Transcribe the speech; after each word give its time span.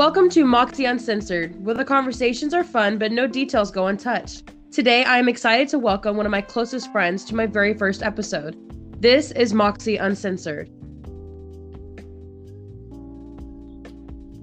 Welcome 0.00 0.30
to 0.30 0.46
Moxie 0.46 0.86
Uncensored, 0.86 1.62
where 1.62 1.74
the 1.74 1.84
conversations 1.84 2.54
are 2.54 2.64
fun 2.64 2.96
but 2.96 3.12
no 3.12 3.26
details 3.26 3.70
go 3.70 3.88
untouched. 3.88 4.50
Today, 4.72 5.04
I 5.04 5.18
am 5.18 5.28
excited 5.28 5.68
to 5.68 5.78
welcome 5.78 6.16
one 6.16 6.24
of 6.24 6.32
my 6.32 6.40
closest 6.40 6.90
friends 6.90 7.22
to 7.26 7.34
my 7.34 7.44
very 7.44 7.74
first 7.74 8.02
episode. 8.02 8.56
This 8.98 9.30
is 9.32 9.52
Moxie 9.52 9.98
Uncensored. 9.98 10.70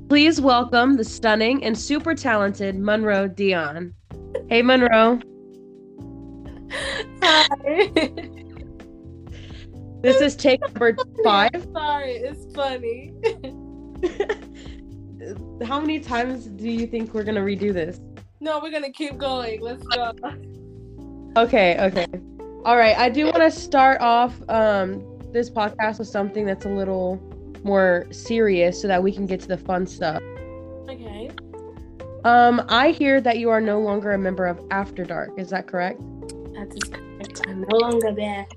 Please 0.09 0.39
welcome 0.39 0.95
the 0.95 1.04
stunning 1.04 1.63
and 1.63 1.75
super 1.75 2.13
talented 2.13 2.77
Monroe 2.77 3.27
Dion. 3.27 3.95
Hey, 4.49 4.61
Monroe. 4.61 5.19
Hi. 7.23 8.11
This 10.04 10.21
is 10.21 10.36
take 10.36 10.61
number 10.61 10.96
five. 11.24 11.68
Sorry, 11.74 12.11
it's 12.11 12.54
funny. 12.54 13.15
How 15.65 15.79
many 15.79 15.99
times 15.99 16.45
do 16.45 16.69
you 16.69 16.87
think 16.87 17.13
we're 17.13 17.23
gonna 17.23 17.41
redo 17.41 17.73
this? 17.73 17.99
No, 18.39 18.59
we're 18.59 18.71
gonna 18.71 18.91
keep 18.91 19.18
going. 19.18 19.61
Let's 19.61 19.83
go. 19.87 20.11
Okay, 21.37 21.77
okay. 21.79 22.05
All 22.65 22.77
right. 22.77 22.97
I 22.97 23.09
do 23.09 23.25
want 23.25 23.37
to 23.37 23.51
start 23.51 24.01
off 24.01 24.35
um 24.49 25.04
this 25.32 25.49
podcast 25.49 25.99
with 25.99 26.07
something 26.07 26.45
that's 26.45 26.65
a 26.65 26.69
little 26.69 27.21
more 27.63 28.07
serious 28.11 28.82
so 28.82 28.87
that 28.87 29.01
we 29.01 29.11
can 29.11 29.25
get 29.25 29.39
to 29.41 29.47
the 29.47 29.57
fun 29.57 29.85
stuff. 29.85 30.21
Okay. 30.89 31.29
Um 32.23 32.66
I 32.69 32.91
hear 32.91 33.21
that 33.21 33.38
you 33.38 33.49
are 33.49 33.61
no 33.61 33.80
longer 33.80 34.11
a 34.11 34.17
member 34.17 34.45
of 34.45 34.59
After 34.71 35.03
Dark. 35.03 35.31
Is 35.38 35.49
that 35.49 35.67
correct? 35.67 35.99
That 36.53 36.71
is 36.75 36.89
correct. 36.89 37.41
I'm 37.47 37.61
no 37.61 37.77
longer 37.77 38.11
there. 38.11 38.47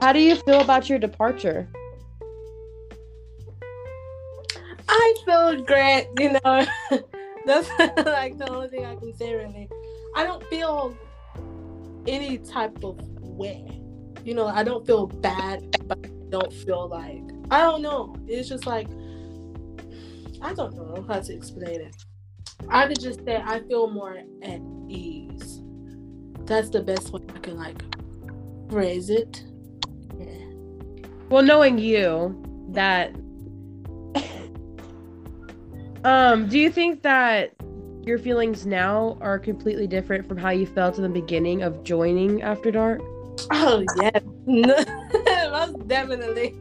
How 0.00 0.12
do 0.12 0.20
you 0.20 0.36
feel 0.36 0.60
about 0.60 0.88
your 0.88 0.98
departure? 0.98 1.68
I 4.88 5.14
feel 5.24 5.64
great, 5.64 6.08
you 6.18 6.32
know. 6.32 6.66
That's 7.46 7.68
like 8.04 8.38
the 8.38 8.48
only 8.50 8.68
thing 8.68 8.84
I 8.84 8.96
can 8.96 9.16
say 9.16 9.34
really. 9.34 9.68
I 10.14 10.24
don't 10.24 10.44
feel 10.48 10.96
any 12.06 12.38
type 12.38 12.82
of 12.82 12.98
way. 13.20 13.80
You 14.24 14.34
know, 14.34 14.46
I 14.46 14.64
don't 14.64 14.84
feel 14.84 15.06
bad, 15.06 15.64
but 15.86 15.98
I 16.04 16.08
don't 16.30 16.52
feel 16.52 16.88
like 16.88 17.22
I 17.50 17.60
don't 17.60 17.82
know. 17.82 18.16
It's 18.26 18.48
just 18.48 18.66
like 18.66 18.88
I 20.42 20.54
don't 20.54 20.74
know 20.74 21.04
how 21.08 21.20
to 21.20 21.34
explain 21.34 21.80
it. 21.80 21.96
I 22.68 22.88
could 22.88 23.00
just 23.00 23.24
say 23.24 23.36
I 23.44 23.60
feel 23.60 23.88
more 23.88 24.16
at 24.42 24.60
ease. 24.88 25.62
That's 26.46 26.68
the 26.70 26.82
best 26.82 27.12
way 27.12 27.20
I 27.34 27.38
can 27.38 27.56
like 27.56 27.80
phrase 28.70 29.10
it. 29.10 29.44
Yeah. 30.18 30.26
Well, 31.28 31.42
knowing 31.42 31.78
you, 31.78 32.42
that 32.70 33.14
um, 36.06 36.48
do 36.48 36.58
you 36.58 36.70
think 36.70 37.02
that 37.02 37.52
your 38.04 38.16
feelings 38.16 38.64
now 38.64 39.18
are 39.20 39.40
completely 39.40 39.88
different 39.88 40.28
from 40.28 40.36
how 40.36 40.50
you 40.50 40.64
felt 40.64 40.96
in 40.96 41.02
the 41.02 41.08
beginning 41.08 41.62
of 41.62 41.82
joining 41.82 42.42
After 42.42 42.70
Dark? 42.70 43.00
Oh 43.50 43.84
yeah, 43.98 44.18
most 44.46 45.88
definitely, 45.88 46.54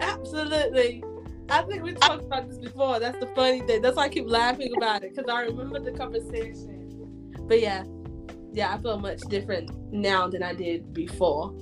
absolutely. 0.00 1.04
I 1.48 1.62
think 1.62 1.84
we 1.84 1.92
talked 1.92 2.24
about 2.24 2.48
this 2.48 2.58
before. 2.58 2.98
That's 2.98 3.18
the 3.20 3.28
funny 3.28 3.60
thing. 3.60 3.82
That's 3.82 3.96
why 3.96 4.04
I 4.04 4.08
keep 4.08 4.28
laughing 4.28 4.74
about 4.76 5.04
it 5.04 5.14
because 5.14 5.30
I 5.30 5.42
remember 5.42 5.78
the 5.78 5.92
conversation. 5.92 7.32
But 7.46 7.60
yeah, 7.60 7.84
yeah, 8.52 8.74
I 8.74 8.78
feel 8.78 8.98
much 8.98 9.20
different 9.28 9.70
now 9.92 10.26
than 10.26 10.42
I 10.42 10.54
did 10.54 10.92
before. 10.92 11.54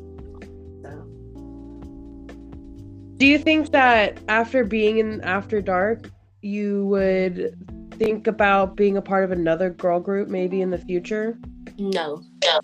Do 3.24 3.30
you 3.30 3.38
think 3.38 3.70
that 3.70 4.18
after 4.28 4.64
being 4.64 4.98
in 4.98 5.22
After 5.22 5.62
Dark, 5.62 6.10
you 6.42 6.84
would 6.88 7.56
think 7.92 8.26
about 8.26 8.76
being 8.76 8.98
a 8.98 9.00
part 9.00 9.24
of 9.24 9.30
another 9.32 9.70
girl 9.70 9.98
group 9.98 10.28
maybe 10.28 10.60
in 10.60 10.68
the 10.68 10.76
future? 10.76 11.38
No. 11.78 12.22
No. 12.44 12.60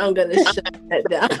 I'm 0.00 0.14
gonna 0.14 0.34
shut 0.52 0.76
that 0.88 1.04
down. 1.08 1.28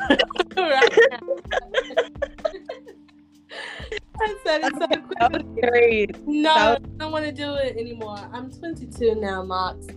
I 4.20 4.36
said 4.44 4.60
it 4.62 4.72
so 4.74 4.86
That 5.18 5.32
was 5.32 5.42
quickly. 5.58 6.08
No, 6.26 6.54
That 6.54 6.80
I 6.80 6.98
don't 6.98 7.10
want 7.10 7.24
to 7.24 7.32
do 7.32 7.54
it 7.54 7.76
anymore. 7.76 8.20
I'm 8.32 8.52
22 8.52 9.16
now, 9.16 9.42
Mox. 9.42 9.88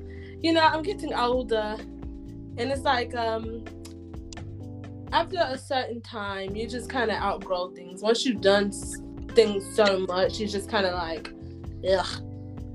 You 0.42 0.54
know, 0.54 0.62
I'm 0.62 0.82
getting 0.82 1.14
older, 1.14 1.78
and 1.78 2.60
it's 2.72 2.82
like 2.82 3.14
um, 3.14 3.66
after 5.12 5.38
a 5.40 5.58
certain 5.58 6.02
time, 6.02 6.56
you 6.56 6.68
just 6.68 6.90
kind 6.90 7.10
of 7.10 7.18
outgrow 7.18 7.70
things. 7.70 8.02
Once 8.02 8.26
you've 8.26 8.42
done 8.42 8.72
things 9.34 9.66
so 9.76 10.00
much, 10.00 10.40
you 10.40 10.48
just 10.48 10.70
kind 10.70 10.86
of 10.86 10.94
like, 10.94 11.32
ugh, 11.90 12.22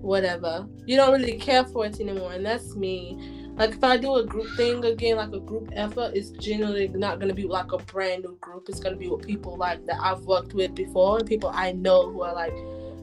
whatever. 0.00 0.66
You 0.86 0.96
don't 0.96 1.12
really 1.12 1.38
care 1.38 1.64
for 1.64 1.86
it 1.86 2.00
anymore, 2.00 2.32
and 2.32 2.44
that's 2.44 2.74
me. 2.74 3.18
Like 3.56 3.70
if 3.70 3.84
I 3.84 3.96
do 3.96 4.16
a 4.16 4.24
group 4.24 4.48
thing 4.56 4.84
again, 4.84 5.16
like 5.16 5.32
a 5.32 5.38
group 5.38 5.70
effort, 5.74 6.12
it's 6.14 6.30
generally 6.30 6.88
not 6.88 7.20
gonna 7.20 7.34
be 7.34 7.44
like 7.44 7.70
a 7.72 7.78
brand 7.78 8.24
new 8.24 8.36
group. 8.40 8.68
It's 8.68 8.80
gonna 8.80 8.96
be 8.96 9.08
with 9.08 9.24
people 9.24 9.56
like 9.56 9.86
that 9.86 10.00
I've 10.00 10.22
worked 10.22 10.54
with 10.54 10.74
before 10.74 11.18
and 11.18 11.28
people 11.28 11.50
I 11.54 11.70
know 11.70 12.10
who 12.10 12.22
are 12.22 12.34
like 12.34 12.54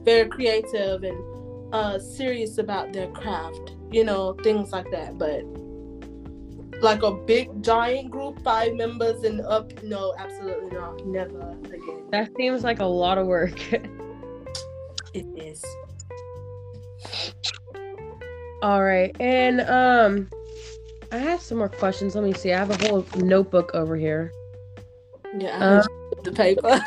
very 0.04 0.28
creative 0.28 1.04
and 1.04 1.74
uh 1.74 1.98
serious 1.98 2.58
about 2.58 2.92
their 2.92 3.08
craft. 3.12 3.72
You 3.90 4.04
know, 4.04 4.34
things 4.42 4.72
like 4.72 4.90
that. 4.90 5.16
But 5.16 5.44
like 6.82 7.02
a 7.02 7.12
big 7.12 7.62
giant 7.62 8.10
group, 8.10 8.42
five 8.42 8.74
members 8.74 9.22
and 9.24 9.40
up, 9.42 9.82
no, 9.82 10.14
absolutely 10.18 10.70
not. 10.76 11.04
Never 11.06 11.50
again. 11.64 12.06
that 12.10 12.30
seems 12.36 12.62
like 12.64 12.80
a 12.80 12.84
lot 12.86 13.18
of 13.18 13.26
work. 13.26 13.58
It 15.14 15.26
is. 15.36 15.62
All 18.62 18.82
right. 18.82 19.14
And 19.20 19.60
um 19.62 20.30
I 21.10 21.18
have 21.18 21.42
some 21.42 21.58
more 21.58 21.68
questions. 21.68 22.14
Let 22.14 22.24
me 22.24 22.32
see. 22.32 22.50
I 22.54 22.58
have 22.58 22.70
a 22.70 22.88
whole 22.88 23.04
notebook 23.16 23.72
over 23.74 23.94
here. 23.96 24.32
Yeah, 25.36 25.54
I 25.54 25.58
heard 25.58 25.84
you 25.84 26.10
with 26.16 26.24
the 26.24 26.32
paper. 26.32 26.80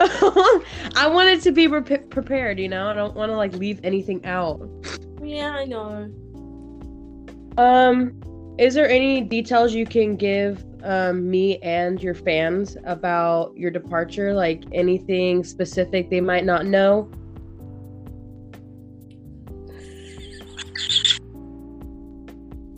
I 0.96 1.08
wanted 1.08 1.42
to 1.42 1.50
be 1.50 1.66
pre- 1.68 1.80
prepared, 1.80 2.60
you 2.60 2.68
know. 2.68 2.88
I 2.88 2.94
don't 2.94 3.14
want 3.16 3.32
to 3.32 3.36
like 3.36 3.54
leave 3.54 3.80
anything 3.82 4.24
out. 4.24 4.60
yeah, 5.20 5.50
I 5.50 5.64
know. 5.64 6.08
Um, 7.58 8.12
is 8.56 8.74
there 8.74 8.88
any 8.88 9.20
details 9.20 9.74
you 9.74 9.84
can 9.84 10.14
give 10.14 10.64
um, 10.84 11.28
me 11.28 11.58
and 11.58 12.00
your 12.00 12.14
fans 12.14 12.76
about 12.84 13.52
your 13.56 13.72
departure? 13.72 14.32
Like 14.32 14.62
anything 14.72 15.42
specific 15.42 16.08
they 16.08 16.20
might 16.20 16.44
not 16.44 16.66
know? 16.66 17.10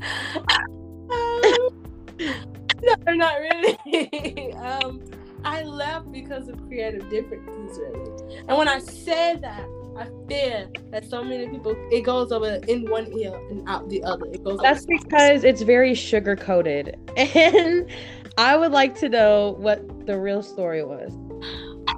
No, 2.83 3.13
not 3.13 3.35
really. 3.39 4.53
um, 4.55 5.03
I 5.45 5.63
left 5.63 6.11
because 6.11 6.49
of 6.49 6.59
creative 6.67 7.09
differences, 7.11 7.79
really. 7.79 8.43
And 8.49 8.57
when 8.57 8.69
I 8.69 8.79
say 8.79 9.37
that, 9.37 9.67
I 9.97 10.07
fear 10.29 10.69
that 10.91 11.05
so 11.09 11.23
many 11.23 11.49
people 11.49 11.75
it 11.91 12.03
goes 12.03 12.33
over 12.33 12.61
in 12.69 12.89
one 12.91 13.13
ear 13.13 13.35
and 13.51 13.69
out 13.69 13.89
the 13.89 14.03
other. 14.05 14.27
It 14.27 14.45
goes. 14.45 14.59
That's 14.61 14.87
because 14.87 15.45
it's 15.45 15.63
very 15.63 15.95
sugar 15.95 16.37
coated, 16.37 16.99
and 17.17 17.91
I 18.39 18.57
would 18.57 18.73
like 18.73 18.99
to 19.01 19.09
know 19.09 19.57
what 19.59 20.07
the 20.07 20.19
real 20.19 20.43
story 20.43 20.85
was. 20.85 21.13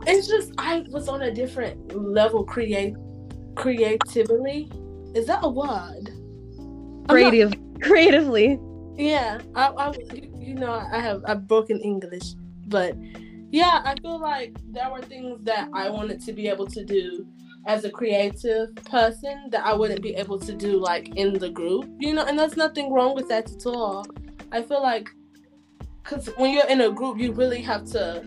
It's 0.06 0.26
just 0.26 0.52
I 0.58 0.84
was 0.90 1.08
on 1.08 1.22
a 1.22 1.30
different 1.32 1.94
level. 1.96 2.44
Create 2.44 2.94
creatively. 3.54 4.70
Is 5.14 5.26
that 5.26 5.40
a 5.42 5.48
word? 5.48 6.10
I'm 7.08 7.38
not- 7.38 7.82
creatively. 7.82 8.58
Yeah, 8.96 9.40
I, 9.54 9.68
I, 9.68 9.94
you 10.38 10.54
know, 10.54 10.72
I 10.72 10.98
have 11.00 11.22
I've 11.26 11.48
broken 11.48 11.80
English, 11.80 12.34
but 12.66 12.94
yeah, 13.50 13.82
I 13.84 13.94
feel 14.00 14.18
like 14.18 14.56
there 14.70 14.90
were 14.90 15.02
things 15.02 15.44
that 15.44 15.68
I 15.72 15.90
wanted 15.90 16.20
to 16.22 16.32
be 16.32 16.48
able 16.48 16.66
to 16.68 16.84
do 16.84 17.26
as 17.66 17.84
a 17.84 17.90
creative 17.90 18.74
person 18.76 19.48
that 19.50 19.64
I 19.64 19.72
wouldn't 19.72 20.02
be 20.02 20.14
able 20.14 20.38
to 20.40 20.52
do 20.52 20.78
like 20.78 21.14
in 21.16 21.34
the 21.34 21.48
group, 21.50 21.88
you 21.98 22.12
know, 22.12 22.24
and 22.24 22.38
there's 22.38 22.56
nothing 22.56 22.92
wrong 22.92 23.14
with 23.14 23.28
that 23.28 23.50
at 23.52 23.66
all. 23.66 24.04
I 24.50 24.62
feel 24.62 24.82
like 24.82 25.08
because 26.02 26.26
when 26.36 26.52
you're 26.52 26.66
in 26.66 26.80
a 26.80 26.90
group, 26.90 27.18
you 27.18 27.32
really 27.32 27.62
have 27.62 27.84
to 27.92 28.24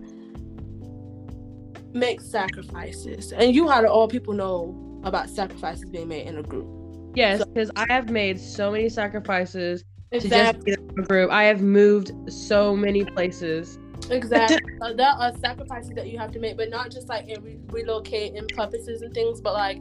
make 1.93 2.21
sacrifices, 2.21 3.31
and 3.31 3.53
you 3.53 3.67
how 3.67 3.81
to 3.81 3.89
all 3.89 4.07
people 4.07 4.33
know 4.33 5.01
about 5.03 5.29
sacrifices 5.29 5.89
being 5.89 6.07
made 6.07 6.27
in 6.27 6.37
a 6.37 6.43
group. 6.43 6.67
Yes, 7.15 7.39
So- 7.39 7.45
because 7.45 7.71
I 7.75 7.85
have 7.89 8.09
made 8.09 8.39
so 8.39 8.71
many 8.71 8.89
sacrifices 8.89 9.83
to 10.11 10.19
just 10.29 10.63
be 10.63 10.71
in 10.73 10.79
a 10.99 11.03
group. 11.03 11.31
I 11.31 11.43
have 11.43 11.61
moved 11.61 12.11
so 12.31 12.75
many 12.75 13.03
places. 13.03 13.77
Exactly. 14.09 14.61
Uh, 14.81 14.91
there 14.91 15.07
are 15.07 15.33
sacrifices 15.37 15.91
that 15.95 16.09
you 16.09 16.17
have 16.17 16.31
to 16.31 16.37
make, 16.37 16.57
but 16.57 16.69
not 16.69 16.91
just 16.91 17.07
like 17.07 17.27
in 17.29 17.41
re- 17.41 17.57
relocating 17.67 18.45
purposes 18.53 19.01
and 19.01 19.13
things, 19.13 19.39
but 19.39 19.53
like 19.53 19.79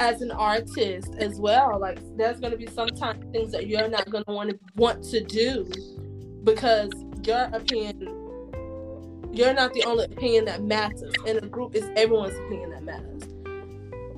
as 0.00 0.22
an 0.22 0.32
artist 0.32 1.14
as 1.18 1.38
well. 1.38 1.78
Like 1.78 1.98
there's 2.16 2.40
gonna 2.40 2.56
be 2.56 2.66
sometimes 2.66 3.24
things 3.32 3.52
that 3.52 3.68
you're 3.68 3.88
not 3.88 4.10
gonna 4.10 4.24
want 4.26 4.50
to 4.50 4.58
want 4.74 5.04
to 5.04 5.22
do 5.22 5.70
because 6.42 6.90
your 7.22 7.44
opinion 7.52 8.24
you're 9.32 9.54
not 9.54 9.72
the 9.72 9.82
only 9.84 10.04
opinion 10.04 10.44
that 10.44 10.62
matters. 10.62 11.12
In 11.26 11.38
a 11.38 11.46
group, 11.46 11.74
is 11.74 11.84
everyone's 11.96 12.36
opinion 12.36 12.70
that 12.70 12.84
matters. 12.84 13.22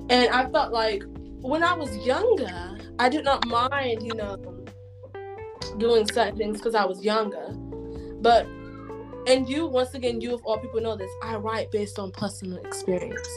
And 0.09 0.29
I 0.29 0.47
felt 0.51 0.71
like 0.71 1.03
when 1.41 1.63
I 1.63 1.73
was 1.73 1.95
younger, 1.97 2.77
I 2.99 3.09
did 3.09 3.25
not 3.25 3.47
mind, 3.47 4.03
you 4.03 4.13
know, 4.13 4.37
doing 5.77 6.07
certain 6.11 6.37
things 6.37 6.57
because 6.57 6.75
I 6.75 6.85
was 6.85 7.03
younger. 7.03 7.49
But 8.21 8.45
and 9.27 9.47
you, 9.47 9.67
once 9.67 9.93
again, 9.93 10.21
you 10.21 10.33
of 10.33 10.41
all 10.45 10.57
people 10.57 10.81
know 10.81 10.95
this, 10.95 11.11
I 11.21 11.35
write 11.35 11.69
based 11.71 11.99
on 11.99 12.11
personal 12.11 12.57
experience. 12.59 13.27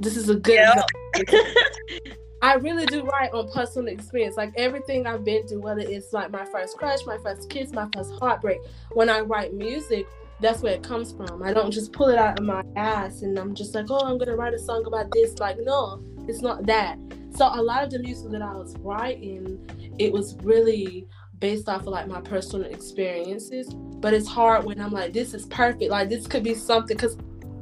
This 0.00 0.16
is 0.16 0.28
a 0.28 0.34
good 0.34 0.68
I 2.42 2.54
really 2.54 2.84
do 2.84 3.02
write 3.04 3.32
on 3.32 3.50
personal 3.50 3.88
experience. 3.88 4.36
Like 4.36 4.52
everything 4.56 5.06
I've 5.06 5.24
been 5.24 5.46
through, 5.46 5.62
whether 5.62 5.80
it's 5.80 6.12
like 6.12 6.30
my 6.30 6.44
first 6.44 6.76
crush, 6.76 7.00
my 7.06 7.16
first 7.18 7.48
kiss, 7.48 7.72
my 7.72 7.88
first 7.94 8.12
heartbreak. 8.20 8.58
When 8.92 9.08
I 9.08 9.20
write 9.20 9.54
music, 9.54 10.06
that's 10.40 10.62
where 10.62 10.74
it 10.74 10.82
comes 10.82 11.12
from. 11.12 11.42
I 11.42 11.54
don't 11.54 11.70
just 11.70 11.92
pull 11.92 12.08
it 12.08 12.18
out 12.18 12.38
of 12.38 12.44
my 12.44 12.62
ass 12.76 13.22
and 13.22 13.38
I'm 13.38 13.54
just 13.54 13.74
like, 13.74 13.86
oh, 13.88 14.00
I'm 14.00 14.18
gonna 14.18 14.36
write 14.36 14.52
a 14.52 14.58
song 14.58 14.84
about 14.86 15.10
this. 15.12 15.38
Like, 15.38 15.56
no, 15.60 16.02
it's 16.28 16.42
not 16.42 16.66
that. 16.66 16.98
So 17.34 17.48
a 17.52 17.62
lot 17.62 17.84
of 17.84 17.90
the 17.90 18.00
music 18.00 18.30
that 18.32 18.42
I 18.42 18.52
was 18.52 18.76
writing, 18.78 19.58
it 19.98 20.12
was 20.12 20.36
really 20.42 21.06
based 21.38 21.68
off 21.68 21.82
of 21.82 21.88
like 21.88 22.08
my 22.08 22.20
personal 22.20 22.70
experiences. 22.70 23.72
But 23.74 24.14
it's 24.14 24.28
hard 24.28 24.64
when 24.64 24.80
I'm 24.80 24.92
like, 24.92 25.12
this 25.12 25.34
is 25.34 25.46
perfect. 25.46 25.90
Like 25.90 26.08
this 26.08 26.26
could 26.26 26.44
be 26.44 26.54
something 26.54 26.96
because 26.96 27.16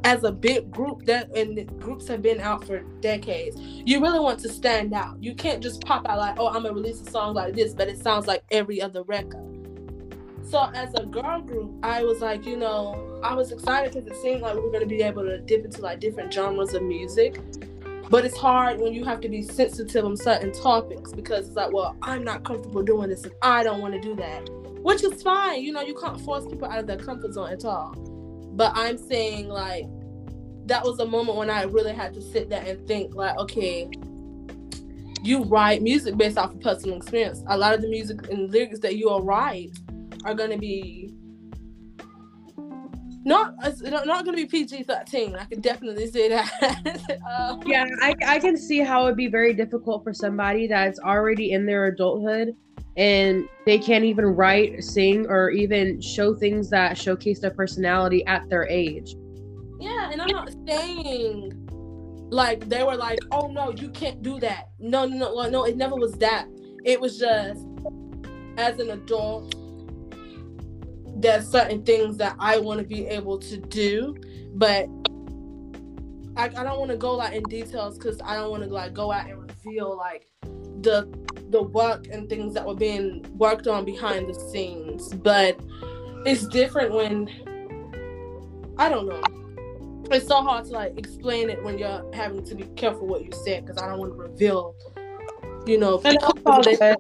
as 0.04 0.22
a 0.22 0.30
big 0.30 0.70
group 0.70 1.04
that 1.06 1.34
and 1.34 1.80
groups 1.80 2.06
have 2.06 2.20
been 2.20 2.38
out 2.38 2.64
for 2.66 2.80
decades 3.00 3.56
you 3.58 4.00
really 4.00 4.20
want 4.20 4.38
to 4.38 4.50
stand 4.50 4.92
out 4.92 5.20
you 5.22 5.34
can't 5.34 5.62
just 5.62 5.80
pop 5.82 6.06
out 6.08 6.18
like 6.18 6.38
oh 6.38 6.48
i'm 6.48 6.62
gonna 6.62 6.74
release 6.74 7.00
a 7.00 7.10
song 7.10 7.34
like 7.34 7.54
this 7.54 7.72
but 7.72 7.88
it 7.88 7.98
sounds 7.98 8.26
like 8.26 8.44
every 8.50 8.82
other 8.82 9.02
record 9.04 9.42
so 10.46 10.70
as 10.74 10.92
a 10.94 11.06
girl 11.06 11.40
group 11.40 11.72
i 11.82 12.02
was 12.02 12.20
like 12.20 12.44
you 12.44 12.56
know 12.56 13.18
i 13.24 13.34
was 13.34 13.50
excited 13.50 13.94
because 13.94 14.06
it 14.06 14.14
seemed 14.22 14.42
like 14.42 14.54
we 14.54 14.68
were 14.68 14.78
to 14.78 14.86
be 14.86 15.00
able 15.00 15.22
to 15.22 15.38
dip 15.38 15.64
into 15.64 15.80
like 15.80 16.00
different 16.00 16.32
genres 16.32 16.74
of 16.74 16.82
music 16.82 17.40
but 18.10 18.24
it's 18.24 18.36
hard 18.36 18.80
when 18.80 18.92
you 18.92 19.04
have 19.04 19.20
to 19.20 19.28
be 19.28 19.42
sensitive 19.42 20.04
on 20.04 20.16
certain 20.16 20.52
topics 20.52 21.12
because 21.12 21.46
it's 21.46 21.56
like 21.56 21.72
well 21.72 21.96
i'm 22.02 22.22
not 22.22 22.44
comfortable 22.44 22.82
doing 22.82 23.08
this 23.08 23.24
and 23.24 23.34
i 23.42 23.62
don't 23.62 23.80
want 23.80 23.94
to 23.94 24.00
do 24.00 24.14
that 24.14 24.48
which 24.82 25.02
is 25.02 25.22
fine 25.22 25.62
you 25.62 25.72
know 25.72 25.80
you 25.80 25.94
can't 25.94 26.20
force 26.20 26.44
people 26.46 26.68
out 26.68 26.78
of 26.78 26.86
their 26.86 26.98
comfort 26.98 27.32
zone 27.32 27.50
at 27.50 27.64
all 27.64 27.94
but 28.54 28.72
I'm 28.76 28.96
saying 28.96 29.48
like 29.48 29.86
that 30.66 30.84
was 30.84 30.98
a 31.00 31.06
moment 31.06 31.36
when 31.36 31.50
I 31.50 31.64
really 31.64 31.92
had 31.92 32.14
to 32.14 32.22
sit 32.22 32.48
there 32.48 32.64
and 32.64 32.86
think 32.86 33.14
like, 33.14 33.36
okay, 33.38 33.90
you 35.22 35.42
write 35.44 35.82
music 35.82 36.16
based 36.16 36.38
off 36.38 36.54
of 36.54 36.60
personal 36.60 36.96
experience. 36.96 37.42
A 37.48 37.58
lot 37.58 37.74
of 37.74 37.82
the 37.82 37.88
music 37.88 38.28
and 38.30 38.50
lyrics 38.50 38.78
that 38.80 38.96
you 38.96 39.08
will 39.08 39.22
write 39.22 39.76
are 40.24 40.34
gonna 40.34 40.56
be 40.56 41.13
not 43.24 43.54
not 43.82 44.24
gonna 44.24 44.36
be 44.36 44.46
PG 44.46 44.84
thirteen. 44.84 45.34
I 45.34 45.44
can 45.44 45.60
definitely 45.60 46.06
say 46.08 46.28
that. 46.28 47.20
um, 47.30 47.62
yeah, 47.66 47.86
I 48.00 48.14
I 48.26 48.38
can 48.38 48.56
see 48.56 48.80
how 48.80 49.04
it'd 49.04 49.16
be 49.16 49.28
very 49.28 49.54
difficult 49.54 50.04
for 50.04 50.12
somebody 50.12 50.66
that's 50.66 50.98
already 50.98 51.52
in 51.52 51.66
their 51.66 51.86
adulthood 51.86 52.54
and 52.96 53.48
they 53.66 53.78
can't 53.78 54.04
even 54.04 54.24
write, 54.24 54.82
sing, 54.84 55.26
or 55.26 55.50
even 55.50 56.00
show 56.00 56.34
things 56.34 56.70
that 56.70 56.96
showcase 56.96 57.40
their 57.40 57.50
personality 57.50 58.24
at 58.26 58.48
their 58.48 58.68
age. 58.68 59.16
Yeah, 59.80 60.10
and 60.12 60.22
I'm 60.22 60.28
not 60.28 60.54
saying 60.66 61.60
like 62.30 62.68
they 62.68 62.82
were 62.84 62.96
like, 62.96 63.18
oh 63.32 63.48
no, 63.48 63.70
you 63.70 63.90
can't 63.90 64.22
do 64.22 64.38
that. 64.40 64.70
No, 64.78 65.06
no, 65.06 65.34
no, 65.34 65.48
no, 65.48 65.64
it 65.64 65.76
never 65.76 65.96
was 65.96 66.12
that. 66.14 66.46
It 66.84 67.00
was 67.00 67.18
just 67.18 67.66
as 68.56 68.78
an 68.78 68.90
adult, 68.90 69.54
there's 71.24 71.48
certain 71.48 71.82
things 71.82 72.18
that 72.18 72.36
I 72.38 72.58
want 72.58 72.80
to 72.80 72.86
be 72.86 73.06
able 73.06 73.38
to 73.38 73.56
do, 73.56 74.14
but 74.56 74.86
I, 76.36 76.44
I 76.44 76.64
don't 76.64 76.78
want 76.78 76.90
to 76.90 76.98
go 76.98 77.14
like 77.14 77.32
in 77.32 77.42
details 77.44 77.96
because 77.96 78.20
I 78.22 78.34
don't 78.34 78.50
want 78.50 78.62
to 78.62 78.68
like 78.68 78.92
go 78.92 79.10
out 79.10 79.30
and 79.30 79.40
reveal 79.40 79.96
like 79.96 80.28
the 80.82 81.08
the 81.48 81.62
work 81.62 82.08
and 82.10 82.28
things 82.28 82.52
that 82.52 82.66
were 82.66 82.74
being 82.74 83.24
worked 83.38 83.66
on 83.66 83.86
behind 83.86 84.28
the 84.28 84.34
scenes. 84.34 85.14
But 85.14 85.58
it's 86.26 86.46
different 86.48 86.92
when 86.92 87.30
I 88.76 88.90
don't 88.90 89.08
know. 89.08 89.22
It's 90.14 90.26
so 90.26 90.42
hard 90.42 90.66
to 90.66 90.72
like 90.72 90.98
explain 90.98 91.48
it 91.48 91.62
when 91.64 91.78
you're 91.78 92.04
having 92.12 92.44
to 92.44 92.54
be 92.54 92.64
careful 92.76 93.06
what 93.06 93.24
you 93.24 93.32
say 93.32 93.62
because 93.62 93.80
I 93.80 93.88
don't 93.88 93.98
want 93.98 94.12
to 94.12 94.18
reveal, 94.18 94.74
you 95.64 95.78
know. 95.78 96.02
And 96.04 96.18
all 96.44 96.62
they, 96.62 96.76
uh, 96.76 96.96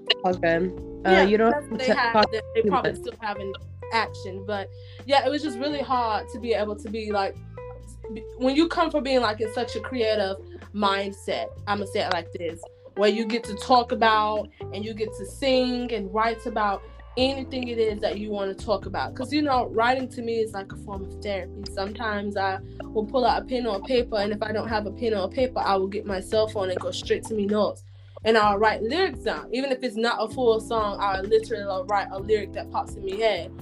yeah, 1.04 1.24
you 1.24 1.36
don't. 1.36 1.76
They, 1.76 1.88
have, 1.88 2.24
they 2.32 2.62
probably 2.62 2.94
still 2.94 3.12
having 3.20 3.52
action, 3.94 4.44
but 4.46 4.68
yeah, 5.06 5.24
it 5.24 5.30
was 5.30 5.42
just 5.42 5.58
really 5.58 5.80
hard 5.80 6.28
to 6.30 6.38
be 6.38 6.52
able 6.52 6.76
to 6.76 6.90
be 6.90 7.10
like 7.10 7.36
when 8.36 8.54
you 8.54 8.68
come 8.68 8.90
from 8.90 9.02
being 9.02 9.20
like 9.20 9.40
in 9.40 9.52
such 9.54 9.76
a 9.76 9.80
creative 9.80 10.36
mindset. 10.74 11.46
I'm 11.66 11.78
gonna 11.78 11.86
say 11.86 12.00
it 12.00 12.12
like 12.12 12.30
this 12.32 12.60
where 12.96 13.10
you 13.10 13.24
get 13.24 13.42
to 13.44 13.54
talk 13.56 13.92
about 13.92 14.48
and 14.72 14.84
you 14.84 14.94
get 14.94 15.12
to 15.14 15.26
sing 15.26 15.92
and 15.92 16.12
write 16.14 16.46
about 16.46 16.82
anything 17.16 17.68
it 17.68 17.78
is 17.78 18.00
that 18.00 18.18
you 18.18 18.30
want 18.30 18.56
to 18.56 18.64
talk 18.64 18.86
about. 18.86 19.14
Because, 19.14 19.32
you 19.32 19.42
know, 19.42 19.66
writing 19.68 20.08
to 20.10 20.22
me 20.22 20.38
is 20.38 20.52
like 20.52 20.72
a 20.72 20.76
form 20.76 21.04
of 21.04 21.22
therapy. 21.22 21.64
Sometimes 21.72 22.36
I 22.36 22.58
will 22.82 23.06
pull 23.06 23.24
out 23.24 23.42
a 23.42 23.44
pen 23.44 23.66
or 23.66 23.76
a 23.76 23.80
paper, 23.80 24.16
and 24.16 24.32
if 24.32 24.42
I 24.42 24.52
don't 24.52 24.68
have 24.68 24.86
a 24.86 24.90
pen 24.90 25.14
or 25.14 25.24
a 25.24 25.28
paper, 25.28 25.60
I 25.60 25.76
will 25.76 25.88
get 25.88 26.06
my 26.06 26.20
cell 26.20 26.48
phone 26.48 26.70
and 26.70 26.78
go 26.78 26.90
straight 26.90 27.24
to 27.24 27.34
me 27.34 27.46
notes. 27.46 27.84
And 28.24 28.38
I'll 28.38 28.58
write 28.58 28.82
lyrics 28.82 29.20
down. 29.20 29.48
Even 29.52 29.70
if 29.70 29.82
it's 29.82 29.96
not 29.96 30.16
a 30.18 30.32
full 30.32 30.58
song, 30.60 30.98
I'll 30.98 31.22
literally 31.22 31.84
write 31.86 32.08
a 32.10 32.18
lyric 32.18 32.52
that 32.54 32.70
pops 32.70 32.94
in 32.94 33.04
my 33.04 33.16
head. 33.16 33.52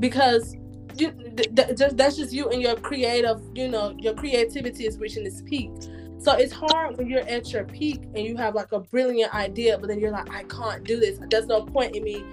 Because 0.00 0.54
you, 0.96 1.12
th- 1.12 1.54
th- 1.54 1.78
just, 1.78 1.96
that's 1.96 2.16
just 2.16 2.32
you 2.32 2.48
and 2.48 2.60
your 2.60 2.76
creative, 2.76 3.40
you 3.54 3.68
know, 3.68 3.94
your 3.98 4.14
creativity 4.14 4.86
is 4.86 4.98
reaching 4.98 5.26
its 5.26 5.42
peak. 5.42 5.70
So 6.18 6.32
it's 6.32 6.52
hard 6.52 6.96
when 6.96 7.08
you're 7.08 7.28
at 7.28 7.52
your 7.52 7.64
peak 7.64 8.02
and 8.14 8.18
you 8.18 8.36
have 8.36 8.54
like 8.54 8.72
a 8.72 8.80
brilliant 8.80 9.34
idea, 9.34 9.76
but 9.78 9.88
then 9.88 10.00
you're 10.00 10.10
like, 10.10 10.30
I 10.32 10.44
can't 10.44 10.84
do 10.84 10.98
this. 10.98 11.18
There's 11.30 11.46
no 11.46 11.62
point 11.62 11.94
in 11.94 12.02
me 12.02 12.24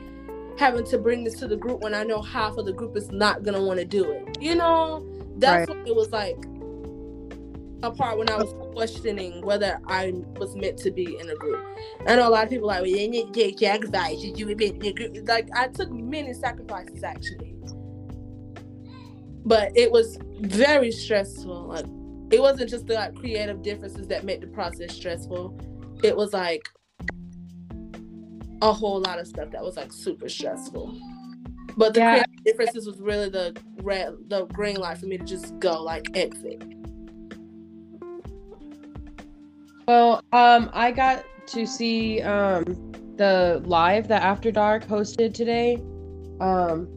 having 0.58 0.86
to 0.86 0.98
bring 0.98 1.24
this 1.24 1.36
to 1.40 1.48
the 1.48 1.58
group 1.58 1.82
when 1.82 1.94
I 1.94 2.04
know 2.04 2.22
half 2.22 2.58
of 2.58 2.66
the 2.66 2.74
group 2.74 2.96
is 2.96 3.12
not 3.12 3.44
gonna 3.44 3.62
want 3.62 3.80
to 3.80 3.86
do 3.86 4.12
it. 4.12 4.38
You 4.42 4.56
know, 4.56 5.06
that's 5.38 5.68
right. 5.68 5.78
what 5.78 5.88
it 5.88 5.96
was 5.96 6.12
like 6.12 6.38
a 7.84 7.92
part 7.92 8.18
when 8.18 8.30
I 8.30 8.38
was 8.38 8.54
questioning 8.74 9.42
whether 9.42 9.80
I 9.88 10.14
was 10.38 10.56
meant 10.56 10.78
to 10.80 10.92
be 10.92 11.18
in 11.20 11.30
a 11.30 11.36
group. 11.36 11.66
I 12.08 12.16
know 12.16 12.28
a 12.28 12.30
lot 12.30 12.44
of 12.44 12.50
people 12.50 12.68
like, 12.68 12.82
well, 12.82 12.90
you 12.90 13.08
need 13.08 13.34
to 13.34 13.40
take 13.40 13.60
sacrifices. 13.60 14.40
You 14.40 14.46
would 14.48 14.58
be 14.58 14.68
in 14.68 14.86
a 14.86 14.94
group. 14.94 15.28
Like 15.28 15.50
I 15.56 15.68
took 15.68 15.92
many 15.92 16.34
sacrifices 16.34 17.04
actually, 17.04 17.51
but 19.46 19.72
it 19.76 19.92
was 19.92 20.18
very 20.40 20.92
stressful. 20.92 21.68
Like 21.68 21.86
it 22.32 22.42
wasn't 22.42 22.70
just 22.70 22.88
the 22.88 22.96
like 22.96 23.16
creative 23.16 23.62
differences 23.62 24.08
that 24.08 24.24
made 24.24 24.42
the 24.42 24.48
process 24.48 24.96
stressful. 24.96 25.58
It 26.04 26.16
was 26.16 26.34
like 26.34 26.62
a 28.62 28.72
whole 28.72 29.00
lot 29.02 29.20
of 29.20 29.28
stuff 29.28 29.52
that 29.52 29.64
was 29.64 29.76
like 29.76 29.92
super 29.92 30.30
stressful. 30.30 30.98
But 31.78 31.94
the 31.94 32.02
yeah. 32.02 32.12
creative 32.12 32.44
differences 32.44 32.86
was 32.86 33.00
really 33.00 33.30
the 33.30 33.56
red, 33.82 34.14
the 34.28 34.46
green 34.46 34.78
light 34.78 34.98
for 34.98 35.06
me 35.08 35.18
to 35.18 35.26
just 35.26 35.58
go 35.60 35.82
like 35.82 36.06
exit. 36.16 36.64
Well, 39.88 40.24
um, 40.32 40.70
I 40.74 40.92
got 40.92 41.26
to 41.48 41.66
see 41.66 42.22
um 42.22 42.64
the 43.18 43.62
live 43.66 44.08
that 44.08 44.24
After 44.24 44.52
Dark 44.52 44.86
hosted 44.86 45.34
today. 45.34 45.76
Um, 46.40 46.88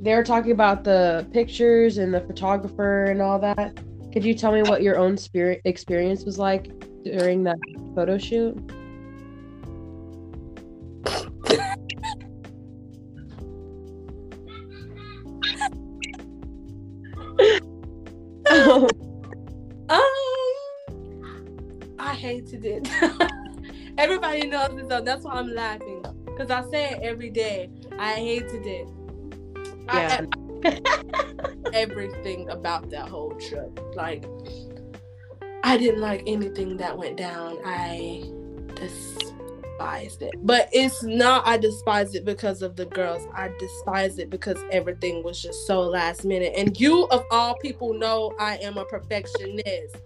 they 0.00 0.14
were 0.14 0.24
talking 0.24 0.52
about 0.52 0.84
the 0.84 1.26
pictures 1.32 1.98
and 1.98 2.12
the 2.12 2.20
photographer 2.20 3.04
and 3.04 3.22
all 3.22 3.38
that. 3.38 3.78
Could 4.12 4.24
you 4.24 4.34
tell 4.34 4.52
me 4.52 4.62
what 4.62 4.82
your 4.82 4.98
own 4.98 5.16
spirit 5.16 5.60
experience 5.64 6.24
was 6.24 6.38
like 6.38 6.70
during 7.04 7.42
that 7.44 7.58
photo 7.94 8.18
shoot? 8.18 8.54
um, 18.50 18.88
I 21.98 22.14
hated 22.14 22.64
it. 22.64 22.88
Everybody 23.98 24.46
knows 24.46 24.76
this, 24.76 24.88
so 24.88 25.00
that's 25.00 25.24
why 25.24 25.32
I'm 25.32 25.54
laughing. 25.54 26.04
Because 26.24 26.50
I 26.50 26.62
say 26.70 26.90
it 26.90 27.00
every 27.02 27.30
day. 27.30 27.70
I 27.98 28.12
hated 28.12 28.66
it. 28.66 28.88
Yeah. 29.86 30.24
I, 30.24 30.44
everything 31.72 32.48
about 32.50 32.90
that 32.90 33.08
whole 33.08 33.34
trip. 33.34 33.78
Like, 33.94 34.24
I 35.62 35.76
didn't 35.76 36.00
like 36.00 36.22
anything 36.26 36.76
that 36.78 36.96
went 36.96 37.16
down. 37.16 37.58
I 37.64 38.30
despised 38.74 40.22
it. 40.22 40.34
But 40.42 40.68
it's 40.72 41.02
not, 41.02 41.46
I 41.46 41.56
despise 41.56 42.14
it 42.14 42.24
because 42.24 42.62
of 42.62 42.76
the 42.76 42.86
girls. 42.86 43.26
I 43.34 43.50
despise 43.58 44.18
it 44.18 44.30
because 44.30 44.58
everything 44.70 45.22
was 45.22 45.40
just 45.40 45.66
so 45.66 45.80
last 45.80 46.24
minute. 46.24 46.54
And 46.56 46.78
you, 46.78 47.04
of 47.04 47.24
all 47.30 47.56
people, 47.56 47.94
know 47.94 48.32
I 48.38 48.56
am 48.58 48.76
a 48.76 48.84
perfectionist. 48.84 49.96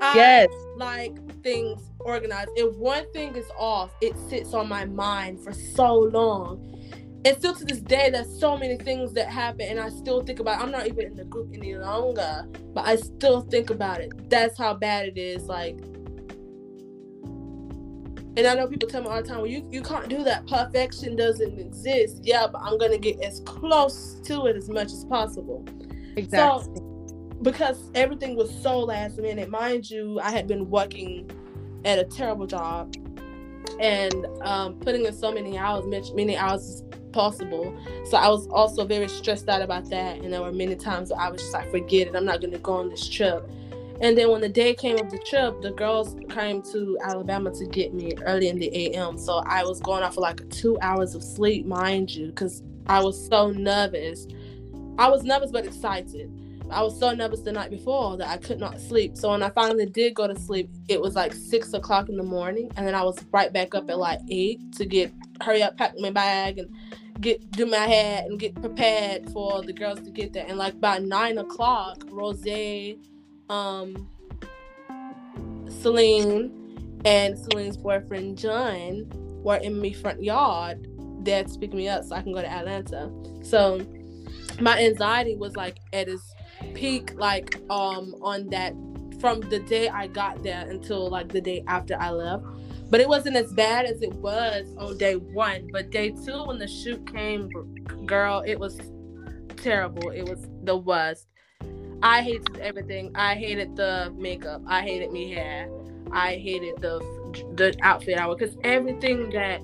I 0.00 0.14
yes. 0.16 0.48
like 0.76 1.14
things 1.42 1.80
organized. 2.00 2.50
If 2.56 2.74
one 2.76 3.10
thing 3.12 3.36
is 3.36 3.46
off, 3.56 3.90
it 4.00 4.16
sits 4.28 4.52
on 4.52 4.68
my 4.68 4.84
mind 4.84 5.44
for 5.44 5.52
so 5.52 5.94
long 5.94 6.81
and 7.24 7.36
still 7.36 7.54
to 7.54 7.64
this 7.64 7.80
day, 7.80 8.10
there's 8.10 8.38
so 8.40 8.56
many 8.56 8.76
things 8.76 9.12
that 9.12 9.28
happen, 9.28 9.66
and 9.68 9.78
I 9.78 9.90
still 9.90 10.22
think 10.22 10.40
about. 10.40 10.60
it. 10.60 10.64
I'm 10.64 10.72
not 10.72 10.88
even 10.88 11.06
in 11.06 11.14
the 11.14 11.24
group 11.24 11.50
any 11.54 11.76
longer, 11.76 12.46
but 12.74 12.86
I 12.86 12.96
still 12.96 13.42
think 13.42 13.70
about 13.70 14.00
it. 14.00 14.28
That's 14.28 14.58
how 14.58 14.74
bad 14.74 15.06
it 15.06 15.16
is. 15.16 15.44
Like, 15.44 15.78
and 18.36 18.46
I 18.46 18.54
know 18.54 18.66
people 18.66 18.88
tell 18.88 19.02
me 19.02 19.08
all 19.08 19.22
the 19.22 19.28
time, 19.28 19.38
"Well, 19.38 19.46
you 19.46 19.68
you 19.70 19.82
can't 19.82 20.08
do 20.08 20.24
that. 20.24 20.48
Perfection 20.48 21.14
doesn't 21.14 21.60
exist." 21.60 22.20
Yeah, 22.22 22.48
but 22.50 22.60
I'm 22.60 22.76
gonna 22.76 22.98
get 22.98 23.20
as 23.20 23.40
close 23.40 24.20
to 24.24 24.46
it 24.46 24.56
as 24.56 24.68
much 24.68 24.92
as 24.92 25.04
possible. 25.04 25.64
Exactly. 26.16 26.74
So, 26.76 27.36
because 27.42 27.90
everything 27.94 28.34
was 28.36 28.52
so 28.62 28.80
last 28.80 29.18
minute, 29.18 29.48
mind 29.48 29.88
you, 29.88 30.18
I 30.20 30.30
had 30.32 30.48
been 30.48 30.68
working 30.70 31.30
at 31.84 32.00
a 32.00 32.04
terrible 32.04 32.46
job 32.46 32.94
and 33.80 34.26
um, 34.42 34.74
putting 34.80 35.06
in 35.06 35.12
so 35.12 35.32
many 35.32 35.58
hours, 35.58 35.84
many 36.14 36.36
hours 36.36 36.84
possible. 37.12 37.74
So 38.06 38.16
I 38.16 38.28
was 38.28 38.46
also 38.48 38.84
very 38.84 39.08
stressed 39.08 39.48
out 39.48 39.62
about 39.62 39.88
that. 39.90 40.18
And 40.18 40.32
there 40.32 40.42
were 40.42 40.52
many 40.52 40.76
times 40.76 41.10
where 41.10 41.20
I 41.20 41.30
was 41.30 41.40
just 41.40 41.52
like, 41.52 41.70
forget 41.70 42.08
it, 42.08 42.16
I'm 42.16 42.24
not 42.24 42.40
going 42.40 42.52
to 42.52 42.58
go 42.58 42.74
on 42.74 42.88
this 42.88 43.08
trip. 43.08 43.48
And 44.00 44.18
then 44.18 44.30
when 44.30 44.40
the 44.40 44.48
day 44.48 44.74
came 44.74 44.98
of 44.98 45.10
the 45.10 45.18
trip, 45.18 45.62
the 45.62 45.70
girls 45.70 46.16
came 46.28 46.60
to 46.72 46.98
Alabama 47.04 47.52
to 47.52 47.66
get 47.66 47.94
me 47.94 48.12
early 48.22 48.48
in 48.48 48.58
the 48.58 48.96
AM. 48.96 49.16
So 49.16 49.42
I 49.46 49.62
was 49.64 49.80
going 49.80 50.02
off 50.02 50.14
for 50.14 50.20
like 50.20 50.48
two 50.50 50.76
hours 50.80 51.14
of 51.14 51.22
sleep, 51.22 51.66
mind 51.66 52.10
you, 52.10 52.26
because 52.26 52.64
I 52.86 53.00
was 53.00 53.28
so 53.28 53.50
nervous. 53.50 54.26
I 54.98 55.08
was 55.08 55.22
nervous 55.22 55.52
but 55.52 55.64
excited. 55.64 56.30
I 56.72 56.82
was 56.82 56.98
so 56.98 57.12
nervous 57.12 57.40
the 57.40 57.52
night 57.52 57.70
before 57.70 58.16
that 58.16 58.28
I 58.28 58.38
could 58.38 58.58
not 58.58 58.80
sleep. 58.80 59.16
So 59.16 59.30
when 59.30 59.42
I 59.42 59.50
finally 59.50 59.86
did 59.86 60.14
go 60.14 60.26
to 60.26 60.38
sleep, 60.38 60.70
it 60.88 61.00
was 61.00 61.14
like 61.14 61.34
six 61.34 61.72
o'clock 61.74 62.08
in 62.08 62.16
the 62.16 62.22
morning, 62.22 62.70
and 62.76 62.86
then 62.86 62.94
I 62.94 63.02
was 63.02 63.22
right 63.30 63.52
back 63.52 63.74
up 63.74 63.90
at 63.90 63.98
like 63.98 64.20
eight 64.30 64.72
to 64.76 64.86
get 64.86 65.12
hurry 65.42 65.62
up, 65.62 65.76
pack 65.76 65.94
my 65.98 66.10
bag, 66.10 66.58
and 66.58 66.74
get 67.22 67.50
do 67.52 67.64
my 67.66 67.76
hair 67.76 68.22
and 68.26 68.38
get 68.38 68.54
prepared 68.60 69.30
for 69.30 69.62
the 69.62 69.72
girls 69.72 70.00
to 70.00 70.10
get 70.10 70.32
there. 70.32 70.44
And 70.46 70.58
like 70.58 70.80
by 70.80 70.98
nine 70.98 71.38
o'clock, 71.38 72.04
Rose, 72.10 72.96
um, 73.48 74.08
Celine, 75.68 77.00
and 77.04 77.38
Celine's 77.38 77.76
boyfriend 77.76 78.38
John 78.38 79.10
were 79.42 79.56
in 79.56 79.80
my 79.80 79.92
front 79.92 80.22
yard 80.22 80.86
there 81.24 81.44
to 81.44 81.58
pick 81.58 81.72
me 81.72 81.88
up 81.88 82.04
so 82.04 82.16
I 82.16 82.22
can 82.22 82.32
go 82.32 82.42
to 82.42 82.50
Atlanta. 82.50 83.10
So 83.42 83.86
my 84.60 84.78
anxiety 84.78 85.36
was 85.36 85.56
like 85.56 85.78
at 85.92 86.08
its 86.08 86.34
peak 86.74 87.14
like 87.16 87.56
um 87.70 88.14
on 88.22 88.48
that 88.50 88.74
from 89.20 89.40
the 89.40 89.60
day 89.60 89.88
I 89.88 90.08
got 90.08 90.42
there 90.42 90.68
until 90.68 91.08
like 91.08 91.28
the 91.28 91.40
day 91.40 91.64
after 91.66 91.96
I 91.98 92.10
left. 92.10 92.44
But 92.92 93.00
it 93.00 93.08
wasn't 93.08 93.36
as 93.36 93.50
bad 93.54 93.86
as 93.86 94.02
it 94.02 94.12
was 94.16 94.76
on 94.76 94.98
day 94.98 95.16
one. 95.16 95.70
But 95.72 95.88
day 95.88 96.10
two, 96.10 96.44
when 96.44 96.58
the 96.58 96.68
shoot 96.68 97.10
came, 97.10 97.48
girl, 98.04 98.42
it 98.46 98.60
was 98.60 98.78
terrible. 99.56 100.10
It 100.10 100.28
was 100.28 100.46
the 100.64 100.76
worst. 100.76 101.26
I 102.02 102.20
hated 102.20 102.58
everything. 102.58 103.10
I 103.14 103.34
hated 103.34 103.76
the 103.76 104.12
makeup. 104.14 104.60
I 104.66 104.82
hated 104.82 105.10
me 105.10 105.32
hair. 105.32 105.70
I 106.12 106.34
hated 106.34 106.82
the 106.82 107.00
the 107.56 107.74
outfit 107.80 108.18
I 108.18 108.26
wore 108.26 108.36
because 108.36 108.58
everything 108.62 109.30
that 109.30 109.62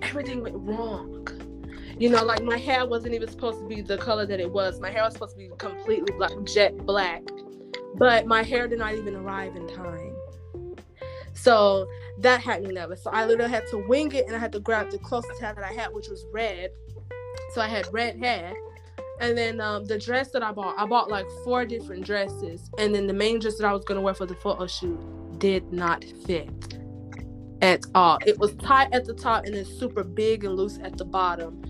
everything 0.00 0.42
went 0.42 0.56
wrong 0.56 1.20
you 1.98 2.08
know, 2.08 2.24
like 2.24 2.42
my 2.42 2.56
hair 2.56 2.86
wasn't 2.86 3.12
even 3.14 3.28
supposed 3.28 3.58
to 3.58 3.68
be 3.68 3.82
the 3.82 3.98
color 3.98 4.24
that 4.24 4.40
it 4.40 4.50
was. 4.50 4.80
My 4.80 4.90
hair 4.90 5.02
was 5.02 5.12
supposed 5.12 5.32
to 5.32 5.36
be 5.36 5.50
completely 5.58 6.10
black, 6.16 6.32
jet 6.44 6.74
black, 6.86 7.22
but 7.96 8.24
my 8.26 8.42
hair 8.42 8.66
did 8.66 8.78
not 8.78 8.94
even 8.94 9.14
arrive 9.14 9.54
in 9.54 9.68
time. 9.68 10.09
So 11.42 11.88
that 12.18 12.40
had 12.40 12.62
me 12.62 12.72
nervous. 12.72 13.02
So 13.02 13.10
I 13.10 13.24
literally 13.24 13.50
had 13.50 13.66
to 13.68 13.78
wing 13.88 14.12
it 14.12 14.26
and 14.26 14.36
I 14.36 14.38
had 14.38 14.52
to 14.52 14.60
grab 14.60 14.90
the 14.90 14.98
closest 14.98 15.40
hair 15.40 15.54
that 15.54 15.64
I 15.64 15.72
had, 15.72 15.92
which 15.94 16.08
was 16.08 16.26
red. 16.32 16.70
So 17.54 17.60
I 17.60 17.68
had 17.68 17.86
red 17.92 18.18
hair. 18.18 18.52
And 19.20 19.36
then 19.36 19.60
um, 19.60 19.84
the 19.84 19.98
dress 19.98 20.30
that 20.32 20.42
I 20.42 20.52
bought, 20.52 20.78
I 20.78 20.86
bought 20.86 21.10
like 21.10 21.26
four 21.44 21.64
different 21.64 22.04
dresses. 22.04 22.70
And 22.78 22.94
then 22.94 23.06
the 23.06 23.14
main 23.14 23.38
dress 23.38 23.56
that 23.58 23.66
I 23.66 23.72
was 23.72 23.84
going 23.84 23.96
to 23.96 24.02
wear 24.02 24.14
for 24.14 24.26
the 24.26 24.34
photo 24.34 24.66
shoot 24.66 24.98
did 25.38 25.72
not 25.72 26.04
fit 26.26 26.78
at 27.62 27.84
all. 27.94 28.18
It 28.26 28.38
was 28.38 28.54
tight 28.56 28.92
at 28.92 29.04
the 29.04 29.14
top 29.14 29.44
and 29.44 29.54
then 29.54 29.64
super 29.64 30.04
big 30.04 30.44
and 30.44 30.56
loose 30.56 30.78
at 30.82 30.96
the 30.96 31.04
bottom. 31.04 31.62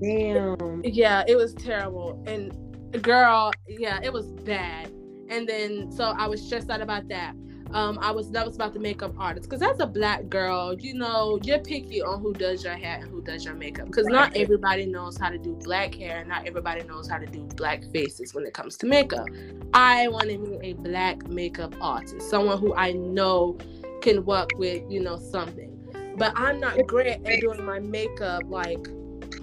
Damn. 0.00 0.82
Yeah, 0.84 1.22
it 1.28 1.36
was 1.36 1.54
terrible. 1.54 2.22
And 2.26 3.02
girl, 3.02 3.52
yeah, 3.68 4.00
it 4.02 4.12
was 4.12 4.26
bad. 4.26 4.88
And 5.28 5.48
then 5.48 5.90
so 5.92 6.04
I 6.04 6.26
was 6.26 6.44
stressed 6.44 6.70
out 6.70 6.80
about 6.80 7.08
that. 7.08 7.34
Um, 7.72 7.98
I 8.00 8.10
was 8.10 8.28
nervous 8.28 8.54
about 8.54 8.74
the 8.74 8.80
makeup 8.80 9.14
artist 9.18 9.48
because 9.48 9.62
as 9.62 9.80
a 9.80 9.86
black 9.86 10.28
girl, 10.28 10.74
you 10.74 10.92
know, 10.94 11.38
you're 11.42 11.58
picky 11.58 12.02
on 12.02 12.20
who 12.20 12.34
does 12.34 12.62
your 12.62 12.74
hair 12.74 12.98
and 13.00 13.10
who 13.10 13.22
does 13.22 13.46
your 13.46 13.54
makeup 13.54 13.86
because 13.86 14.06
not 14.06 14.36
everybody 14.36 14.84
knows 14.84 15.16
how 15.16 15.30
to 15.30 15.38
do 15.38 15.54
black 15.64 15.94
hair 15.94 16.18
and 16.18 16.28
not 16.28 16.46
everybody 16.46 16.82
knows 16.82 17.08
how 17.08 17.16
to 17.16 17.26
do 17.26 17.40
black 17.56 17.82
faces 17.90 18.34
when 18.34 18.44
it 18.44 18.52
comes 18.52 18.76
to 18.78 18.86
makeup. 18.86 19.26
I 19.72 20.08
wanted 20.08 20.40
me 20.40 20.58
a 20.62 20.74
black 20.74 21.26
makeup 21.28 21.74
artist, 21.80 22.28
someone 22.28 22.58
who 22.58 22.74
I 22.74 22.92
know 22.92 23.56
can 24.02 24.24
work 24.26 24.50
with, 24.56 24.82
you 24.90 25.00
know, 25.00 25.16
something. 25.16 25.70
But 26.18 26.34
I'm 26.36 26.60
not 26.60 26.86
great 26.86 27.06
at 27.24 27.40
doing 27.40 27.64
my 27.64 27.78
makeup 27.78 28.42
like 28.48 28.86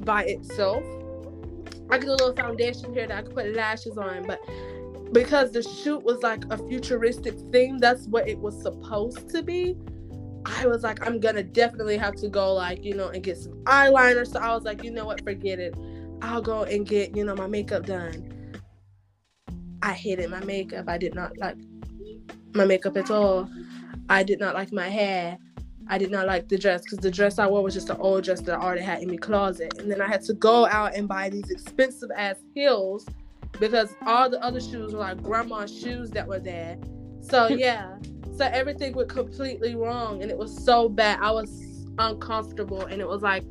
by 0.05 0.25
itself. 0.25 0.83
I 1.89 1.97
get 1.97 2.07
a 2.07 2.11
little 2.11 2.35
foundation 2.35 2.93
here 2.93 3.07
that 3.07 3.17
I 3.17 3.21
could 3.23 3.33
put 3.33 3.55
lashes 3.55 3.97
on, 3.97 4.27
but 4.27 4.39
because 5.11 5.51
the 5.51 5.63
shoot 5.63 6.03
was 6.03 6.21
like 6.21 6.43
a 6.51 6.57
futuristic 6.57 7.39
thing, 7.51 7.77
that's 7.77 8.07
what 8.07 8.27
it 8.27 8.37
was 8.37 8.61
supposed 8.61 9.29
to 9.29 9.41
be. 9.41 9.75
I 10.45 10.67
was 10.67 10.83
like, 10.83 11.05
I'm 11.05 11.19
gonna 11.19 11.43
definitely 11.43 11.97
have 11.97 12.15
to 12.17 12.29
go, 12.29 12.53
like, 12.53 12.83
you 12.83 12.95
know, 12.95 13.09
and 13.09 13.23
get 13.23 13.37
some 13.37 13.53
eyeliner. 13.65 14.25
So 14.25 14.39
I 14.39 14.53
was 14.53 14.63
like, 14.63 14.83
you 14.83 14.91
know 14.91 15.05
what, 15.05 15.23
forget 15.23 15.59
it. 15.59 15.75
I'll 16.21 16.41
go 16.41 16.63
and 16.63 16.85
get, 16.85 17.15
you 17.15 17.23
know, 17.23 17.35
my 17.35 17.47
makeup 17.47 17.85
done. 17.85 18.53
I 19.81 19.93
hated 19.93 20.29
my 20.29 20.43
makeup. 20.43 20.85
I 20.87 20.97
did 20.97 21.15
not 21.15 21.37
like 21.37 21.57
my 22.53 22.65
makeup 22.65 22.97
at 22.97 23.09
all. 23.09 23.49
I 24.09 24.23
did 24.23 24.39
not 24.39 24.55
like 24.55 24.71
my 24.71 24.89
hair. 24.89 25.37
I 25.87 25.97
did 25.97 26.11
not 26.11 26.27
like 26.27 26.49
the 26.49 26.57
dress 26.57 26.83
because 26.83 26.99
the 26.99 27.09
dress 27.09 27.39
I 27.39 27.47
wore 27.47 27.63
was 27.63 27.73
just 27.73 27.89
an 27.89 27.97
old 27.97 28.23
dress 28.23 28.41
that 28.41 28.59
I 28.59 28.61
already 28.61 28.81
had 28.81 29.01
in 29.01 29.09
my 29.09 29.17
closet. 29.17 29.73
And 29.79 29.89
then 29.89 30.01
I 30.01 30.07
had 30.07 30.21
to 30.23 30.33
go 30.33 30.67
out 30.67 30.95
and 30.95 31.07
buy 31.07 31.29
these 31.29 31.49
expensive 31.49 32.11
ass 32.15 32.35
heels 32.53 33.07
because 33.59 33.95
all 34.05 34.29
the 34.29 34.41
other 34.43 34.61
shoes 34.61 34.93
were 34.93 34.99
like 34.99 35.21
grandma's 35.21 35.77
shoes 35.77 36.09
that 36.11 36.27
were 36.27 36.39
there. 36.39 36.77
So 37.21 37.47
yeah. 37.49 37.95
so 38.37 38.45
everything 38.45 38.93
went 38.93 39.09
completely 39.09 39.75
wrong 39.75 40.21
and 40.21 40.31
it 40.31 40.37
was 40.37 40.63
so 40.63 40.89
bad. 40.89 41.19
I 41.21 41.31
was 41.31 41.49
uncomfortable 41.97 42.85
and 42.85 43.01
it 43.01 43.07
was 43.07 43.21
like 43.21 43.43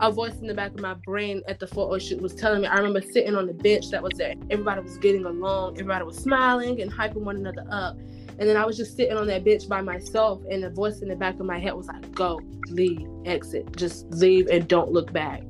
a 0.00 0.12
voice 0.12 0.36
in 0.40 0.46
the 0.46 0.54
back 0.54 0.72
of 0.72 0.80
my 0.80 0.94
brain 1.04 1.42
at 1.48 1.58
the 1.58 1.66
photo 1.66 1.98
shoot 1.98 2.20
was 2.20 2.34
telling 2.34 2.62
me. 2.62 2.68
I 2.68 2.76
remember 2.76 3.00
sitting 3.00 3.34
on 3.34 3.46
the 3.46 3.54
bench 3.54 3.90
that 3.90 4.02
was 4.02 4.12
there. 4.16 4.34
Everybody 4.50 4.80
was 4.82 4.96
getting 4.98 5.24
along. 5.24 5.72
Everybody 5.72 6.04
was 6.04 6.16
smiling 6.16 6.80
and 6.80 6.90
hyping 6.90 7.22
one 7.22 7.36
another 7.36 7.64
up. 7.70 7.96
And 8.38 8.48
then 8.48 8.56
I 8.56 8.64
was 8.64 8.76
just 8.76 8.96
sitting 8.96 9.16
on 9.16 9.26
that 9.26 9.44
bench 9.44 9.68
by 9.68 9.80
myself, 9.80 10.40
and 10.48 10.62
the 10.62 10.70
voice 10.70 11.00
in 11.00 11.08
the 11.08 11.16
back 11.16 11.40
of 11.40 11.46
my 11.46 11.58
head 11.58 11.74
was 11.74 11.88
like, 11.88 12.12
"Go, 12.14 12.40
leave, 12.68 13.04
exit, 13.24 13.76
just 13.76 14.06
leave, 14.10 14.46
and 14.46 14.68
don't 14.68 14.92
look 14.92 15.12
back." 15.12 15.42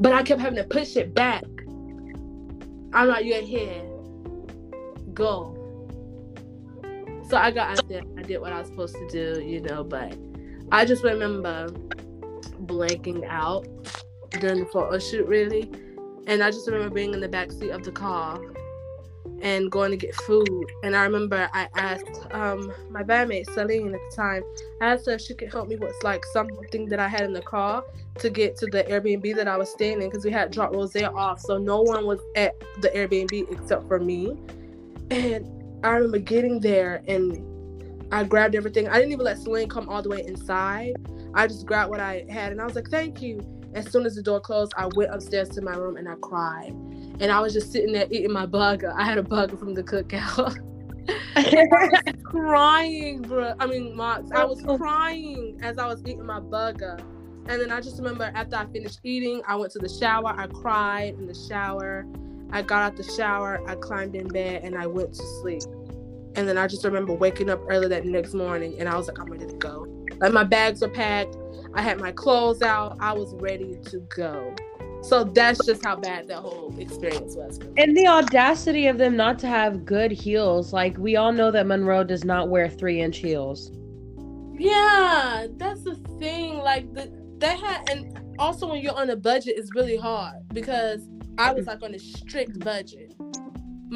But 0.00 0.12
I 0.12 0.24
kept 0.24 0.40
having 0.40 0.56
to 0.56 0.64
push 0.64 0.96
it 0.96 1.14
back. 1.14 1.44
I'm 2.92 3.08
like, 3.08 3.24
"You're 3.24 3.42
here. 3.42 3.82
Go." 5.14 5.52
So 7.28 7.36
I 7.36 7.50
got 7.50 7.78
out 7.78 7.88
there. 7.88 8.02
I 8.16 8.22
did 8.22 8.40
what 8.40 8.52
I 8.52 8.60
was 8.60 8.68
supposed 8.68 8.94
to 8.94 9.08
do, 9.08 9.42
you 9.42 9.60
know. 9.60 9.82
But 9.82 10.16
I 10.70 10.84
just 10.84 11.02
remember 11.02 11.68
blanking 12.64 13.26
out 13.28 13.66
during 14.40 14.60
the 14.60 14.66
photo 14.66 14.98
shoot, 14.98 15.26
really. 15.26 15.70
And 16.26 16.42
I 16.42 16.50
just 16.50 16.66
remember 16.68 16.94
being 16.94 17.14
in 17.14 17.20
the 17.20 17.28
back 17.28 17.52
seat 17.52 17.70
of 17.70 17.84
the 17.84 17.92
car 17.92 18.40
and 19.42 19.70
going 19.70 19.90
to 19.90 19.96
get 19.96 20.14
food. 20.14 20.64
And 20.82 20.96
I 20.96 21.04
remember 21.04 21.48
I 21.52 21.68
asked 21.74 22.26
um, 22.32 22.72
my 22.90 23.02
bandmate 23.02 23.50
Celine 23.52 23.94
at 23.94 24.00
the 24.10 24.16
time, 24.16 24.42
I 24.80 24.86
asked 24.86 25.06
her 25.06 25.12
if 25.12 25.20
she 25.20 25.34
could 25.34 25.52
help 25.52 25.68
me 25.68 25.76
with 25.76 25.94
like 26.02 26.24
something 26.26 26.88
that 26.88 26.98
I 26.98 27.08
had 27.08 27.22
in 27.22 27.32
the 27.32 27.42
car 27.42 27.84
to 28.18 28.30
get 28.30 28.56
to 28.58 28.66
the 28.66 28.84
Airbnb 28.84 29.34
that 29.36 29.48
I 29.48 29.56
was 29.56 29.70
staying 29.70 30.00
in 30.02 30.08
because 30.08 30.24
we 30.24 30.30
had 30.30 30.50
dropped 30.50 30.74
Rose 30.74 30.96
off, 30.96 31.40
so 31.40 31.58
no 31.58 31.82
one 31.82 32.06
was 32.06 32.20
at 32.34 32.58
the 32.80 32.88
Airbnb 32.88 33.52
except 33.52 33.86
for 33.88 33.98
me. 33.98 34.36
And 35.10 35.46
I 35.84 35.90
remember 35.90 36.18
getting 36.18 36.60
there 36.60 37.02
and 37.06 37.42
I 38.12 38.24
grabbed 38.24 38.54
everything. 38.54 38.88
I 38.88 38.94
didn't 38.94 39.12
even 39.12 39.24
let 39.24 39.38
Celine 39.38 39.68
come 39.68 39.88
all 39.88 40.02
the 40.02 40.08
way 40.08 40.24
inside. 40.26 40.94
I 41.34 41.46
just 41.46 41.66
grabbed 41.66 41.90
what 41.90 42.00
I 42.00 42.24
had 42.30 42.52
and 42.52 42.60
I 42.60 42.64
was 42.64 42.74
like, 42.74 42.88
"Thank 42.88 43.20
you." 43.20 43.55
As 43.76 43.92
soon 43.92 44.06
as 44.06 44.14
the 44.14 44.22
door 44.22 44.40
closed, 44.40 44.72
I 44.76 44.88
went 44.96 45.14
upstairs 45.14 45.50
to 45.50 45.60
my 45.60 45.76
room 45.76 45.96
and 45.96 46.08
I 46.08 46.14
cried 46.14 46.74
and 47.20 47.30
I 47.30 47.40
was 47.40 47.52
just 47.52 47.72
sitting 47.72 47.92
there 47.92 48.06
eating 48.10 48.32
my 48.32 48.46
burger. 48.46 48.92
I 48.96 49.04
had 49.04 49.18
a 49.18 49.22
burger 49.22 49.56
from 49.56 49.74
the 49.74 49.82
cookout. 49.82 50.56
crying, 52.24 53.22
bro. 53.22 53.54
I 53.58 53.66
mean, 53.66 53.96
Max, 53.96 54.30
I 54.32 54.44
was 54.44 54.64
oh. 54.66 54.76
crying 54.76 55.58
as 55.62 55.78
I 55.78 55.86
was 55.86 56.00
eating 56.00 56.24
my 56.24 56.40
burger. 56.40 56.98
And 57.48 57.60
then 57.60 57.70
I 57.70 57.80
just 57.80 57.98
remember 57.98 58.32
after 58.34 58.56
I 58.56 58.66
finished 58.66 59.00
eating, 59.04 59.40
I 59.46 59.54
went 59.54 59.72
to 59.72 59.78
the 59.78 59.88
shower. 59.88 60.34
I 60.36 60.46
cried 60.46 61.14
in 61.14 61.26
the 61.26 61.34
shower. 61.34 62.06
I 62.52 62.62
got 62.62 62.82
out 62.82 62.96
the 62.96 63.04
shower. 63.04 63.60
I 63.68 63.74
climbed 63.76 64.14
in 64.14 64.28
bed 64.28 64.62
and 64.64 64.76
I 64.76 64.86
went 64.86 65.12
to 65.12 65.22
sleep. 65.42 65.62
And 66.34 66.48
then 66.48 66.58
I 66.58 66.66
just 66.66 66.84
remember 66.84 67.12
waking 67.12 67.50
up 67.50 67.60
early 67.68 67.88
that 67.88 68.04
next 68.04 68.34
morning 68.34 68.76
and 68.78 68.88
I 68.88 68.96
was 68.96 69.08
like, 69.08 69.18
I'm 69.18 69.30
ready 69.30 69.46
to 69.46 69.54
go. 69.54 69.86
Like 70.18 70.32
my 70.32 70.44
bags 70.44 70.80
were 70.80 70.88
packed. 70.88 71.36
I 71.76 71.82
had 71.82 72.00
my 72.00 72.10
clothes 72.10 72.62
out. 72.62 72.96
I 73.00 73.12
was 73.12 73.34
ready 73.34 73.78
to 73.90 74.00
go. 74.16 74.54
So 75.02 75.24
that's 75.24 75.64
just 75.64 75.84
how 75.84 75.96
bad 75.96 76.26
that 76.28 76.38
whole 76.38 76.74
experience 76.78 77.36
was. 77.36 77.60
And 77.76 77.94
the 77.94 78.08
audacity 78.08 78.86
of 78.86 78.96
them 78.96 79.14
not 79.14 79.38
to 79.40 79.46
have 79.46 79.84
good 79.84 80.10
heels. 80.10 80.72
Like 80.72 80.96
we 80.96 81.16
all 81.16 81.32
know 81.32 81.50
that 81.50 81.66
Monroe 81.66 82.02
does 82.02 82.24
not 82.24 82.48
wear 82.48 82.68
three 82.70 83.00
inch 83.00 83.18
heels. 83.18 83.70
Yeah, 84.58 85.46
that's 85.58 85.84
the 85.84 85.96
thing. 86.18 86.58
Like 86.58 86.92
the 86.94 87.12
they 87.38 87.56
had 87.56 87.88
and 87.90 88.18
also 88.38 88.68
when 88.68 88.80
you're 88.80 88.96
on 88.96 89.10
a 89.10 89.16
budget 89.16 89.54
it's 89.58 89.74
really 89.74 89.98
hard 89.98 90.36
because 90.54 91.06
I 91.36 91.52
was 91.52 91.66
like 91.68 91.82
on 91.82 91.94
a 91.94 91.98
strict 91.98 92.58
budget. 92.60 93.14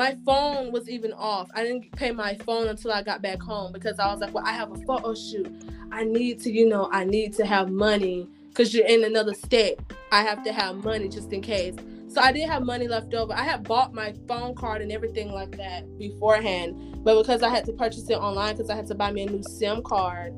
My 0.00 0.16
phone 0.25 0.73
was 0.73 0.88
even 0.88 1.12
off. 1.12 1.50
I 1.54 1.62
didn't 1.62 1.92
pay 1.92 2.11
my 2.11 2.35
phone 2.47 2.69
until 2.69 2.90
I 2.90 3.02
got 3.02 3.21
back 3.21 3.38
home 3.38 3.71
because 3.71 3.99
I 3.99 4.11
was 4.11 4.19
like, 4.19 4.33
well, 4.33 4.47
I 4.47 4.52
have 4.52 4.73
a 4.73 4.76
photo 4.87 5.14
shoot. 5.14 5.54
I 5.92 6.04
need 6.04 6.40
to, 6.40 6.50
you 6.50 6.66
know, 6.66 6.88
I 6.90 7.04
need 7.04 7.35
to 7.35 7.45
have 7.45 7.71
money 7.71 8.26
because 8.49 8.73
you're 8.73 8.87
in 8.87 9.04
another 9.04 9.35
state. 9.35 9.78
I 10.11 10.23
have 10.23 10.42
to 10.45 10.54
have 10.54 10.83
money 10.83 11.07
just 11.11 11.30
in 11.35 11.42
case. 11.42 11.75
So 12.09 12.23
I 12.23 12.33
did 12.33 12.49
have 12.49 12.62
money 12.62 12.88
left 12.88 13.12
over. 13.12 13.35
I 13.35 13.42
had 13.42 13.62
bought 13.64 13.92
my 13.92 14.14
phone 14.26 14.54
card 14.54 14.80
and 14.80 14.90
everything 14.90 15.33
like 15.33 15.54
that 15.59 15.85
beforehand, 15.99 17.04
but 17.04 17.21
because 17.21 17.42
I 17.42 17.50
had 17.50 17.66
to 17.66 17.73
purchase 17.75 18.09
it 18.09 18.14
online 18.14 18.57
because 18.57 18.71
I 18.71 18.76
had 18.76 18.87
to 18.87 18.95
buy 18.95 19.12
me 19.12 19.25
a 19.25 19.30
new 19.30 19.42
SIM 19.42 19.83
card, 19.83 20.33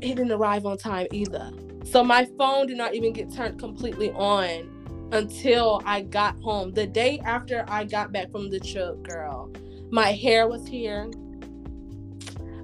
it 0.00 0.14
didn't 0.14 0.30
arrive 0.30 0.64
on 0.64 0.78
time 0.78 1.08
either. 1.10 1.50
So 1.82 2.04
my 2.04 2.28
phone 2.38 2.68
did 2.68 2.76
not 2.76 2.94
even 2.94 3.12
get 3.12 3.34
turned 3.34 3.58
completely 3.58 4.12
on 4.12 4.71
until 5.12 5.82
I 5.84 6.00
got 6.00 6.40
home. 6.42 6.72
The 6.72 6.86
day 6.86 7.20
after 7.24 7.64
I 7.68 7.84
got 7.84 8.12
back 8.12 8.30
from 8.32 8.50
the 8.50 8.58
trip, 8.58 9.02
girl, 9.02 9.52
my 9.90 10.12
hair 10.12 10.48
was 10.48 10.66
here. 10.66 11.10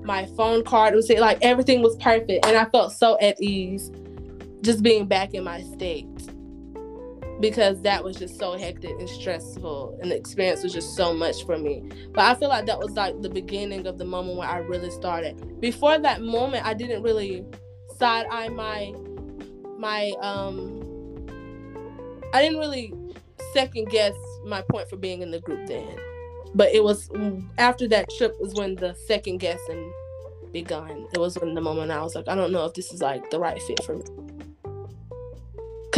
My 0.02 0.26
phone 0.36 0.64
card 0.64 0.94
was 0.94 1.06
here. 1.06 1.20
Like 1.20 1.38
everything 1.42 1.82
was 1.82 1.96
perfect. 1.96 2.46
And 2.46 2.56
I 2.56 2.64
felt 2.66 2.92
so 2.92 3.18
at 3.20 3.40
ease 3.40 3.92
just 4.62 4.82
being 4.82 5.06
back 5.06 5.34
in 5.34 5.44
my 5.44 5.62
state 5.62 6.08
because 7.40 7.80
that 7.82 8.02
was 8.02 8.16
just 8.16 8.36
so 8.38 8.58
hectic 8.58 8.90
and 8.98 9.08
stressful 9.08 9.96
and 10.02 10.10
the 10.10 10.16
experience 10.16 10.64
was 10.64 10.72
just 10.72 10.96
so 10.96 11.14
much 11.14 11.46
for 11.46 11.56
me 11.56 11.88
but 12.12 12.24
i 12.24 12.34
feel 12.34 12.48
like 12.48 12.66
that 12.66 12.76
was 12.76 12.90
like 12.92 13.20
the 13.22 13.28
beginning 13.28 13.86
of 13.86 13.96
the 13.96 14.04
moment 14.04 14.36
where 14.36 14.48
i 14.48 14.58
really 14.58 14.90
started 14.90 15.60
before 15.60 15.98
that 15.98 16.20
moment 16.20 16.66
i 16.66 16.74
didn't 16.74 17.00
really 17.00 17.44
side 17.96 18.26
eye 18.32 18.48
my 18.48 18.92
my 19.78 20.12
um 20.20 20.87
i 22.32 22.42
didn't 22.42 22.58
really 22.58 22.92
second 23.52 23.88
guess 23.88 24.14
my 24.44 24.62
point 24.70 24.88
for 24.88 24.96
being 24.96 25.22
in 25.22 25.30
the 25.30 25.40
group 25.40 25.66
then 25.66 25.96
but 26.54 26.68
it 26.74 26.82
was 26.82 27.08
mm, 27.10 27.44
after 27.58 27.86
that 27.88 28.08
trip 28.16 28.34
was 28.40 28.54
when 28.54 28.74
the 28.76 28.94
second 29.06 29.38
guessing 29.38 29.92
begun 30.52 31.06
it 31.12 31.18
was 31.18 31.38
when 31.38 31.54
the 31.54 31.60
moment 31.60 31.90
i 31.90 32.02
was 32.02 32.14
like 32.14 32.26
i 32.28 32.34
don't 32.34 32.52
know 32.52 32.64
if 32.64 32.74
this 32.74 32.92
is 32.92 33.02
like 33.02 33.28
the 33.30 33.38
right 33.38 33.62
fit 33.62 33.82
for 33.84 33.96
me 33.96 34.04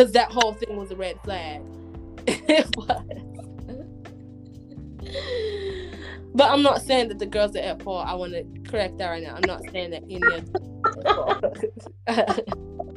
because 0.01 0.13
that 0.13 0.31
whole 0.33 0.55
thing 0.55 0.77
was 0.77 0.91
a 0.91 0.97
red 0.97 1.21
flag. 1.23 1.61
it 2.27 2.67
was. 2.77 3.03
but 6.35 6.51
I'm 6.51 6.63
not 6.63 6.81
saying 6.81 7.09
that 7.09 7.19
the 7.19 7.27
girls 7.27 7.55
are 7.55 7.61
at 7.61 7.83
fault. 7.83 8.07
I 8.07 8.15
want 8.15 8.33
to 8.33 8.45
correct 8.71 8.97
that 8.97 9.09
right 9.09 9.23
now. 9.23 9.35
I'm 9.35 9.43
not 9.47 9.63
saying 9.71 9.91
that 9.91 10.05
any 10.09 10.23
of 12.07 12.89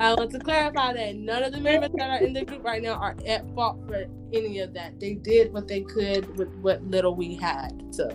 I 0.00 0.14
want 0.14 0.30
to 0.30 0.38
clarify 0.38 0.94
that 0.94 1.16
none 1.16 1.42
of 1.42 1.52
the 1.52 1.60
members 1.60 1.90
that 1.96 2.08
are 2.08 2.24
in 2.24 2.32
the 2.32 2.42
group 2.42 2.64
right 2.64 2.82
now 2.82 2.94
are 2.94 3.14
at 3.26 3.46
fault 3.54 3.86
for 3.86 4.06
any 4.32 4.60
of 4.60 4.72
that. 4.72 4.98
They 4.98 5.12
did 5.12 5.52
what 5.52 5.68
they 5.68 5.82
could 5.82 6.38
with 6.38 6.48
what 6.56 6.82
little 6.84 7.14
we 7.14 7.34
had. 7.34 7.84
So, 7.90 8.08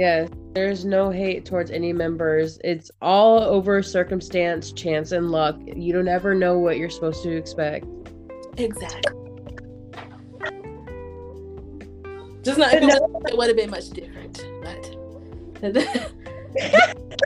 yes, 0.00 0.28
there's 0.54 0.84
no 0.84 1.10
hate 1.10 1.44
towards 1.44 1.70
any 1.70 1.92
members. 1.92 2.58
It's 2.64 2.90
all 3.00 3.38
over 3.38 3.84
circumstance, 3.84 4.72
chance, 4.72 5.12
and 5.12 5.30
luck. 5.30 5.60
You 5.64 5.92
don't 5.92 6.08
ever 6.08 6.34
know 6.34 6.58
what 6.58 6.76
you're 6.76 6.90
supposed 6.90 7.22
to 7.22 7.36
expect. 7.36 7.86
Exactly. 8.56 9.14
Just 12.42 12.58
not. 12.58 12.74
it 12.74 13.38
would 13.38 13.46
have 13.46 13.56
been 13.56 13.70
much 13.70 13.90
different, 13.90 14.44
but. 14.60 16.12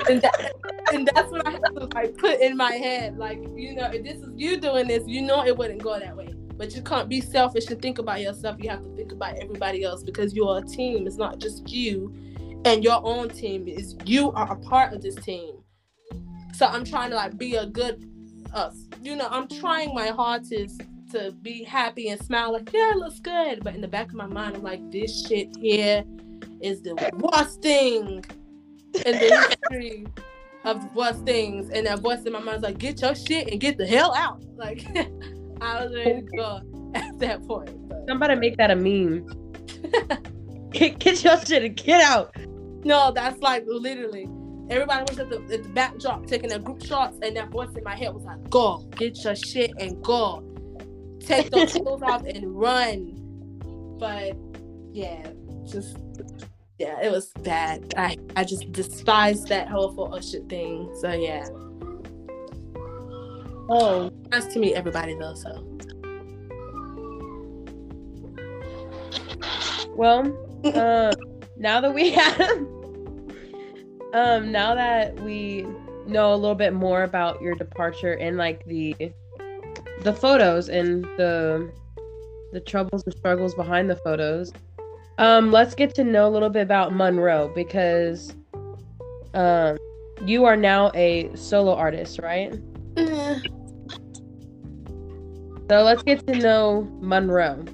and, 0.08 0.22
that, 0.22 0.52
and 0.92 1.08
that's 1.14 1.30
what 1.30 1.46
I 1.46 1.50
have 1.50 1.62
to 1.62 1.88
like 1.94 2.16
put 2.16 2.40
in 2.40 2.56
my 2.56 2.72
head. 2.72 3.16
Like, 3.16 3.38
you 3.56 3.74
know, 3.74 3.90
if 3.92 4.04
this 4.04 4.18
is 4.18 4.28
you 4.36 4.60
doing 4.60 4.88
this, 4.88 5.04
you 5.06 5.22
know 5.22 5.44
it 5.44 5.56
wouldn't 5.56 5.82
go 5.82 5.98
that 5.98 6.16
way. 6.16 6.34
But 6.56 6.74
you 6.76 6.82
can't 6.82 7.08
be 7.08 7.20
selfish 7.20 7.68
and 7.70 7.80
think 7.80 7.98
about 7.98 8.20
yourself. 8.20 8.56
You 8.60 8.70
have 8.70 8.82
to 8.82 8.94
think 8.94 9.12
about 9.12 9.38
everybody 9.38 9.84
else 9.84 10.02
because 10.02 10.34
you're 10.34 10.58
a 10.58 10.62
team. 10.62 11.06
It's 11.06 11.16
not 11.16 11.38
just 11.38 11.68
you 11.70 12.14
and 12.64 12.84
your 12.84 13.04
own 13.04 13.28
team 13.28 13.66
is 13.66 13.96
you 14.04 14.30
are 14.32 14.52
a 14.52 14.56
part 14.56 14.92
of 14.92 15.02
this 15.02 15.16
team. 15.16 15.56
So 16.54 16.66
I'm 16.66 16.84
trying 16.84 17.10
to 17.10 17.16
like 17.16 17.36
be 17.36 17.56
a 17.56 17.66
good 17.66 18.08
uh 18.54 18.70
you 19.00 19.16
know, 19.16 19.28
I'm 19.30 19.48
trying 19.48 19.94
my 19.94 20.08
hardest 20.08 20.82
to 21.12 21.32
be 21.42 21.64
happy 21.64 22.08
and 22.08 22.22
smile 22.22 22.52
like, 22.52 22.72
yeah, 22.72 22.92
it 22.92 22.96
looks 22.96 23.20
good. 23.20 23.64
But 23.64 23.74
in 23.74 23.80
the 23.80 23.88
back 23.88 24.08
of 24.08 24.14
my 24.14 24.26
mind, 24.26 24.56
I'm 24.56 24.62
like, 24.62 24.90
this 24.90 25.26
shit 25.26 25.48
here 25.56 26.04
is 26.60 26.82
the 26.82 26.94
worst 27.18 27.62
thing 27.62 28.24
in 28.94 29.12
the 29.12 29.56
history 29.70 30.06
of 30.64 30.94
worst 30.94 31.24
things. 31.24 31.70
And 31.70 31.86
that 31.86 32.00
voice 32.00 32.22
in 32.24 32.32
my 32.32 32.40
mind 32.40 32.62
was 32.62 32.62
like, 32.62 32.78
get 32.78 33.00
your 33.00 33.14
shit 33.14 33.50
and 33.50 33.60
get 33.60 33.78
the 33.78 33.86
hell 33.86 34.14
out. 34.14 34.42
Like 34.56 34.84
I 35.60 35.84
was 35.84 35.94
ready 35.94 36.22
to 36.22 36.36
go 36.36 36.60
at 36.94 37.18
that 37.18 37.46
point. 37.46 37.88
But. 37.88 38.04
Somebody 38.08 38.34
make 38.36 38.56
that 38.56 38.70
a 38.70 38.76
meme. 38.76 39.26
get, 40.70 40.98
get 40.98 41.22
your 41.24 41.38
shit 41.40 41.64
and 41.64 41.76
get 41.76 42.02
out. 42.02 42.34
No, 42.84 43.12
that's 43.12 43.40
like 43.40 43.64
literally. 43.66 44.28
Everybody 44.70 45.04
was 45.08 45.18
at 45.18 45.28
the, 45.28 45.36
at 45.52 45.62
the 45.62 45.68
backdrop 45.70 46.26
taking 46.26 46.48
their 46.48 46.58
group 46.58 46.84
shots, 46.84 47.18
and 47.22 47.36
that 47.36 47.50
voice 47.50 47.68
in 47.76 47.84
my 47.84 47.94
head 47.94 48.14
was 48.14 48.22
like, 48.24 48.48
"Go, 48.48 48.78
get 48.96 49.22
your 49.22 49.36
shit 49.36 49.72
and 49.78 50.02
go, 50.02 50.42
take 51.20 51.50
those 51.50 51.72
clothes 51.72 52.02
off 52.02 52.24
and 52.24 52.58
run." 52.58 53.18
But 53.98 54.36
yeah, 54.92 55.26
just 55.64 55.96
yeah, 56.82 57.00
it 57.00 57.12
was 57.12 57.28
bad. 57.42 57.94
I 57.96 58.16
I 58.34 58.42
just 58.42 58.72
despised 58.72 59.46
that 59.48 59.68
whole 59.68 59.94
photo 59.94 60.20
shoot 60.20 60.48
thing. 60.48 60.92
So 61.00 61.12
yeah. 61.12 61.46
Oh, 63.70 64.10
nice 64.32 64.46
to 64.52 64.58
meet 64.58 64.74
everybody 64.74 65.14
though. 65.14 65.34
So. 65.34 65.64
Well, 69.94 70.22
uh, 70.64 71.12
now 71.56 71.80
that 71.80 71.94
we 71.94 72.10
have 72.20 72.40
um 74.12 74.50
now 74.50 74.74
that 74.74 75.18
we 75.20 75.64
know 76.08 76.34
a 76.34 76.38
little 76.42 76.56
bit 76.56 76.72
more 76.72 77.04
about 77.04 77.40
your 77.40 77.54
departure 77.54 78.14
and 78.14 78.36
like 78.36 78.64
the 78.66 78.96
the 80.02 80.12
photos 80.12 80.68
and 80.68 81.04
the 81.16 81.72
the 82.52 82.60
troubles 82.60 83.04
and 83.04 83.14
struggles 83.14 83.54
behind 83.54 83.88
the 83.88 83.96
photos 83.96 84.52
um 85.18 85.50
let's 85.50 85.74
get 85.74 85.94
to 85.94 86.04
know 86.04 86.26
a 86.26 86.30
little 86.30 86.50
bit 86.50 86.62
about 86.62 86.94
monroe 86.94 87.50
because 87.54 88.34
um 89.34 89.76
you 90.24 90.44
are 90.44 90.56
now 90.56 90.90
a 90.94 91.34
solo 91.34 91.74
artist 91.74 92.18
right 92.18 92.52
mm. 92.94 93.40
so 95.70 95.82
let's 95.82 96.02
get 96.02 96.26
to 96.26 96.34
know 96.34 96.88
monroe 97.00 97.64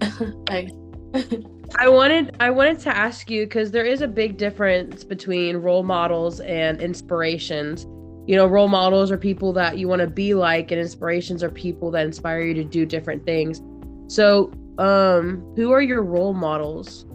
I 1.76 1.88
wanted 1.88 2.36
I 2.40 2.50
wanted 2.50 2.78
to 2.80 2.96
ask 2.96 3.30
you 3.30 3.46
because 3.46 3.70
there 3.72 3.84
is 3.84 4.00
a 4.00 4.08
big 4.08 4.36
difference 4.36 5.02
between 5.02 5.56
role 5.56 5.82
models 5.82 6.40
and 6.40 6.80
inspirations. 6.80 7.84
You 8.26 8.36
know, 8.36 8.46
role 8.46 8.68
models 8.68 9.10
are 9.10 9.18
people 9.18 9.52
that 9.54 9.76
you 9.76 9.88
want 9.88 10.00
to 10.00 10.06
be 10.06 10.34
like, 10.34 10.70
and 10.70 10.80
inspirations 10.80 11.42
are 11.42 11.50
people 11.50 11.90
that 11.90 12.06
inspire 12.06 12.40
you 12.40 12.54
to 12.54 12.64
do 12.64 12.86
different 12.86 13.26
things. 13.26 13.60
So, 14.06 14.52
um, 14.78 15.52
who 15.56 15.72
are 15.72 15.80
your 15.80 16.02
role 16.02 16.34
models? 16.34 17.06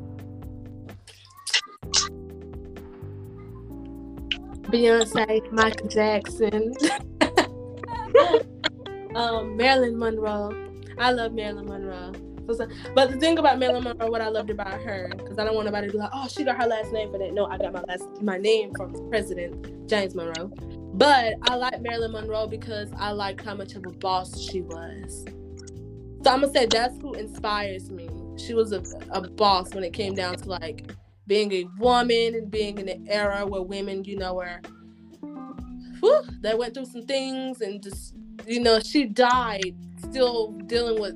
Beyonce, 4.69 5.51
Michael 5.51 5.87
Jackson, 5.87 6.73
um, 9.15 9.57
Marilyn 9.57 9.97
Monroe. 9.97 10.51
I 10.99 11.11
love 11.11 11.33
Marilyn 11.33 11.65
Monroe. 11.65 12.13
But 12.95 13.11
the 13.11 13.17
thing 13.17 13.37
about 13.37 13.59
Marilyn 13.59 13.83
Monroe, 13.83 14.09
what 14.09 14.21
I 14.21 14.27
loved 14.29 14.49
about 14.49 14.81
her, 14.81 15.11
because 15.17 15.37
I 15.37 15.43
don't 15.43 15.55
want 15.55 15.65
nobody 15.65 15.87
to 15.87 15.93
be 15.93 15.99
like, 15.99 16.09
oh, 16.13 16.27
she 16.27 16.43
got 16.43 16.57
her 16.61 16.67
last 16.67 16.91
name 16.91 17.11
for 17.11 17.19
that. 17.19 17.33
No, 17.33 17.45
I 17.45 17.57
got 17.57 17.73
my 17.73 17.81
last 17.87 18.21
my 18.21 18.37
name 18.37 18.73
from 18.75 19.09
President 19.09 19.87
James 19.87 20.15
Monroe. 20.15 20.51
But 20.93 21.35
I 21.43 21.55
like 21.55 21.81
Marilyn 21.81 22.11
Monroe 22.11 22.47
because 22.47 22.89
I 22.97 23.11
like 23.11 23.43
how 23.43 23.55
much 23.55 23.75
of 23.75 23.85
a 23.85 23.91
boss 23.91 24.39
she 24.39 24.61
was. 24.61 25.25
So 26.23 26.31
I'm 26.31 26.41
gonna 26.41 26.53
say 26.53 26.65
that's 26.65 26.97
who 27.01 27.13
inspires 27.13 27.89
me. 27.89 28.09
She 28.37 28.53
was 28.53 28.71
a, 28.71 28.83
a 29.11 29.21
boss 29.21 29.73
when 29.73 29.83
it 29.83 29.93
came 29.93 30.15
down 30.15 30.35
to 30.37 30.49
like 30.49 30.91
being 31.27 31.51
a 31.53 31.65
woman 31.77 32.35
and 32.35 32.49
being 32.51 32.77
in 32.77 32.89
an 32.89 33.07
era 33.09 33.45
where 33.45 33.61
women, 33.61 34.03
you 34.03 34.17
know, 34.17 34.33
were 34.33 34.59
whew, 36.01 36.23
they 36.41 36.55
went 36.55 36.73
through 36.73 36.85
some 36.85 37.05
things 37.05 37.61
and 37.61 37.81
just 37.81 38.15
you 38.47 38.59
know, 38.61 38.79
she 38.79 39.05
died 39.05 39.75
still 40.09 40.51
dealing 40.65 40.99
with 40.99 41.15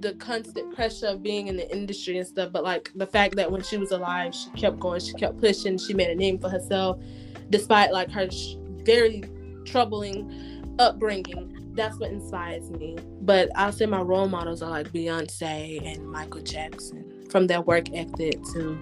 the 0.00 0.14
constant 0.14 0.74
pressure 0.74 1.06
of 1.08 1.22
being 1.22 1.48
in 1.48 1.56
the 1.56 1.70
industry 1.74 2.18
and 2.18 2.26
stuff, 2.26 2.50
but 2.52 2.64
like 2.64 2.90
the 2.94 3.06
fact 3.06 3.36
that 3.36 3.50
when 3.50 3.62
she 3.62 3.76
was 3.76 3.90
alive, 3.90 4.34
she 4.34 4.50
kept 4.50 4.78
going, 4.80 5.00
she 5.00 5.12
kept 5.14 5.38
pushing, 5.38 5.76
she 5.78 5.94
made 5.94 6.08
a 6.08 6.14
name 6.14 6.38
for 6.38 6.48
herself, 6.48 7.02
despite 7.50 7.92
like 7.92 8.10
her 8.10 8.28
very 8.84 9.22
troubling 9.66 10.74
upbringing. 10.78 11.59
That's 11.80 11.98
what 11.98 12.10
inspires 12.10 12.68
me. 12.68 12.98
But 13.22 13.48
I'll 13.56 13.72
say 13.72 13.86
my 13.86 14.02
role 14.02 14.28
models 14.28 14.60
are 14.60 14.68
like 14.68 14.92
Beyonce 14.92 15.80
and 15.82 16.06
Michael 16.06 16.42
Jackson 16.42 17.26
from 17.30 17.46
their 17.46 17.62
work 17.62 17.90
ethic 17.94 18.38
to 18.52 18.78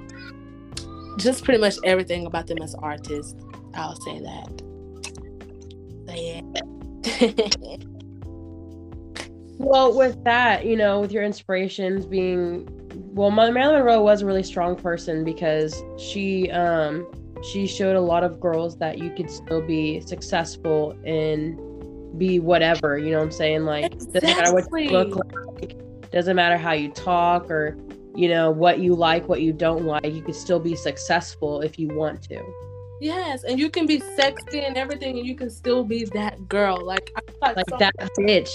just 1.17 1.45
pretty 1.45 1.61
much 1.61 1.77
everything 1.85 2.27
about 2.27 2.49
them 2.49 2.59
as 2.61 2.75
artists. 2.75 3.37
I'll 3.75 3.95
say 4.01 4.19
that. 4.19 4.63
So, 6.09 6.13
yeah. 6.13 6.41
well, 9.59 9.97
with 9.97 10.25
that, 10.25 10.67
you 10.67 10.77
know, 10.77 10.99
with 10.99 11.13
your 11.13 11.23
inspirations 11.23 12.05
being, 12.05 12.69
well, 13.15 13.31
Marilyn 13.31 13.55
Monroe 13.55 14.03
was 14.03 14.23
a 14.23 14.27
really 14.27 14.43
strong 14.43 14.75
person 14.75 15.23
because 15.23 15.85
she, 16.01 16.51
um, 16.51 17.07
she 17.49 17.69
showed 17.69 17.95
a 17.95 18.01
lot 18.01 18.25
of 18.25 18.41
girls 18.41 18.77
that 18.79 18.99
you 18.99 19.11
could 19.15 19.31
still 19.31 19.63
be 19.63 20.01
successful 20.01 20.99
and 21.05 21.61
be 22.17 22.41
whatever. 22.41 22.99
You 22.99 23.11
know 23.11 23.19
what 23.19 23.25
I'm 23.25 23.33
saying? 23.33 23.65
Like, 23.65 23.93
exactly. 23.93 24.21
doesn't 24.21 24.37
matter 24.37 24.55
what 24.55 24.83
you 24.83 24.91
look 24.91 25.17
like, 25.17 26.11
doesn't 26.11 26.37
matter 26.37 26.57
how 26.57 26.73
you 26.73 26.91
talk 26.91 27.51
or 27.51 27.77
you 28.15 28.29
know 28.29 28.51
what 28.51 28.79
you 28.79 28.95
like, 28.95 29.29
what 29.29 29.43
you 29.43 29.53
don't 29.53 29.85
like. 29.85 30.05
You 30.05 30.23
can 30.23 30.35
still 30.35 30.59
be 30.59 30.75
successful 30.75 31.61
if 31.61 31.79
you 31.79 31.89
want 31.89 32.23
to. 32.25 32.43
Yes, 33.01 33.45
and 33.45 33.59
you 33.59 33.71
can 33.71 33.87
be 33.87 34.01
sexy 34.17 34.61
and 34.61 34.77
everything, 34.77 35.19
and 35.19 35.27
you 35.27 35.37
can 35.37 35.51
still 35.51 35.85
be 35.85 36.05
that 36.07 36.49
girl. 36.49 36.85
Like, 36.85 37.13
like, 37.41 37.57
like 37.57 37.79
that 37.79 37.95
bitch. 38.19 38.51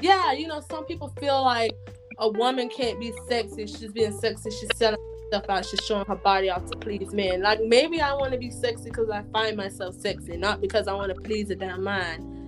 Yeah, 0.00 0.32
you 0.32 0.46
know, 0.46 0.60
some 0.60 0.84
people 0.84 1.08
feel 1.18 1.42
like 1.42 1.72
a 2.18 2.28
woman 2.28 2.68
can't 2.68 3.00
be 3.00 3.12
sexy. 3.28 3.66
She's 3.66 3.90
being 3.90 4.12
sexy. 4.12 4.50
She's 4.50 4.68
selling 4.76 4.98
stuff 5.28 5.44
out. 5.48 5.66
She's 5.66 5.80
showing 5.80 6.04
her 6.06 6.14
body 6.16 6.50
off 6.50 6.70
to 6.70 6.78
please 6.78 7.12
men. 7.12 7.42
Like 7.42 7.60
maybe 7.64 8.00
I 8.00 8.12
want 8.12 8.32
to 8.32 8.38
be 8.38 8.50
sexy 8.50 8.84
because 8.84 9.10
I 9.10 9.22
find 9.32 9.56
myself 9.56 9.96
sexy, 9.98 10.36
not 10.36 10.60
because 10.60 10.86
I 10.86 10.92
want 10.92 11.14
to 11.14 11.20
please 11.20 11.50
a 11.50 11.56
damn 11.56 11.82
man. 11.82 12.41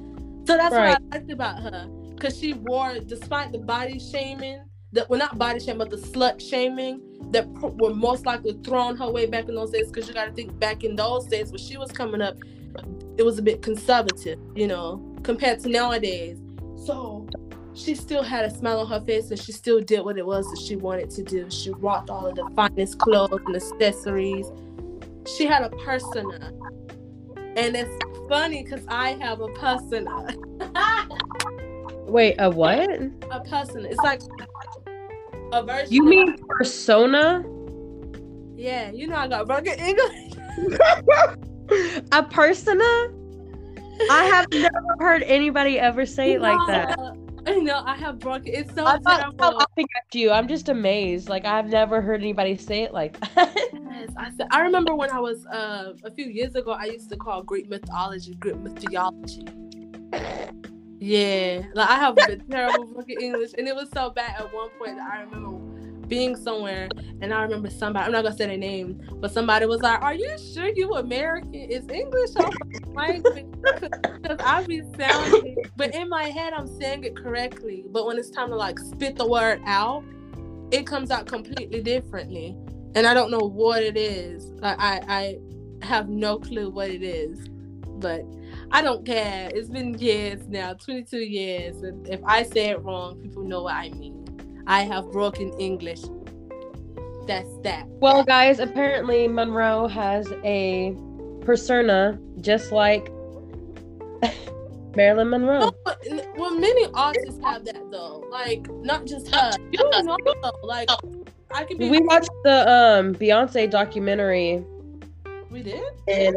So 0.46 0.56
that's 0.56 0.74
right. 0.74 0.98
what 1.00 1.02
I 1.12 1.16
liked 1.18 1.30
about 1.30 1.62
her, 1.62 1.88
because 2.14 2.38
she 2.38 2.52
wore, 2.52 2.98
despite 2.98 3.52
the 3.52 3.58
body 3.58 3.98
shaming, 3.98 4.62
that 4.92 5.08
well 5.08 5.18
not 5.18 5.38
body 5.38 5.58
shaming, 5.60 5.78
but 5.78 5.90
the 5.90 5.96
slut 5.96 6.40
shaming 6.40 7.00
that 7.32 7.48
were 7.48 7.94
most 7.94 8.26
likely 8.26 8.52
thrown 8.64 8.96
her 8.96 9.10
way 9.10 9.26
back 9.26 9.48
in 9.48 9.54
those 9.54 9.70
days. 9.70 9.88
Because 9.88 10.06
you 10.06 10.14
got 10.14 10.26
to 10.26 10.32
think 10.32 10.58
back 10.58 10.84
in 10.84 10.96
those 10.96 11.26
days 11.26 11.50
when 11.50 11.58
she 11.58 11.76
was 11.76 11.90
coming 11.90 12.20
up, 12.20 12.36
it 13.16 13.22
was 13.22 13.38
a 13.38 13.42
bit 13.42 13.62
conservative, 13.62 14.38
you 14.54 14.66
know, 14.66 15.16
compared 15.22 15.60
to 15.60 15.68
nowadays. 15.68 16.38
So 16.84 17.26
she 17.74 17.94
still 17.94 18.22
had 18.22 18.44
a 18.44 18.50
smile 18.50 18.80
on 18.80 18.86
her 18.86 19.00
face 19.00 19.30
and 19.30 19.40
she 19.40 19.50
still 19.52 19.80
did 19.80 20.04
what 20.04 20.16
it 20.16 20.24
was 20.24 20.48
that 20.50 20.60
she 20.60 20.76
wanted 20.76 21.10
to 21.10 21.22
do. 21.22 21.50
She 21.50 21.70
rocked 21.70 22.10
all 22.10 22.26
of 22.26 22.36
the 22.36 22.48
finest 22.54 22.98
clothes 22.98 23.40
and 23.46 23.56
accessories. 23.56 24.46
She 25.36 25.46
had 25.46 25.62
a 25.62 25.70
persona. 25.70 26.52
And 27.56 27.76
it's 27.76 27.90
funny 28.28 28.62
because 28.62 28.84
I 28.88 29.10
have 29.20 29.40
a 29.40 29.48
persona. 29.48 30.28
Wait, 32.06 32.36
a 32.38 32.50
what? 32.50 32.90
A 33.30 33.40
persona. 33.40 33.88
It's 33.88 33.98
like 33.98 34.20
a 35.52 35.62
version. 35.62 35.92
You 35.92 36.04
mean 36.04 36.36
persona? 36.48 37.44
Yeah, 38.56 38.90
you 38.90 39.06
know 39.06 39.16
I 39.16 39.28
got 39.28 39.46
broken 39.46 39.74
English. 39.78 40.32
a 42.12 42.22
persona? 42.22 43.12
I 44.10 44.24
have 44.24 44.46
never 44.52 44.96
heard 44.98 45.22
anybody 45.22 45.78
ever 45.78 46.04
say 46.06 46.32
it 46.32 46.40
like 46.40 46.58
that. 46.68 46.98
I 47.46 47.56
know 47.56 47.82
I 47.84 47.96
have 47.96 48.18
broken. 48.18 48.54
It's 48.54 48.74
so 48.74 48.84
I'm 48.86 49.02
not 49.36 49.56
laughing 49.56 49.86
at 49.96 50.14
you. 50.14 50.30
I'm 50.30 50.48
just 50.48 50.68
amazed. 50.68 51.28
Like 51.28 51.44
I've 51.44 51.68
never 51.68 52.00
heard 52.00 52.20
anybody 52.20 52.56
say 52.56 52.82
it 52.82 52.92
like 52.92 53.18
that. 53.34 53.54
yes, 53.90 54.10
I 54.16 54.30
said. 54.36 54.48
I 54.50 54.60
remember 54.62 54.94
when 54.94 55.10
I 55.10 55.20
was 55.20 55.44
uh, 55.46 55.92
a 56.04 56.10
few 56.10 56.26
years 56.26 56.54
ago. 56.54 56.72
I 56.72 56.84
used 56.86 57.10
to 57.10 57.16
call 57.16 57.42
Greek 57.42 57.68
mythology 57.68 58.34
Greek 58.36 58.56
mythology. 58.56 59.44
Yeah, 61.00 61.62
like 61.74 61.90
I 61.90 61.96
have 61.96 62.16
a 62.16 62.36
terrible 62.36 62.86
fucking 62.94 63.20
English, 63.20 63.50
and 63.58 63.68
it 63.68 63.74
was 63.74 63.90
so 63.92 64.10
bad 64.10 64.36
at 64.40 64.54
one 64.54 64.70
point 64.78 64.96
that 64.96 65.10
I 65.10 65.20
remember 65.20 65.73
being 66.14 66.36
somewhere, 66.36 66.88
and 67.20 67.34
I 67.34 67.42
remember 67.42 67.68
somebody. 67.68 68.06
I'm 68.06 68.12
not 68.12 68.22
gonna 68.22 68.36
say 68.36 68.46
their 68.46 68.56
name, 68.56 69.00
but 69.20 69.32
somebody 69.32 69.66
was 69.66 69.80
like, 69.80 70.00
"Are 70.00 70.14
you 70.14 70.30
sure 70.38 70.68
you 70.68 70.94
American? 70.94 71.54
Is 71.54 71.88
English 71.88 72.30
language?" 72.94 73.46
Because 74.22 74.38
I 74.40 74.62
be 74.62 74.82
sounding, 74.96 75.56
but 75.76 75.92
in 75.92 76.08
my 76.08 76.24
head 76.24 76.52
I'm 76.52 76.68
saying 76.68 77.02
it 77.02 77.16
correctly, 77.16 77.84
but 77.90 78.06
when 78.06 78.16
it's 78.16 78.30
time 78.30 78.50
to 78.50 78.56
like 78.56 78.78
spit 78.78 79.16
the 79.16 79.26
word 79.26 79.60
out, 79.66 80.04
it 80.70 80.86
comes 80.86 81.10
out 81.10 81.26
completely 81.26 81.82
differently, 81.82 82.56
and 82.94 83.08
I 83.08 83.12
don't 83.12 83.32
know 83.32 83.46
what 83.62 83.82
it 83.82 83.96
is. 83.96 84.44
Like 84.62 84.76
I, 84.78 85.00
I 85.08 85.38
have 85.84 86.08
no 86.08 86.38
clue 86.38 86.70
what 86.70 86.90
it 86.90 87.02
is, 87.02 87.48
but 87.98 88.22
I 88.70 88.82
don't 88.82 89.04
care. 89.04 89.50
It's 89.52 89.68
been 89.68 89.98
years 89.98 90.46
now, 90.46 90.74
22 90.74 91.18
years. 91.18 91.82
And 91.82 92.08
if 92.08 92.20
I 92.24 92.44
say 92.44 92.70
it 92.70 92.82
wrong, 92.82 93.18
people 93.20 93.42
know 93.42 93.64
what 93.64 93.74
I 93.74 93.90
mean. 93.90 94.24
I 94.66 94.82
have 94.82 95.10
broken 95.12 95.52
English. 95.58 96.02
That's 97.26 97.48
that. 97.62 97.86
Well, 97.86 98.24
guys, 98.24 98.58
apparently 98.58 99.28
Monroe 99.28 99.88
has 99.88 100.32
a 100.44 100.96
persona 101.40 102.18
just 102.40 102.72
like 102.72 103.10
Marilyn 104.96 105.30
Monroe. 105.30 105.72
well, 106.36 106.58
many 106.58 106.86
artists 106.94 107.40
have 107.42 107.64
that 107.64 107.90
though. 107.90 108.24
Like, 108.30 108.70
not 108.70 109.06
just 109.06 109.34
her. 109.34 109.52
You 109.72 109.90
know, 109.90 110.18
like 110.62 110.88
I 111.50 111.64
can 111.64 111.78
be. 111.78 111.88
We 111.88 112.00
watched 112.00 112.30
the 112.44 112.68
um 112.70 113.14
Beyonce 113.14 113.70
documentary. 113.70 114.64
We 115.50 115.62
did. 115.62 115.82
And 116.08 116.36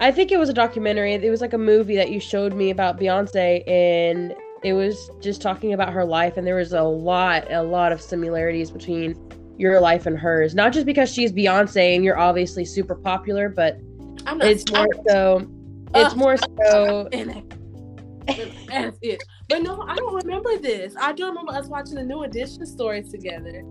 I 0.00 0.10
think 0.10 0.30
it 0.30 0.38
was 0.38 0.48
a 0.48 0.52
documentary. 0.52 1.14
It 1.14 1.30
was 1.30 1.40
like 1.40 1.52
a 1.52 1.58
movie 1.58 1.96
that 1.96 2.10
you 2.10 2.20
showed 2.20 2.54
me 2.54 2.70
about 2.70 2.98
Beyonce, 3.00 3.68
and 3.68 4.34
it 4.62 4.72
was 4.72 5.10
just 5.20 5.40
talking 5.40 5.72
about 5.72 5.92
her 5.92 6.04
life. 6.04 6.36
And 6.36 6.46
there 6.46 6.56
was 6.56 6.72
a 6.72 6.82
lot, 6.82 7.50
a 7.52 7.62
lot 7.62 7.92
of 7.92 8.00
similarities 8.00 8.70
between 8.70 9.16
your 9.56 9.80
life 9.80 10.06
and 10.06 10.18
hers. 10.18 10.54
Not 10.54 10.72
just 10.72 10.86
because 10.86 11.12
she's 11.12 11.32
Beyonce 11.32 11.94
and 11.94 12.04
you're 12.04 12.18
obviously 12.18 12.64
super 12.64 12.94
popular, 12.94 13.48
but 13.48 13.78
it's 14.26 14.70
more 14.70 14.88
so. 15.08 15.50
It's 15.94 16.14
uh, 16.14 16.16
more 16.16 16.36
so. 16.36 17.08
That's 18.68 18.98
it. 19.00 19.22
But 19.48 19.62
no, 19.62 19.82
I 19.82 19.94
don't 19.96 20.14
remember 20.14 20.58
this. 20.58 20.94
I 21.00 21.12
do 21.12 21.26
remember 21.26 21.52
us 21.52 21.66
watching 21.66 21.94
the 21.94 22.04
New 22.04 22.24
Edition 22.24 22.66
story 22.66 23.02
together. 23.02 23.62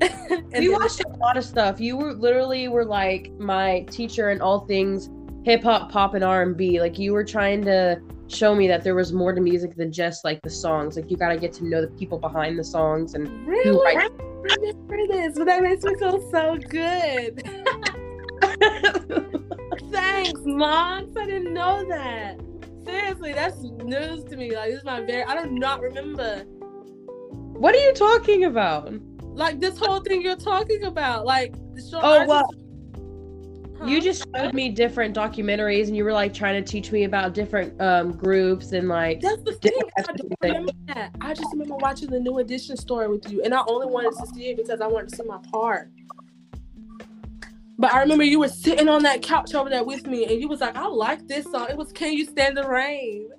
we 0.52 0.68
watched 0.68 1.00
a 1.04 1.08
lot 1.18 1.36
of 1.36 1.44
stuff. 1.44 1.80
You 1.80 1.96
were 1.96 2.14
literally 2.14 2.68
were 2.68 2.84
like 2.84 3.30
my 3.38 3.82
teacher 3.90 4.30
in 4.30 4.40
all 4.40 4.60
things 4.60 5.10
hip 5.44 5.62
hop, 5.62 5.90
pop, 5.92 6.14
and 6.14 6.24
R 6.24 6.42
and 6.42 6.56
B. 6.56 6.80
Like 6.80 6.98
you 6.98 7.12
were 7.12 7.24
trying 7.24 7.64
to 7.64 8.00
show 8.30 8.54
me 8.54 8.68
that 8.68 8.84
there 8.84 8.94
was 8.94 9.12
more 9.12 9.32
to 9.32 9.40
music 9.40 9.74
than 9.76 9.92
just 9.92 10.24
like 10.24 10.40
the 10.42 10.50
songs. 10.50 10.96
Like 10.96 11.10
you 11.10 11.16
got 11.16 11.30
to 11.30 11.36
get 11.36 11.52
to 11.54 11.64
know 11.64 11.80
the 11.80 11.88
people 11.88 12.18
behind 12.18 12.58
the 12.58 12.64
songs 12.64 13.14
and 13.14 13.46
really. 13.46 13.70
Who 13.70 13.82
writes- 13.82 14.10
I 14.10 14.54
remember 14.56 15.06
this, 15.08 15.36
but 15.36 15.44
that 15.46 15.62
makes 15.62 15.84
me 15.84 15.94
feel 15.96 16.30
so 16.30 16.56
good. 16.56 17.42
Thanks, 19.90 20.40
Moms. 20.44 21.16
I 21.16 21.26
didn't 21.26 21.52
know 21.52 21.84
that. 21.88 22.40
Seriously, 22.84 23.32
that's 23.32 23.58
news 23.60 24.24
to 24.24 24.36
me. 24.36 24.54
Like 24.54 24.70
this 24.70 24.78
is 24.78 24.84
my 24.84 25.00
very. 25.02 25.24
I 25.24 25.42
do 25.44 25.50
not 25.50 25.80
remember. 25.80 26.44
What 26.46 27.74
are 27.74 27.78
you 27.78 27.92
talking 27.92 28.44
about? 28.44 28.92
Like 29.22 29.60
this 29.60 29.78
whole 29.78 30.00
thing 30.00 30.22
you're 30.22 30.36
talking 30.36 30.84
about, 30.84 31.26
like 31.26 31.54
the 31.74 31.82
show. 31.88 32.00
Oh 32.02 32.26
well, 32.26 32.50
you 33.86 34.00
just 34.00 34.24
showed 34.34 34.54
me 34.54 34.68
different 34.68 35.16
documentaries 35.16 35.88
and 35.88 35.96
you 35.96 36.04
were 36.04 36.12
like 36.12 36.34
trying 36.34 36.62
to 36.62 36.70
teach 36.70 36.92
me 36.92 37.04
about 37.04 37.34
different 37.34 37.78
um, 37.80 38.12
groups 38.12 38.72
and 38.72 38.88
like 38.88 39.20
that's 39.20 39.42
the 39.42 39.52
thing. 39.52 39.72
I 39.98 40.02
don't 40.02 40.32
remember 40.42 40.72
that. 40.88 41.14
I 41.20 41.34
just 41.34 41.48
remember 41.52 41.76
watching 41.76 42.10
the 42.10 42.20
new 42.20 42.38
edition 42.38 42.76
story 42.76 43.08
with 43.08 43.30
you 43.30 43.42
and 43.42 43.54
i 43.54 43.62
only 43.66 43.86
wanted 43.86 44.12
to 44.20 44.26
see 44.34 44.50
it 44.50 44.56
because 44.56 44.80
i 44.80 44.86
wanted 44.86 45.10
to 45.10 45.16
see 45.16 45.22
my 45.24 45.38
part. 45.50 45.90
But 47.78 47.94
i 47.94 48.00
remember 48.00 48.24
you 48.24 48.38
were 48.38 48.48
sitting 48.48 48.88
on 48.88 49.02
that 49.04 49.22
couch 49.22 49.54
over 49.54 49.70
there 49.70 49.84
with 49.84 50.06
me 50.06 50.26
and 50.26 50.40
you 50.40 50.48
was 50.48 50.60
like 50.60 50.76
i 50.76 50.86
like 50.86 51.26
this 51.26 51.50
song. 51.50 51.68
It 51.70 51.76
was 51.76 51.92
can 51.92 52.12
you 52.12 52.24
stand 52.24 52.56
the 52.56 52.68
rain? 52.68 53.30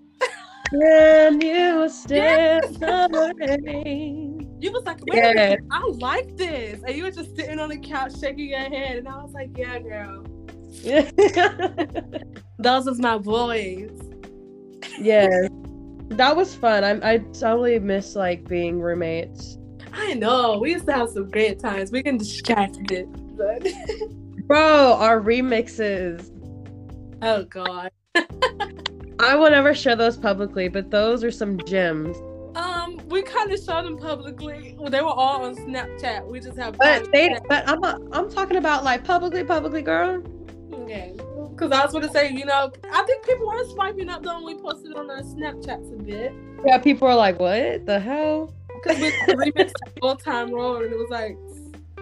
Can 0.71 1.41
you 1.41 1.89
stand 1.89 2.75
the 2.75 3.33
rain? 3.61 4.41
You 4.61 4.71
was 4.71 4.83
like, 4.85 4.99
wait 5.07 5.17
yeah. 5.17 5.55
I 5.71 5.87
like 5.95 6.37
this. 6.37 6.83
And 6.85 6.95
you 6.95 7.03
were 7.03 7.09
just 7.11 7.35
sitting 7.35 7.57
on 7.57 7.69
the 7.69 7.79
couch 7.79 8.19
shaking 8.19 8.49
your 8.49 8.59
head. 8.59 8.97
And 8.97 9.07
I 9.07 9.15
was 9.23 9.33
like, 9.33 9.49
yeah, 9.57 9.79
girl. 9.79 10.23
Those 12.59 12.85
was 12.85 12.99
my 12.99 13.17
boys. 13.17 13.91
Yeah. 14.99 15.47
That 16.09 16.35
was 16.35 16.55
fun. 16.55 16.83
I 16.83 17.13
I 17.13 17.17
totally 17.17 17.79
miss 17.79 18.15
like 18.15 18.47
being 18.47 18.79
roommates. 18.79 19.57
I 19.93 20.13
know. 20.13 20.57
We 20.59 20.71
used 20.71 20.85
to 20.87 20.93
have 20.93 21.09
some 21.09 21.29
great 21.29 21.59
times. 21.59 21.91
We 21.91 22.03
can 22.03 22.17
distract 22.17 22.77
it, 22.91 23.07
but 23.37 23.67
Bro, 24.47 24.93
our 24.99 25.19
remixes. 25.21 26.29
Oh 27.21 27.43
god. 27.45 27.91
I 29.19 29.35
will 29.35 29.51
never 29.51 29.75
share 29.75 29.95
those 29.95 30.17
publicly, 30.17 30.67
but 30.67 30.89
those 30.89 31.23
are 31.23 31.31
some 31.31 31.57
gems. 31.65 32.17
Um, 32.55 32.99
we 33.07 33.21
kind 33.21 33.51
of 33.51 33.59
showed 33.59 33.85
them 33.85 33.97
publicly. 33.97 34.75
Well, 34.77 34.89
they 34.89 35.01
were 35.01 35.07
all 35.07 35.45
on 35.45 35.55
Snapchat. 35.55 36.27
We 36.27 36.39
just 36.39 36.57
have. 36.57 36.77
But 36.77 37.11
they, 37.11 37.37
but 37.47 37.69
I'm, 37.69 37.83
a, 37.83 37.99
I'm 38.11 38.29
talking 38.29 38.57
about 38.57 38.83
like 38.83 39.03
publicly, 39.03 39.43
publicly, 39.43 39.81
girl. 39.81 40.21
Okay, 40.73 41.13
Because 41.51 41.71
I 41.71 41.83
was 41.83 41.91
going 41.91 42.05
to 42.07 42.11
say, 42.11 42.31
you 42.31 42.45
know, 42.45 42.71
I 42.91 43.03
think 43.03 43.25
people 43.25 43.47
were 43.47 43.63
swiping 43.65 44.09
up 44.09 44.23
though 44.23 44.41
when 44.43 44.55
we 44.55 44.61
posted 44.61 44.93
on 44.95 45.09
our 45.09 45.21
Snapchats 45.21 45.93
a 45.93 46.01
bit. 46.01 46.33
Yeah, 46.65 46.77
people 46.77 47.07
are 47.07 47.15
like, 47.15 47.39
what 47.39 47.85
the 47.85 47.99
hell? 47.99 48.53
Because 48.83 48.99
we 48.99 49.11
remixed 49.35 49.73
Old 50.01 50.19
Town 50.23 50.51
Road 50.53 50.83
and 50.85 50.93
it 50.93 50.97
was 50.97 51.09
like. 51.09 51.37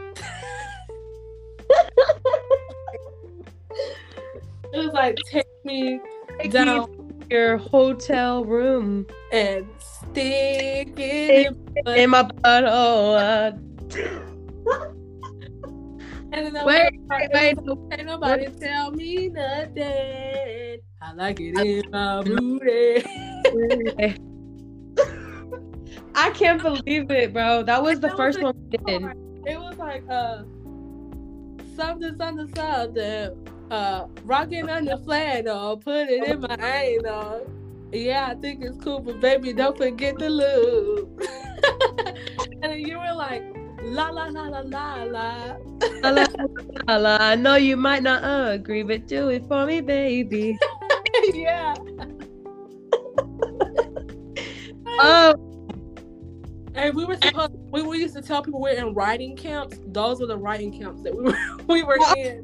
it 4.73 4.77
was 4.77 4.93
like, 4.93 5.17
take 5.29 5.45
me 5.65 5.99
Take 6.39 6.51
down 6.51 6.89
me 6.91 6.97
your 7.29 7.57
hotel 7.57 8.43
room 8.45 9.05
and 9.31 9.67
stick 9.79 10.89
it 10.97 11.55
in. 11.85 11.95
in 11.95 12.09
my 12.09 12.23
butthole. 12.23 13.59
And 16.31 16.53
Wait, 16.53 16.91
wait, 17.09 17.29
wait, 17.33 17.57
Ain't 17.91 18.05
nobody 18.05 18.47
tell 18.59 18.91
me 18.91 19.29
nothing. 19.29 20.79
I 21.01 21.13
like 21.15 21.39
it 21.39 21.55
in 21.55 21.89
my 21.91 22.21
booty. 22.21 23.03
I 26.15 26.29
can't 26.31 26.61
believe 26.61 27.09
it, 27.09 27.33
bro. 27.33 27.63
That 27.63 27.81
was 27.81 27.99
the 27.99 28.09
That 28.09 28.17
first 28.17 28.41
was 28.41 28.53
one. 28.83 29.11
It 29.45 29.59
was 29.59 29.77
like 29.77 30.03
uh 30.09 30.43
something 31.75 32.15
something 32.17 32.53
something 32.53 33.45
uh 33.71 34.05
rocking 34.25 34.69
on 34.69 34.85
the 34.85 34.97
flannel, 34.97 35.77
put 35.77 36.09
it 36.09 36.23
in 36.23 36.41
my 36.41 36.81
anal. 36.83 37.47
Yeah, 37.91 38.27
I 38.29 38.35
think 38.35 38.63
it's 38.63 38.77
cool, 38.83 38.99
but 38.99 39.19
baby, 39.19 39.51
don't 39.53 39.75
forget 39.75 40.19
the 40.19 40.29
lube. 40.29 41.23
and 42.61 42.71
then 42.71 42.79
you 42.81 42.99
were 42.99 43.13
like, 43.15 43.41
la 43.83 44.09
la 44.09 44.27
la 44.27 44.43
la 44.43 44.59
la 44.61 45.03
la. 45.03 45.57
La, 46.01 46.09
la, 46.09 46.25
la, 46.87 46.97
la. 46.97 47.17
I 47.19 47.35
know 47.35 47.55
you 47.55 47.77
might 47.77 48.03
not 48.03 48.23
uh, 48.23 48.51
agree, 48.51 48.83
but 48.83 49.07
do 49.07 49.29
it 49.29 49.45
for 49.47 49.65
me, 49.65 49.81
baby. 49.81 50.57
yeah. 51.33 51.73
Oh, 55.01 55.33
And 56.75 56.93
we 56.93 57.05
were 57.05 57.15
supposed 57.15 57.53
we, 57.71 57.81
we 57.83 57.99
used 57.99 58.15
to 58.15 58.21
tell 58.21 58.43
people 58.43 58.59
we're 58.59 58.73
in 58.75 58.93
writing 58.93 59.37
camps. 59.37 59.79
Those 59.87 60.19
were 60.19 60.27
the 60.27 60.37
writing 60.37 60.77
camps 60.77 61.03
that 61.03 61.15
we 61.15 61.23
were 61.23 61.37
we 61.69 61.83
were 61.83 61.97
in. 62.17 62.41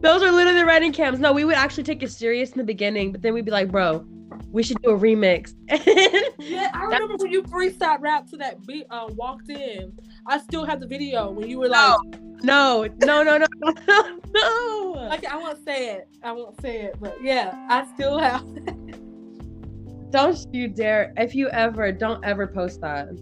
those 0.00 0.22
are 0.22 0.32
literally 0.32 0.58
the 0.58 0.66
writing 0.66 0.92
camps. 0.92 1.20
No, 1.20 1.32
we 1.32 1.44
would 1.44 1.54
actually 1.54 1.84
take 1.84 2.02
it 2.02 2.10
serious 2.10 2.50
in 2.50 2.58
the 2.58 2.64
beginning, 2.64 3.12
but 3.12 3.22
then 3.22 3.34
we'd 3.34 3.44
be 3.44 3.52
like, 3.52 3.70
bro, 3.70 4.04
we 4.50 4.62
should 4.62 4.80
do 4.82 4.90
a 4.90 4.98
remix. 4.98 5.54
Yeah, 6.42 6.70
I 6.74 6.84
remember 6.84 7.16
when 7.18 7.30
you 7.30 7.42
freestyle 7.42 8.00
rap 8.00 8.26
to 8.30 8.36
that 8.38 8.66
beat 8.66 8.86
uh, 8.90 9.08
walked 9.10 9.50
in. 9.50 9.92
I 10.26 10.38
still 10.38 10.64
have 10.64 10.80
the 10.80 10.86
video 10.86 11.30
when 11.30 11.48
you 11.48 11.58
were 11.58 11.68
like 11.68 11.96
no, 12.42 12.88
no, 12.98 13.22
no, 13.22 13.22
no, 13.22 13.38
no, 13.38 13.46
no. 14.34 15.10
Okay, 15.12 15.26
I 15.26 15.36
won't 15.36 15.62
say 15.64 15.90
it. 15.90 16.08
I 16.22 16.32
won't 16.32 16.60
say 16.60 16.80
it, 16.80 16.96
but 16.98 17.22
yeah, 17.22 17.54
I 17.68 17.86
still 17.94 18.18
have. 18.18 18.44
It. 18.66 20.12
Don't 20.12 20.44
you 20.52 20.66
dare. 20.66 21.12
If 21.16 21.36
you 21.36 21.48
ever, 21.50 21.92
don't 21.92 22.24
ever 22.24 22.46
post 22.46 22.80
that. 22.80 23.12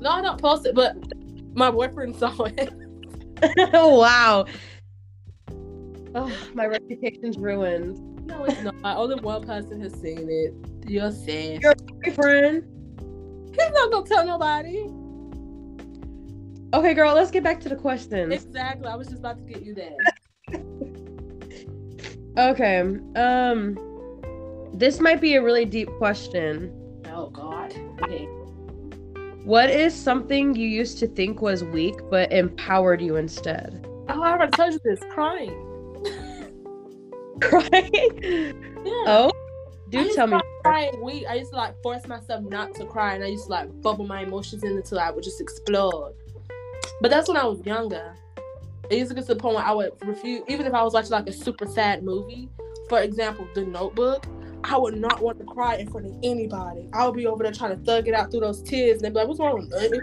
No, 0.00 0.10
I 0.10 0.20
don't 0.20 0.40
post 0.40 0.66
it, 0.66 0.74
but 0.74 0.96
my 1.54 1.70
boyfriend 1.70 2.16
saw 2.16 2.34
it. 2.44 2.72
wow. 3.72 4.44
Oh, 6.16 6.36
my 6.54 6.66
reputation's 6.66 7.38
ruined. 7.38 8.13
No, 8.26 8.44
it's 8.44 8.62
not. 8.62 8.74
Only 8.96 9.16
one 9.16 9.44
person 9.44 9.80
has 9.80 9.92
seen 9.94 10.28
it. 10.28 10.54
You're 10.88 11.10
sad. 11.10 11.62
Your 11.62 11.74
boyfriend. 12.04 12.64
He's 13.54 13.70
not 13.70 13.90
gonna 13.90 14.06
tell 14.06 14.26
nobody. 14.26 14.88
Okay, 16.74 16.94
girl, 16.94 17.14
let's 17.14 17.30
get 17.30 17.44
back 17.44 17.60
to 17.60 17.68
the 17.68 17.76
questions. 17.76 18.32
Exactly. 18.32 18.86
I 18.86 18.96
was 18.96 19.08
just 19.08 19.20
about 19.20 19.38
to 19.38 19.44
get 19.44 19.62
you 19.62 19.74
there. 19.74 19.96
Okay. 22.36 22.80
Um 23.14 23.78
this 24.74 24.98
might 24.98 25.20
be 25.20 25.36
a 25.36 25.42
really 25.42 25.64
deep 25.64 25.88
question. 25.98 26.72
Oh 27.06 27.30
God. 27.30 27.72
Okay. 28.02 28.24
What 29.44 29.70
is 29.70 29.94
something 29.94 30.56
you 30.56 30.68
used 30.68 30.98
to 30.98 31.06
think 31.06 31.40
was 31.40 31.62
weak 31.62 31.94
but 32.10 32.32
empowered 32.32 33.00
you 33.00 33.14
instead? 33.14 33.86
Oh, 34.08 34.20
I 34.20 34.32
already 34.32 34.50
told 34.50 34.72
you 34.72 34.80
this. 34.84 34.98
Crying. 35.10 35.73
Crying? 37.48 38.74
Yeah. 38.84 39.04
Oh, 39.06 39.32
do 39.88 40.14
tell 40.14 40.26
me. 40.26 40.40
Cry 40.62 40.90
weak. 41.02 41.26
I 41.28 41.34
used 41.34 41.50
to 41.50 41.56
like 41.56 41.80
force 41.82 42.06
myself 42.06 42.42
not 42.44 42.74
to 42.74 42.86
cry, 42.86 43.14
and 43.14 43.24
I 43.24 43.28
used 43.28 43.44
to 43.44 43.50
like 43.50 43.82
bubble 43.82 44.06
my 44.06 44.22
emotions 44.22 44.62
in 44.62 44.72
until 44.72 44.98
I 44.98 45.10
would 45.10 45.24
just 45.24 45.40
explode. 45.40 46.14
But 47.00 47.10
that's 47.10 47.28
when 47.28 47.36
I 47.36 47.44
was 47.44 47.64
younger. 47.64 48.14
It 48.90 48.98
used 48.98 49.10
to 49.10 49.14
get 49.14 49.26
to 49.26 49.34
the 49.34 49.40
point 49.40 49.56
where 49.56 49.64
I 49.64 49.72
would 49.72 49.92
refuse, 50.04 50.42
even 50.48 50.66
if 50.66 50.74
I 50.74 50.82
was 50.82 50.92
watching 50.92 51.12
like 51.12 51.28
a 51.28 51.32
super 51.32 51.66
sad 51.66 52.02
movie, 52.02 52.48
for 52.88 53.00
example, 53.00 53.48
The 53.54 53.64
Notebook. 53.64 54.26
I 54.64 54.78
would 54.78 54.96
not 54.96 55.20
want 55.20 55.38
to 55.40 55.44
cry 55.44 55.76
in 55.76 55.90
front 55.90 56.06
of 56.06 56.14
anybody. 56.22 56.88
I 56.94 57.06
would 57.06 57.14
be 57.14 57.26
over 57.26 57.42
there 57.42 57.52
trying 57.52 57.76
to 57.76 57.84
thug 57.84 58.08
it 58.08 58.14
out 58.14 58.30
through 58.30 58.40
those 58.40 58.62
tears, 58.62 58.96
and 58.96 59.04
they'd 59.04 59.10
be 59.10 59.16
like, 59.16 59.28
"What's 59.28 59.40
wrong 59.40 59.68
with 59.70 59.92
me?" 59.92 60.00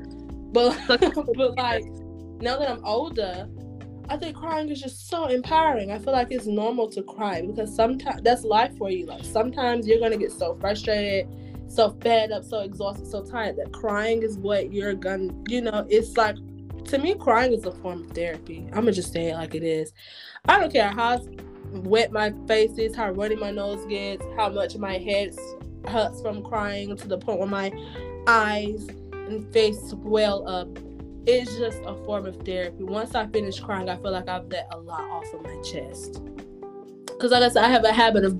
But, 0.51 0.77
but 1.35 1.57
like 1.57 1.83
now 2.41 2.57
that 2.59 2.69
I'm 2.69 2.85
older, 2.85 3.47
I 4.11 4.17
think 4.17 4.35
crying 4.35 4.67
is 4.67 4.81
just 4.81 5.07
so 5.07 5.27
empowering. 5.27 5.89
I 5.89 5.97
feel 5.97 6.11
like 6.11 6.33
it's 6.33 6.45
normal 6.45 6.89
to 6.89 7.01
cry 7.01 7.41
because 7.43 7.73
sometimes 7.73 8.21
that's 8.23 8.43
life 8.43 8.77
for 8.77 8.89
you. 8.89 9.05
Like 9.05 9.23
sometimes 9.23 9.87
you're 9.87 10.01
gonna 10.01 10.17
get 10.17 10.33
so 10.33 10.57
frustrated, 10.59 11.29
so 11.69 11.95
fed 12.01 12.33
up, 12.33 12.43
so 12.43 12.59
exhausted, 12.59 13.07
so 13.07 13.23
tired 13.23 13.55
that 13.55 13.71
crying 13.71 14.21
is 14.21 14.37
what 14.37 14.73
you're 14.73 14.95
gonna, 14.95 15.33
you 15.47 15.61
know, 15.61 15.87
it's 15.89 16.17
like 16.17 16.35
to 16.85 16.97
me, 16.97 17.15
crying 17.15 17.53
is 17.53 17.63
a 17.63 17.71
form 17.71 18.03
of 18.03 18.11
therapy. 18.11 18.65
I'm 18.73 18.81
gonna 18.81 18.91
just 18.91 19.13
say 19.13 19.29
it 19.29 19.35
like 19.35 19.55
it 19.55 19.63
is. 19.63 19.93
I 20.49 20.59
don't 20.59 20.73
care 20.73 20.89
how 20.89 21.25
wet 21.71 22.11
my 22.11 22.33
face 22.49 22.77
is, 22.77 22.93
how 22.93 23.11
runny 23.11 23.37
my 23.37 23.51
nose 23.51 23.85
gets, 23.85 24.25
how 24.35 24.49
much 24.49 24.75
my 24.75 24.97
head 24.97 25.33
hurts 25.87 26.21
from 26.21 26.43
crying 26.43 26.97
to 26.97 27.07
the 27.07 27.17
point 27.17 27.39
where 27.39 27.47
my 27.47 27.71
eyes 28.27 28.89
and 29.13 29.49
face 29.53 29.79
swell 29.89 30.45
up 30.49 30.67
it's 31.25 31.55
just 31.57 31.79
a 31.85 31.95
form 32.05 32.25
of 32.25 32.35
therapy. 32.37 32.83
Once 32.83 33.15
I 33.15 33.27
finish 33.27 33.59
crying, 33.59 33.89
I 33.89 33.95
feel 33.97 34.11
like 34.11 34.27
I've 34.27 34.47
let 34.47 34.67
a 34.71 34.77
lot 34.77 35.01
off 35.01 35.33
of 35.33 35.43
my 35.43 35.61
chest. 35.61 36.21
Because, 37.05 37.31
like 37.31 37.43
I 37.43 37.49
said, 37.49 37.63
I 37.63 37.69
have 37.69 37.83
a 37.83 37.93
habit 37.93 38.23
of 38.25 38.39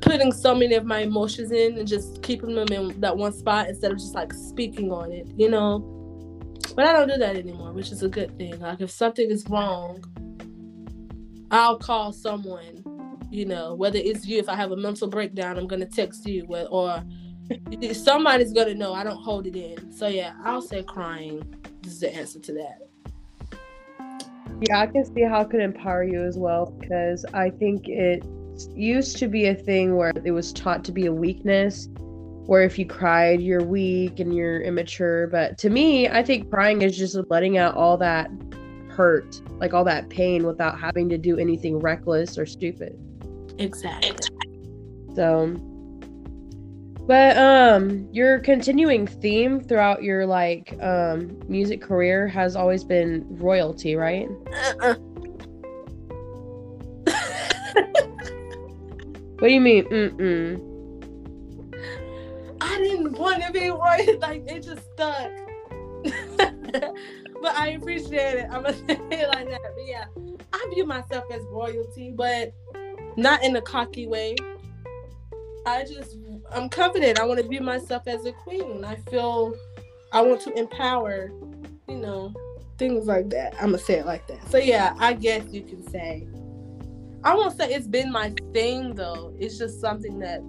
putting 0.00 0.32
so 0.32 0.54
many 0.54 0.74
of 0.74 0.84
my 0.84 1.00
emotions 1.00 1.50
in 1.50 1.78
and 1.78 1.88
just 1.88 2.22
keeping 2.22 2.54
them 2.54 2.68
in 2.68 3.00
that 3.00 3.16
one 3.16 3.32
spot 3.32 3.68
instead 3.68 3.90
of 3.90 3.98
just 3.98 4.14
like 4.14 4.32
speaking 4.32 4.92
on 4.92 5.10
it, 5.10 5.26
you 5.36 5.48
know? 5.48 5.80
But 6.76 6.86
I 6.86 6.92
don't 6.92 7.08
do 7.08 7.16
that 7.18 7.36
anymore, 7.36 7.72
which 7.72 7.90
is 7.90 8.02
a 8.02 8.08
good 8.08 8.36
thing. 8.38 8.60
Like, 8.60 8.80
if 8.80 8.90
something 8.90 9.30
is 9.30 9.44
wrong, 9.48 10.04
I'll 11.50 11.78
call 11.78 12.12
someone, 12.12 12.84
you 13.30 13.44
know, 13.44 13.74
whether 13.74 13.98
it's 13.98 14.26
you, 14.26 14.38
if 14.38 14.48
I 14.48 14.54
have 14.54 14.70
a 14.70 14.76
mental 14.76 15.08
breakdown, 15.08 15.58
I'm 15.58 15.66
going 15.66 15.80
to 15.80 15.86
text 15.86 16.26
you, 16.26 16.46
or 16.70 17.02
somebody's 17.92 18.52
gonna 18.52 18.74
know 18.74 18.94
I 18.94 19.04
don't 19.04 19.22
hold 19.22 19.46
it 19.46 19.56
in. 19.56 19.92
So 19.92 20.08
yeah, 20.08 20.34
I'll 20.44 20.62
say 20.62 20.82
crying 20.82 21.42
is 21.84 22.00
the 22.00 22.14
answer 22.14 22.38
to 22.40 22.52
that. 22.54 22.88
Yeah, 24.68 24.80
I 24.80 24.86
can 24.86 25.04
see 25.04 25.22
how 25.22 25.40
it 25.40 25.50
could 25.50 25.60
empower 25.60 26.04
you 26.04 26.22
as 26.22 26.38
well 26.38 26.66
because 26.78 27.24
I 27.34 27.50
think 27.50 27.88
it 27.88 28.24
used 28.74 29.16
to 29.18 29.28
be 29.28 29.46
a 29.46 29.54
thing 29.54 29.96
where 29.96 30.12
it 30.24 30.30
was 30.30 30.52
taught 30.52 30.84
to 30.84 30.92
be 30.92 31.06
a 31.06 31.12
weakness, 31.12 31.88
where 32.46 32.62
if 32.62 32.78
you 32.78 32.86
cried, 32.86 33.40
you're 33.40 33.64
weak 33.64 34.20
and 34.20 34.34
you're 34.34 34.60
immature. 34.60 35.26
But 35.26 35.58
to 35.58 35.70
me, 35.70 36.08
I 36.08 36.22
think 36.22 36.50
crying 36.50 36.82
is 36.82 36.96
just 36.96 37.16
letting 37.28 37.58
out 37.58 37.74
all 37.74 37.96
that 37.98 38.30
hurt, 38.88 39.40
like 39.58 39.74
all 39.74 39.84
that 39.84 40.08
pain 40.10 40.46
without 40.46 40.78
having 40.78 41.08
to 41.08 41.18
do 41.18 41.38
anything 41.38 41.78
reckless 41.78 42.38
or 42.38 42.46
stupid. 42.46 42.96
Exactly. 43.58 44.28
So, 45.14 45.56
but 47.06 47.36
um, 47.36 48.08
your 48.12 48.38
continuing 48.40 49.06
theme 49.06 49.60
throughout 49.60 50.02
your 50.02 50.26
like 50.26 50.76
um 50.80 51.40
music 51.48 51.80
career 51.82 52.28
has 52.28 52.56
always 52.56 52.84
been 52.84 53.26
royalty, 53.28 53.96
right? 53.96 54.28
Uh-uh. 54.80 54.94
What 59.42 59.48
do 59.48 59.54
you 59.54 59.60
mean? 59.60 59.84
Mm-mm. 59.86 60.72
I 62.60 62.78
didn't 62.78 63.18
want 63.18 63.42
to 63.42 63.50
be 63.50 63.72
worried. 63.72 64.20
Like 64.20 64.44
it 64.46 64.62
just 64.62 64.82
stuck. 64.92 65.32
but 67.42 67.56
I 67.56 67.70
appreciate 67.70 68.36
it. 68.36 68.46
I'm 68.52 68.62
gonna 68.62 68.72
say 68.86 69.00
it 69.10 69.28
like 69.34 69.48
that. 69.50 69.60
But 69.62 69.84
yeah, 69.84 70.04
I 70.52 70.70
view 70.72 70.86
myself 70.86 71.24
as 71.32 71.42
royalty, 71.50 72.12
but 72.14 72.54
not 73.16 73.42
in 73.42 73.56
a 73.56 73.60
cocky 73.60 74.06
way. 74.06 74.36
I 75.66 75.82
just 75.82 76.18
I'm 76.54 76.68
confident. 76.68 77.18
I 77.20 77.24
want 77.26 77.40
to 77.40 77.48
view 77.48 77.60
myself 77.60 78.02
as 78.06 78.26
a 78.26 78.32
queen. 78.32 78.84
I 78.84 78.96
feel 79.10 79.54
I 80.12 80.22
want 80.22 80.40
to 80.42 80.58
empower, 80.58 81.30
you 81.88 81.96
know, 81.96 82.34
things 82.78 83.06
like 83.06 83.30
that. 83.30 83.54
I'm 83.54 83.66
gonna 83.66 83.78
say 83.78 83.94
it 83.94 84.06
like 84.06 84.26
that. 84.28 84.50
So 84.50 84.58
yeah, 84.58 84.94
I 84.98 85.14
guess 85.14 85.44
you 85.50 85.62
can 85.62 85.88
say. 85.90 86.26
I 87.24 87.34
won't 87.34 87.56
say 87.56 87.72
it's 87.72 87.86
been 87.86 88.10
my 88.12 88.34
thing 88.52 88.94
though. 88.94 89.34
It's 89.38 89.58
just 89.58 89.80
something 89.80 90.18
that 90.20 90.42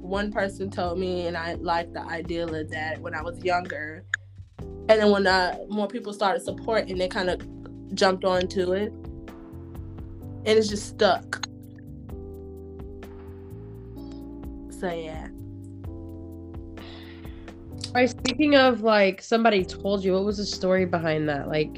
one 0.00 0.32
person 0.32 0.70
told 0.70 0.98
me, 0.98 1.26
and 1.26 1.36
I 1.36 1.54
liked 1.54 1.94
the 1.94 2.02
idea 2.02 2.46
of 2.46 2.70
that 2.70 3.00
when 3.00 3.14
I 3.14 3.22
was 3.22 3.42
younger. 3.44 4.04
And 4.60 5.00
then 5.00 5.10
when 5.10 5.26
uh, 5.26 5.58
more 5.68 5.86
people 5.86 6.12
started 6.12 6.42
supporting, 6.42 6.98
they 6.98 7.08
kind 7.08 7.30
of 7.30 7.40
jumped 7.94 8.24
onto 8.24 8.72
it. 8.72 8.92
and 10.46 10.58
it's 10.58 10.68
just 10.68 10.88
stuck. 10.88 11.46
So 14.80 14.90
yeah. 14.90 15.28
All 17.88 17.94
right, 17.94 18.08
speaking 18.08 18.56
of 18.56 18.80
like 18.80 19.20
somebody 19.20 19.62
told 19.62 20.02
you, 20.02 20.14
what 20.14 20.24
was 20.24 20.38
the 20.38 20.46
story 20.46 20.86
behind 20.86 21.28
that? 21.28 21.48
Like, 21.48 21.76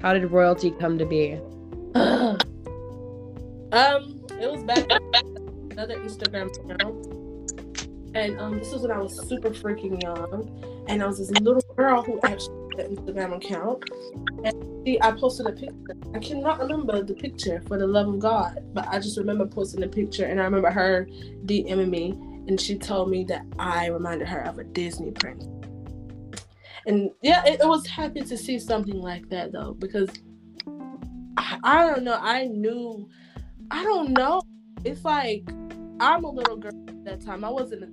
how 0.00 0.14
did 0.14 0.24
royalty 0.30 0.70
come 0.70 0.96
to 0.96 1.04
be? 1.04 1.34
um, 1.94 2.38
it 4.40 4.50
was 4.50 4.62
back 4.62 4.78
another 5.72 5.98
Instagram 5.98 6.48
account, 6.56 7.06
and 8.14 8.40
um, 8.40 8.58
this 8.58 8.72
was 8.72 8.80
when 8.80 8.92
I 8.92 8.98
was 8.98 9.28
super 9.28 9.50
freaking 9.50 10.02
young, 10.02 10.84
and 10.88 11.02
I 11.02 11.06
was 11.06 11.18
this 11.18 11.30
little 11.42 11.60
girl 11.76 12.02
who 12.02 12.18
actually 12.22 12.76
had 12.78 12.86
an 12.86 12.96
Instagram 12.96 13.36
account, 13.36 13.84
and 14.44 14.86
see, 14.86 14.98
I 15.02 15.10
posted 15.10 15.48
a 15.48 15.52
picture. 15.52 15.74
I 16.14 16.18
cannot 16.18 16.60
remember 16.60 17.02
the 17.02 17.14
picture 17.14 17.60
for 17.68 17.76
the 17.76 17.86
love 17.86 18.08
of 18.08 18.20
God, 18.20 18.64
but 18.72 18.88
I 18.88 19.00
just 19.00 19.18
remember 19.18 19.44
posting 19.44 19.82
the 19.82 19.88
picture, 19.88 20.24
and 20.24 20.40
I 20.40 20.44
remember 20.44 20.70
her 20.70 21.06
DMing 21.44 21.90
me 21.90 22.18
and 22.48 22.60
she 22.60 22.76
told 22.76 23.10
me 23.10 23.24
that 23.24 23.44
I 23.58 23.86
reminded 23.86 24.26
her 24.28 24.40
of 24.40 24.58
a 24.58 24.64
Disney 24.64 25.10
prince. 25.12 25.46
And 26.86 27.10
yeah, 27.22 27.44
it, 27.44 27.60
it 27.60 27.66
was 27.68 27.86
happy 27.86 28.22
to 28.22 28.36
see 28.36 28.58
something 28.58 29.00
like 29.00 29.28
that 29.28 29.52
though, 29.52 29.74
because 29.74 30.08
I, 31.36 31.58
I 31.62 31.86
don't 31.86 32.02
know. 32.02 32.18
I 32.20 32.46
knew, 32.46 33.08
I 33.70 33.84
don't 33.84 34.10
know. 34.10 34.40
It's 34.84 35.04
like 35.04 35.48
I'm 36.00 36.24
a 36.24 36.30
little 36.30 36.56
girl 36.56 36.72
at 36.88 37.04
that 37.04 37.20
time. 37.20 37.44
I 37.44 37.50
wasn't 37.50 37.92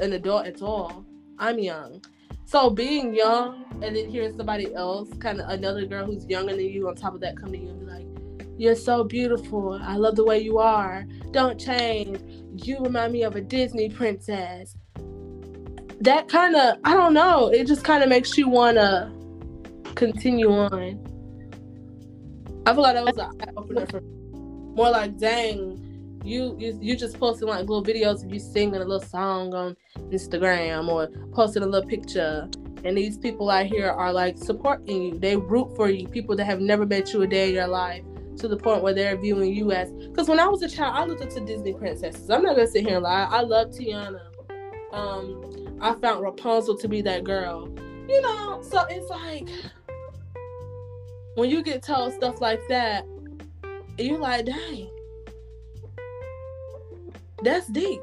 an 0.00 0.12
adult 0.14 0.46
at 0.46 0.62
all. 0.62 1.04
I'm 1.38 1.58
young. 1.58 2.02
So 2.46 2.70
being 2.70 3.14
young 3.14 3.64
and 3.82 3.94
then 3.94 4.08
hearing 4.08 4.36
somebody 4.36 4.74
else, 4.74 5.10
kind 5.20 5.40
of 5.40 5.48
another 5.50 5.84
girl 5.84 6.06
who's 6.06 6.24
younger 6.26 6.56
than 6.56 6.64
you, 6.64 6.88
on 6.88 6.94
top 6.94 7.14
of 7.14 7.20
that, 7.20 7.36
come 7.36 7.52
to 7.52 7.58
you 7.58 7.68
and 7.68 7.80
be 7.80 7.86
like, 7.86 8.06
"You're 8.58 8.74
so 8.74 9.04
beautiful. 9.04 9.78
I 9.82 9.96
love 9.96 10.16
the 10.16 10.24
way 10.24 10.40
you 10.40 10.58
are. 10.58 11.04
Don't 11.32 11.58
change 11.58 12.20
you 12.56 12.78
remind 12.80 13.12
me 13.12 13.22
of 13.22 13.36
a 13.36 13.40
Disney 13.40 13.88
princess. 13.88 14.76
That 16.00 16.28
kind 16.28 16.56
of, 16.56 16.78
I 16.84 16.94
don't 16.94 17.14
know, 17.14 17.48
it 17.48 17.66
just 17.66 17.84
kind 17.84 18.02
of 18.02 18.08
makes 18.08 18.36
you 18.36 18.48
want 18.48 18.76
to 18.76 19.12
continue 19.94 20.50
on. 20.50 21.08
I 22.66 22.74
feel 22.74 22.82
like 22.82 22.94
that 22.94 23.04
was 23.04 23.16
an 23.16 23.40
eye 23.40 23.52
opener 23.56 23.86
for 23.86 24.00
more 24.00 24.90
like, 24.90 25.18
dang, 25.18 26.20
you, 26.24 26.56
you 26.58 26.78
you 26.80 26.96
just 26.96 27.18
posting 27.18 27.48
like 27.48 27.60
little 27.60 27.82
videos 27.82 28.24
of 28.24 28.32
you 28.32 28.38
singing 28.38 28.76
a 28.76 28.78
little 28.78 29.00
song 29.00 29.54
on 29.54 29.76
Instagram 30.10 30.88
or 30.88 31.08
posting 31.32 31.62
a 31.62 31.66
little 31.66 31.88
picture. 31.88 32.48
And 32.84 32.96
these 32.96 33.16
people 33.16 33.50
out 33.50 33.66
here 33.66 33.90
are 33.90 34.12
like 34.12 34.38
supporting 34.38 35.02
you. 35.02 35.18
They 35.18 35.36
root 35.36 35.74
for 35.76 35.88
you. 35.88 36.06
People 36.08 36.36
that 36.36 36.44
have 36.44 36.60
never 36.60 36.84
met 36.84 37.12
you 37.12 37.22
a 37.22 37.26
day 37.26 37.48
in 37.48 37.54
your 37.54 37.68
life 37.68 38.04
to 38.38 38.48
the 38.48 38.56
point 38.56 38.82
where 38.82 38.94
they're 38.94 39.16
viewing 39.16 39.54
you 39.54 39.72
as 39.72 39.92
because 39.92 40.28
when 40.28 40.40
I 40.40 40.48
was 40.48 40.62
a 40.62 40.68
child, 40.68 40.94
I 40.96 41.04
looked 41.04 41.22
up 41.22 41.30
to 41.30 41.40
Disney 41.40 41.74
princesses. 41.74 42.28
I'm 42.30 42.42
not 42.42 42.56
gonna 42.56 42.66
sit 42.66 42.84
here 42.86 42.96
and 42.96 43.04
lie. 43.04 43.28
I 43.30 43.42
love 43.42 43.68
Tiana. 43.68 44.20
Um, 44.92 45.78
I 45.80 45.94
found 45.94 46.22
Rapunzel 46.22 46.76
to 46.78 46.88
be 46.88 47.02
that 47.02 47.24
girl. 47.24 47.68
You 48.08 48.20
know, 48.20 48.62
so 48.62 48.84
it's 48.90 49.08
like 49.08 49.48
when 51.34 51.50
you 51.50 51.62
get 51.62 51.82
told 51.82 52.12
stuff 52.14 52.40
like 52.40 52.60
that, 52.68 53.06
you're 53.98 54.18
like, 54.18 54.46
dang, 54.46 54.90
that's 57.42 57.66
deep. 57.68 58.00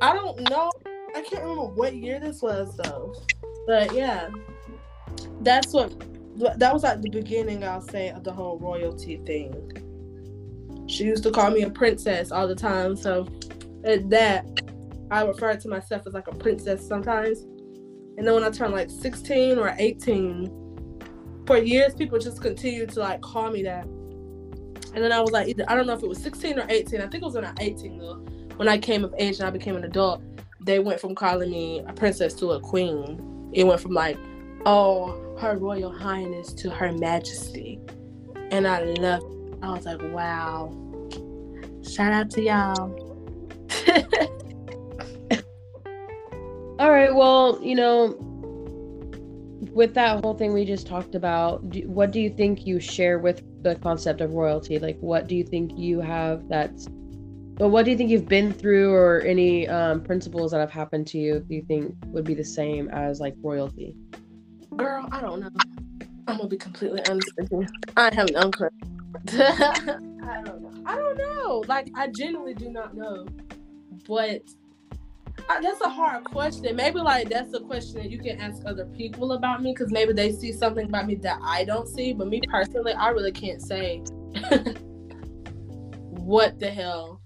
I 0.00 0.14
don't 0.14 0.48
know. 0.48 0.70
I 1.14 1.22
can't 1.22 1.42
remember 1.42 1.66
what 1.66 1.94
year 1.94 2.20
this 2.20 2.42
was 2.42 2.76
though, 2.76 3.14
but 3.66 3.94
yeah, 3.94 4.28
that's 5.40 5.72
what 5.72 5.92
that 6.38 6.72
was 6.72 6.84
at 6.84 7.02
the 7.02 7.10
beginning, 7.10 7.64
I'll 7.64 7.80
say, 7.80 8.10
of 8.10 8.24
the 8.24 8.32
whole 8.32 8.58
royalty 8.58 9.16
thing. 9.26 10.86
She 10.88 11.04
used 11.04 11.22
to 11.24 11.30
call 11.30 11.50
me 11.50 11.62
a 11.62 11.70
princess 11.70 12.30
all 12.30 12.48
the 12.48 12.54
time, 12.54 12.96
so 12.96 13.26
at 13.84 14.08
that, 14.10 14.46
I 15.10 15.22
refer 15.24 15.56
to 15.56 15.68
myself 15.68 16.06
as 16.06 16.12
like 16.14 16.28
a 16.28 16.34
princess 16.34 16.86
sometimes. 16.86 17.40
And 18.18 18.26
then 18.26 18.34
when 18.34 18.44
I 18.44 18.50
turned 18.50 18.72
like 18.72 18.90
16 18.90 19.58
or 19.58 19.74
18, 19.78 21.44
for 21.46 21.56
years 21.56 21.94
people 21.94 22.18
just 22.18 22.42
continued 22.42 22.90
to 22.90 23.00
like 23.00 23.20
call 23.20 23.50
me 23.50 23.62
that. 23.62 23.84
And 23.84 25.04
then 25.04 25.12
I 25.12 25.20
was 25.20 25.30
like, 25.30 25.48
either, 25.48 25.64
I 25.68 25.74
don't 25.74 25.86
know 25.86 25.94
if 25.94 26.02
it 26.02 26.08
was 26.08 26.22
16 26.22 26.58
or 26.58 26.66
18. 26.68 27.00
I 27.00 27.02
think 27.02 27.22
it 27.22 27.22
was 27.22 27.34
when 27.34 27.44
I 27.44 27.54
18 27.60 27.98
though. 27.98 28.16
When 28.56 28.68
I 28.68 28.76
came 28.76 29.04
of 29.04 29.14
age 29.18 29.38
and 29.38 29.46
I 29.46 29.50
became 29.50 29.76
an 29.76 29.84
adult, 29.84 30.22
they 30.60 30.78
went 30.78 31.00
from 31.00 31.14
calling 31.14 31.50
me 31.50 31.80
a 31.86 31.92
princess 31.92 32.34
to 32.34 32.52
a 32.52 32.60
queen. 32.60 33.50
It 33.52 33.64
went 33.64 33.80
from 33.80 33.92
like, 33.92 34.18
oh, 34.66 35.27
her 35.40 35.56
Royal 35.56 35.90
Highness 35.90 36.52
to 36.54 36.70
Her 36.70 36.92
Majesty. 36.92 37.80
And 38.50 38.66
I 38.66 38.82
loved 38.82 39.24
it. 39.24 39.58
I 39.62 39.72
was 39.72 39.84
like, 39.84 40.00
wow. 40.02 40.72
Shout 41.82 42.12
out 42.12 42.30
to 42.30 42.42
y'all. 42.42 43.06
All 46.78 46.90
right. 46.90 47.14
Well, 47.14 47.58
you 47.62 47.74
know, 47.74 48.16
with 49.72 49.94
that 49.94 50.22
whole 50.22 50.34
thing 50.34 50.52
we 50.52 50.64
just 50.64 50.86
talked 50.86 51.14
about, 51.14 51.70
do, 51.70 51.80
what 51.88 52.10
do 52.10 52.20
you 52.20 52.30
think 52.30 52.66
you 52.66 52.80
share 52.80 53.18
with 53.18 53.42
the 53.62 53.76
concept 53.76 54.20
of 54.20 54.32
royalty? 54.32 54.78
Like, 54.78 54.98
what 55.00 55.28
do 55.28 55.36
you 55.36 55.44
think 55.44 55.72
you 55.76 56.00
have 56.00 56.48
that's, 56.48 56.86
but 57.54 57.68
what 57.68 57.84
do 57.84 57.90
you 57.90 57.96
think 57.96 58.10
you've 58.10 58.28
been 58.28 58.52
through 58.52 58.92
or 58.92 59.20
any 59.20 59.68
um, 59.68 60.02
principles 60.02 60.52
that 60.52 60.60
have 60.60 60.70
happened 60.70 61.06
to 61.08 61.18
you 61.18 61.40
do 61.40 61.56
you 61.56 61.62
think 61.62 61.94
would 62.06 62.24
be 62.24 62.34
the 62.34 62.44
same 62.44 62.88
as 62.90 63.20
like 63.20 63.34
royalty? 63.42 63.96
Girl, 64.78 65.08
I 65.10 65.20
don't 65.20 65.40
know. 65.40 65.48
I'm 66.28 66.36
gonna 66.36 66.48
be 66.48 66.56
completely 66.56 67.02
honest 67.08 67.32
with 67.36 67.50
you. 67.50 67.66
I 67.96 68.14
have 68.14 68.30
no 68.30 68.48
clue. 68.48 68.68
I 69.32 69.98
don't 70.44 70.62
know. 70.62 70.72
I 70.86 70.94
don't 70.94 71.18
know. 71.18 71.64
Like 71.66 71.90
I 71.96 72.06
genuinely 72.06 72.54
do 72.54 72.70
not 72.70 72.96
know. 72.96 73.26
But 74.06 74.42
I, 75.48 75.60
that's 75.60 75.80
a 75.80 75.88
hard 75.88 76.22
question. 76.22 76.76
Maybe 76.76 77.00
like 77.00 77.28
that's 77.28 77.52
a 77.54 77.60
question 77.60 77.94
that 77.94 78.10
you 78.10 78.20
can 78.20 78.40
ask 78.40 78.62
other 78.66 78.84
people 78.84 79.32
about 79.32 79.64
me 79.64 79.72
because 79.72 79.90
maybe 79.90 80.12
they 80.12 80.30
see 80.30 80.52
something 80.52 80.86
about 80.86 81.08
me 81.08 81.16
that 81.16 81.40
I 81.42 81.64
don't 81.64 81.88
see. 81.88 82.12
But 82.12 82.28
me 82.28 82.40
personally, 82.48 82.92
I 82.92 83.08
really 83.08 83.32
can't 83.32 83.60
say 83.60 83.98
what 86.10 86.60
the 86.60 86.70
hell. 86.70 87.20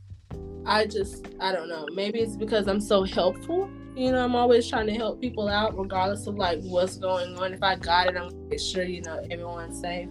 I 0.64 0.86
just 0.86 1.26
I 1.38 1.52
don't 1.52 1.68
know. 1.68 1.86
Maybe 1.92 2.20
it's 2.20 2.36
because 2.36 2.66
I'm 2.66 2.80
so 2.80 3.04
helpful 3.04 3.70
you 3.94 4.10
know, 4.10 4.24
I'm 4.24 4.34
always 4.34 4.68
trying 4.68 4.86
to 4.86 4.94
help 4.94 5.20
people 5.20 5.48
out, 5.48 5.78
regardless 5.78 6.26
of 6.26 6.36
like 6.36 6.60
what's 6.62 6.96
going 6.96 7.36
on. 7.36 7.52
If 7.52 7.62
I 7.62 7.76
got 7.76 8.06
it, 8.06 8.16
I'm 8.16 8.30
gonna 8.30 8.48
make 8.48 8.60
sure 8.60 8.84
you 8.84 9.02
know 9.02 9.22
everyone's 9.30 9.80
safe. 9.80 10.08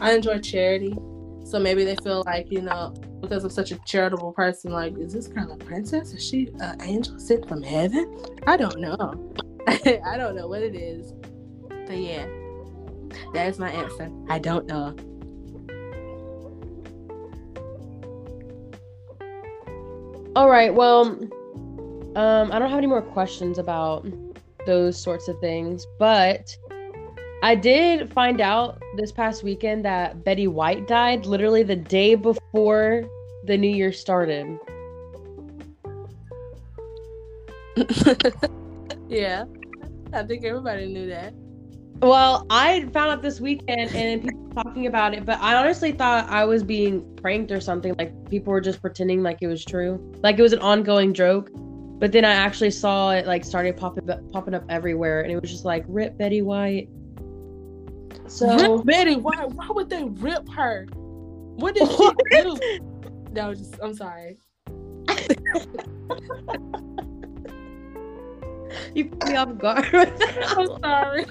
I 0.00 0.12
enjoy 0.12 0.38
charity, 0.38 0.96
so 1.44 1.58
maybe 1.58 1.84
they 1.84 1.96
feel 1.96 2.22
like 2.24 2.50
you 2.50 2.62
know 2.62 2.94
because 3.20 3.44
I'm 3.44 3.50
such 3.50 3.72
a 3.72 3.78
charitable 3.86 4.32
person. 4.32 4.72
Like, 4.72 4.96
is 4.98 5.12
this 5.12 5.26
girl 5.26 5.52
a 5.52 5.56
princess? 5.56 6.12
Is 6.12 6.26
she 6.26 6.48
an 6.60 6.80
angel 6.82 7.18
sent 7.18 7.46
from 7.48 7.62
heaven? 7.62 8.24
I 8.46 8.56
don't 8.56 8.80
know. 8.80 9.34
I 9.66 10.16
don't 10.16 10.34
know 10.34 10.48
what 10.48 10.62
it 10.62 10.74
is, 10.74 11.12
but 11.68 11.98
yeah, 11.98 12.26
that 13.34 13.48
is 13.48 13.58
my 13.58 13.70
answer. 13.70 14.10
I 14.30 14.38
don't 14.38 14.66
know. 14.66 14.96
All 20.34 20.48
right. 20.48 20.72
Well, 20.72 21.18
um, 22.18 22.50
I 22.50 22.58
don't 22.58 22.68
have 22.68 22.78
any 22.78 22.88
more 22.88 23.00
questions 23.00 23.58
about 23.58 24.04
those 24.66 25.00
sorts 25.00 25.28
of 25.28 25.38
things, 25.38 25.86
but 26.00 26.54
I 27.44 27.54
did 27.54 28.12
find 28.12 28.40
out 28.40 28.82
this 28.96 29.12
past 29.12 29.44
weekend 29.44 29.84
that 29.84 30.24
Betty 30.24 30.48
White 30.48 30.88
died 30.88 31.26
literally 31.26 31.62
the 31.62 31.76
day 31.76 32.16
before 32.16 33.04
the 33.44 33.56
new 33.56 33.68
year 33.68 33.92
started. 33.92 34.58
yeah, 39.08 39.44
I 40.12 40.24
think 40.24 40.44
everybody 40.44 40.92
knew 40.92 41.06
that. 41.06 41.32
Well, 42.00 42.46
I 42.50 42.80
found 42.92 43.12
out 43.12 43.22
this 43.22 43.40
weekend 43.40 43.94
and 43.94 44.24
people 44.24 44.50
talking 44.54 44.86
about 44.88 45.14
it, 45.14 45.24
but 45.24 45.38
I 45.40 45.54
honestly 45.54 45.92
thought 45.92 46.28
I 46.28 46.44
was 46.44 46.64
being 46.64 47.14
pranked 47.14 47.52
or 47.52 47.60
something. 47.60 47.94
Like 47.96 48.12
people 48.28 48.52
were 48.52 48.60
just 48.60 48.80
pretending 48.80 49.22
like 49.22 49.38
it 49.40 49.46
was 49.46 49.64
true, 49.64 50.12
like 50.24 50.36
it 50.36 50.42
was 50.42 50.52
an 50.52 50.58
ongoing 50.58 51.14
joke. 51.14 51.48
But 51.98 52.12
then 52.12 52.24
I 52.24 52.32
actually 52.32 52.70
saw 52.70 53.10
it 53.10 53.26
like 53.26 53.44
started 53.44 53.76
popping 53.76 54.08
up, 54.08 54.20
popping 54.30 54.54
up 54.54 54.62
everywhere, 54.68 55.22
and 55.22 55.32
it 55.32 55.40
was 55.40 55.50
just 55.50 55.64
like 55.64 55.84
rip 55.88 56.16
Betty 56.16 56.42
White. 56.42 56.88
So 58.28 58.76
rip 58.76 58.86
Betty 58.86 59.16
White. 59.16 59.50
Why 59.50 59.66
would 59.68 59.90
they 59.90 60.04
rip 60.04 60.48
her? 60.50 60.86
What 60.92 61.74
did 61.74 61.90
she 61.90 61.96
do? 62.30 62.56
That 63.32 63.48
was 63.48 63.58
just. 63.58 63.74
I'm 63.82 63.94
sorry. 63.94 64.38
you 68.94 69.06
put 69.06 69.28
me 69.28 69.36
off 69.36 69.58
guard. 69.58 69.88
I'm 70.46 70.68
sorry. 70.80 71.26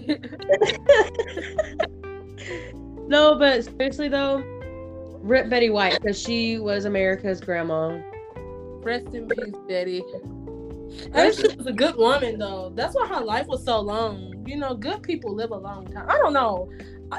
no, 3.07 3.39
but 3.39 3.63
seriously 3.63 4.09
though, 4.09 4.43
rip 5.22 5.49
Betty 5.49 5.70
White 5.70 6.01
because 6.01 6.20
she 6.20 6.59
was 6.59 6.84
America's 6.84 7.39
grandma. 7.39 8.01
Rest 8.84 9.13
in 9.13 9.30
peace, 9.30 9.55
Betty. 9.68 10.03
And 11.13 11.33
she 11.33 11.55
was 11.55 11.67
a 11.67 11.73
good 11.73 11.95
woman 11.95 12.39
though. 12.39 12.71
That's 12.75 12.95
why 12.95 13.07
her 13.07 13.21
life 13.21 13.47
was 13.47 13.63
so 13.63 13.79
long. 13.79 14.43
You 14.47 14.57
know, 14.57 14.73
good 14.75 15.03
people 15.03 15.33
live 15.33 15.51
a 15.51 15.57
long 15.57 15.85
time. 15.88 16.09
I 16.09 16.17
don't 16.17 16.33
know. 16.33 16.69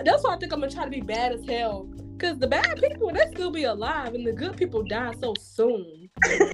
That's 0.05 0.25
why 0.25 0.35
I 0.35 0.39
think 0.39 0.53
I'm 0.53 0.61
gonna 0.61 0.73
try 0.73 0.85
to 0.85 0.91
be 0.91 1.01
bad 1.01 1.33
as 1.33 1.45
hell 1.47 1.89
Cause 2.19 2.37
the 2.39 2.49
bad 2.49 2.81
people 2.81 3.13
they 3.13 3.27
still 3.33 3.53
be 3.53 3.63
alive, 3.65 4.15
and 4.15 4.27
the 4.27 4.33
good 4.33 4.57
people 4.57 4.83
die 4.83 5.15
so 5.21 5.35
soon. 5.41 6.11
you 6.29 6.51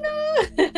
know, 0.00 0.34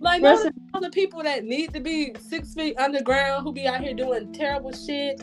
like 0.00 0.22
all 0.22 0.42
the, 0.42 0.52
all 0.72 0.80
the 0.80 0.90
people 0.90 1.22
that 1.22 1.44
need 1.44 1.74
to 1.74 1.80
be 1.80 2.14
six 2.18 2.54
feet 2.54 2.78
underground 2.78 3.44
who 3.44 3.52
be 3.52 3.66
out 3.66 3.82
here 3.82 3.92
doing 3.92 4.32
terrible 4.32 4.72
shit, 4.72 5.22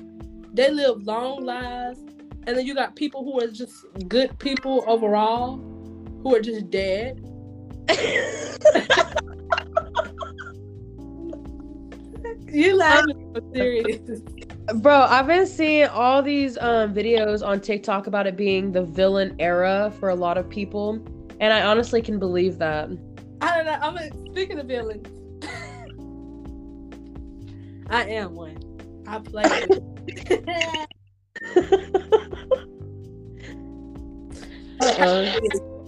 they 0.53 0.69
live 0.69 1.01
long 1.07 1.43
lives, 1.43 2.01
and 2.45 2.55
then 2.55 2.67
you 2.67 2.75
got 2.75 2.95
people 2.95 3.23
who 3.23 3.41
are 3.41 3.47
just 3.47 3.73
good 4.07 4.37
people 4.37 4.85
overall, 4.87 5.57
who 6.21 6.35
are 6.35 6.41
just 6.41 6.69
dead. 6.69 7.19
you 12.51 12.75
laughing 12.75 13.31
so 13.35 13.41
serious. 13.53 14.21
Bro, 14.75 15.03
I've 15.03 15.27
been 15.27 15.47
seeing 15.47 15.87
all 15.87 16.21
these 16.21 16.57
um, 16.57 16.93
videos 16.93 17.41
on 17.45 17.61
TikTok 17.61 18.07
about 18.07 18.27
it 18.27 18.35
being 18.35 18.73
the 18.73 18.83
villain 18.83 19.33
era 19.39 19.93
for 19.99 20.09
a 20.09 20.15
lot 20.15 20.37
of 20.37 20.49
people, 20.49 20.95
and 21.39 21.53
I 21.53 21.63
honestly 21.63 22.01
can 22.01 22.19
believe 22.19 22.57
that. 22.57 22.89
I 23.41 23.55
don't 23.55 23.65
know. 23.65 23.79
I'm 23.81 23.97
a, 23.97 24.09
speaking 24.31 24.59
of 24.59 24.67
villains. 24.67 25.07
I 27.89 28.03
am 28.09 28.35
one. 28.35 28.57
I 29.07 29.19
play. 29.19 29.45
uh-uh. 34.81 35.39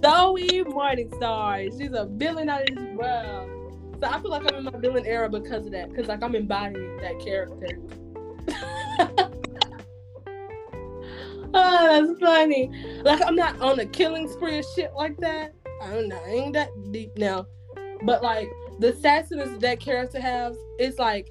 Zoe 0.02 0.64
Morningstar. 0.64 1.78
She's 1.78 1.92
a 1.94 2.06
villain 2.06 2.50
out 2.50 2.70
of 2.70 2.76
this 2.76 2.98
world. 2.98 3.98
So 4.02 4.08
I 4.08 4.22
feel 4.22 4.32
like 4.32 4.52
I'm 4.52 4.60
in 4.60 4.64
my 4.64 4.80
villain 4.80 5.06
era 5.06 5.30
because 5.30 5.66
of 5.66 5.72
that. 5.74 5.90
Because 5.90 6.08
like 6.08 6.24
I'm 6.24 6.36
embodying 6.36 6.98
that 6.98 7.20
character. 7.20 7.80
oh, 11.54 12.08
that's 12.08 12.20
funny. 12.20 12.72
Like 13.04 13.22
I'm 13.26 13.36
not 13.36 13.60
on 13.60 13.80
a 13.80 13.86
killing 13.86 14.30
spree 14.30 14.60
or 14.60 14.64
shit 14.76 14.94
like 14.96 15.18
that. 15.18 15.54
I 15.82 15.92
don't 15.92 16.08
know. 16.08 16.22
I 16.26 16.30
ain't 16.30 16.54
that 16.54 16.70
deep 16.92 17.18
now. 17.18 17.46
But 18.04 18.24
like 18.24 18.50
the 18.80 18.94
sassiness 18.94 19.60
that 19.60 19.80
character 19.80 20.22
has, 20.22 20.56
it's 20.78 20.98
like 20.98 21.30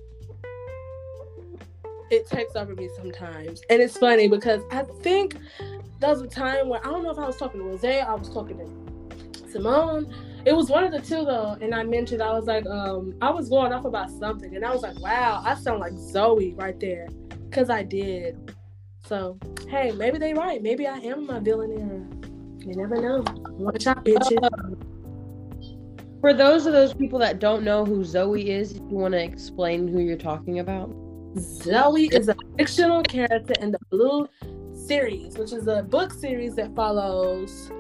it 2.10 2.26
takes 2.26 2.54
over 2.56 2.74
me 2.74 2.90
sometimes. 2.96 3.62
And 3.70 3.80
it's 3.80 3.96
funny 3.96 4.28
because 4.28 4.62
I 4.70 4.82
think 5.02 5.36
there 6.00 6.10
was 6.10 6.20
a 6.22 6.26
time 6.26 6.68
where 6.68 6.80
I 6.86 6.90
don't 6.90 7.02
know 7.02 7.10
if 7.10 7.18
I 7.18 7.26
was 7.26 7.36
talking 7.36 7.60
to 7.60 7.66
Rose, 7.66 7.84
I 7.84 8.14
was 8.14 8.28
talking 8.28 8.58
to 8.58 9.50
Simone. 9.50 10.12
It 10.44 10.54
was 10.54 10.70
one 10.70 10.84
of 10.84 10.92
the 10.92 11.00
two 11.00 11.24
though, 11.24 11.56
and 11.60 11.74
I 11.74 11.82
mentioned 11.82 12.22
I 12.22 12.32
was 12.32 12.46
like, 12.46 12.66
um, 12.66 13.14
I 13.20 13.30
was 13.30 13.48
going 13.48 13.72
off 13.72 13.84
about 13.84 14.10
something, 14.10 14.54
and 14.54 14.64
I 14.64 14.72
was 14.72 14.82
like, 14.82 14.98
wow, 15.00 15.42
I 15.44 15.54
sound 15.54 15.80
like 15.80 15.94
Zoe 15.94 16.54
right 16.54 16.78
there, 16.78 17.08
cause 17.50 17.70
I 17.70 17.82
did. 17.82 18.54
So 19.04 19.38
hey, 19.68 19.92
maybe 19.92 20.18
they 20.18 20.34
right. 20.34 20.62
Maybe 20.62 20.86
I 20.86 20.98
am 20.98 21.26
my 21.26 21.40
billionaire. 21.40 22.06
You 22.60 22.74
never 22.74 23.00
know. 23.00 23.24
Watch 23.50 23.86
out, 23.86 24.04
bitches. 24.04 24.38
Uh, 24.42 24.76
for 26.20 26.34
those 26.34 26.66
of 26.66 26.72
those 26.72 26.94
people 26.94 27.18
that 27.20 27.38
don't 27.38 27.64
know 27.64 27.84
who 27.84 28.04
Zoe 28.04 28.50
is, 28.50 28.72
if 28.72 28.78
you 28.78 28.96
want 28.96 29.12
to 29.12 29.22
explain 29.22 29.88
who 29.88 30.00
you're 30.00 30.16
talking 30.16 30.58
about. 30.58 30.94
Zoe 31.38 32.06
is 32.06 32.28
a 32.28 32.36
fictional 32.56 33.02
character 33.02 33.54
in 33.60 33.70
the 33.70 33.78
Blue 33.90 34.28
series, 34.88 35.36
which 35.36 35.52
is 35.52 35.68
a 35.68 35.82
book 35.82 36.14
series 36.14 36.54
that 36.56 36.74
follows 36.74 37.70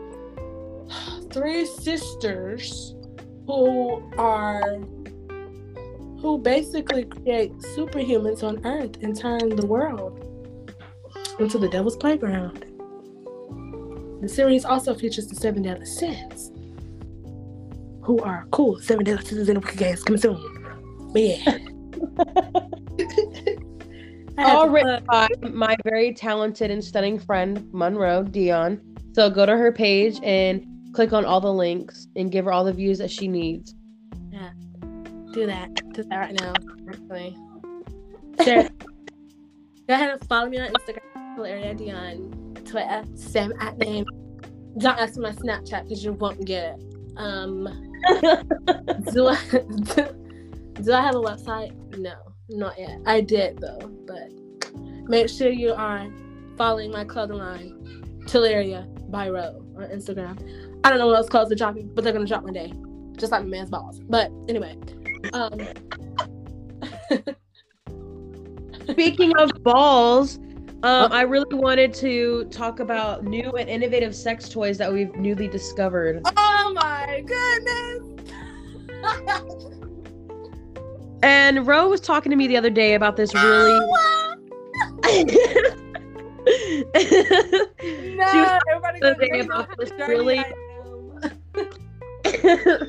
three 1.32 1.64
sisters 1.64 2.94
who 3.46 4.02
are 4.18 4.78
who 6.20 6.36
basically 6.36 7.04
create 7.04 7.52
superhumans 7.76 8.42
on 8.42 8.64
Earth 8.66 9.02
and 9.02 9.18
turn 9.18 9.48
the 9.56 9.64
world 9.64 10.22
into 11.38 11.56
the 11.56 11.68
devil's 11.68 11.96
playground. 11.96 12.66
The 14.20 14.28
series 14.28 14.66
also 14.66 14.94
features 14.94 15.28
the 15.28 15.36
Seven 15.36 15.62
Deadly 15.62 15.86
Sins, 15.86 16.50
who 18.02 18.18
are 18.18 18.46
cool. 18.50 18.80
Seven 18.80 19.04
Deadly 19.04 19.24
Sins 19.24 19.48
in 19.48 19.54
the 19.54 19.72
Games 19.76 20.02
coming 20.02 20.20
soon. 20.20 21.10
But 21.12 21.22
yeah. 21.22 21.58
All 24.38 24.68
written 24.68 25.04
by 25.04 25.28
my 25.52 25.76
very 25.84 26.12
talented 26.14 26.70
and 26.70 26.82
stunning 26.82 27.18
friend 27.18 27.68
Monroe 27.72 28.22
Dion. 28.22 28.80
So 29.14 29.28
go 29.30 29.44
to 29.44 29.56
her 29.56 29.72
page 29.72 30.20
and 30.22 30.64
click 30.92 31.12
on 31.12 31.24
all 31.24 31.40
the 31.40 31.52
links 31.52 32.06
and 32.16 32.30
give 32.30 32.44
her 32.44 32.52
all 32.52 32.64
the 32.64 32.72
views 32.72 32.98
that 32.98 33.10
she 33.10 33.26
needs. 33.28 33.74
Yeah, 34.30 34.50
do 35.32 35.46
that. 35.46 35.74
Do 35.92 36.04
that 36.04 36.16
right 36.16 36.40
now. 36.40 36.52
Actually, 36.88 37.36
sure. 38.44 38.62
go 39.88 39.94
ahead 39.94 40.10
and 40.10 40.28
follow 40.28 40.48
me 40.48 40.58
on 40.58 40.68
Instagram, 40.72 41.46
Area 41.46 41.74
Dion, 41.74 42.54
Twitter, 42.64 43.04
same 43.16 43.52
at 43.60 43.76
name. 43.78 44.06
Don't 44.78 44.98
ask 44.98 45.18
my 45.18 45.32
Snapchat 45.32 45.84
because 45.84 46.04
you 46.04 46.12
won't 46.12 46.44
get 46.44 46.78
it. 46.78 46.84
Um, 47.16 47.64
do 49.12 49.26
I 49.26 49.38
do 50.82 50.92
I 50.92 51.00
have 51.02 51.16
a 51.16 51.20
website? 51.20 51.74
No. 51.98 52.14
Not 52.48 52.78
yet. 52.78 53.00
I 53.04 53.20
did 53.20 53.58
though, 53.58 53.90
but 54.06 54.30
make 55.08 55.28
sure 55.28 55.50
you 55.50 55.74
are 55.74 56.08
following 56.56 56.90
my 56.90 57.04
clothing 57.04 57.36
line, 57.38 58.22
Tillaria 58.24 58.86
by 59.10 59.28
Ro 59.28 59.62
on 59.76 59.84
Instagram. 59.84 60.38
I 60.84 60.90
don't 60.90 60.98
know 60.98 61.06
what 61.06 61.16
else 61.16 61.28
clothes 61.28 61.52
are 61.52 61.56
dropping, 61.56 61.94
but 61.94 62.04
they're 62.04 62.12
gonna 62.12 62.26
drop 62.26 62.44
one 62.44 62.54
day, 62.54 62.72
just 63.16 63.32
like 63.32 63.42
my 63.42 63.48
man's 63.48 63.70
balls. 63.70 64.00
But 64.00 64.32
anyway, 64.48 64.76
um. 65.32 65.58
Speaking 68.90 69.36
of 69.36 69.50
balls, 69.62 70.38
um. 70.82 71.12
I 71.12 71.22
really 71.22 71.54
wanted 71.54 71.92
to 71.94 72.44
talk 72.46 72.80
about 72.80 73.24
new 73.24 73.50
and 73.52 73.68
innovative 73.68 74.16
sex 74.16 74.48
toys 74.48 74.78
that 74.78 74.90
we've 74.90 75.14
newly 75.16 75.48
discovered. 75.48 76.22
Oh 76.36 76.72
my 76.74 77.22
goodness! 77.26 78.04
And 81.22 81.66
Ro 81.66 81.88
was 81.88 82.00
talking 82.00 82.30
to 82.30 82.36
me 82.36 82.46
the 82.46 82.56
other 82.56 82.70
day 82.70 82.94
about 82.94 83.16
this 83.16 83.34
really. 83.34 83.72
no, 88.16 88.58
everybody 88.70 89.40
about 89.40 89.68
this 89.76 89.90
really. 90.06 90.44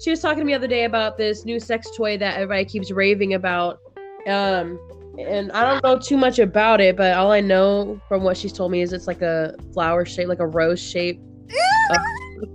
she 0.00 0.10
was 0.10 0.20
talking 0.20 0.38
to 0.38 0.44
me 0.44 0.52
the 0.52 0.58
other 0.58 0.68
day 0.68 0.84
about 0.84 1.16
this 1.16 1.44
new 1.44 1.58
sex 1.58 1.88
toy 1.96 2.16
that 2.18 2.36
everybody 2.36 2.64
keeps 2.64 2.90
raving 2.90 3.34
about. 3.34 3.80
Um, 4.26 4.78
and 5.18 5.52
I 5.52 5.64
don't 5.64 5.82
know 5.82 5.98
too 5.98 6.16
much 6.16 6.38
about 6.38 6.80
it, 6.80 6.96
but 6.96 7.14
all 7.14 7.32
I 7.32 7.40
know 7.40 8.00
from 8.08 8.22
what 8.22 8.36
she's 8.36 8.52
told 8.52 8.72
me 8.72 8.82
is 8.82 8.92
it's 8.92 9.06
like 9.06 9.22
a 9.22 9.54
flower 9.72 10.04
shape, 10.04 10.28
like 10.28 10.40
a 10.40 10.46
rose 10.46 10.80
shape 10.80 11.20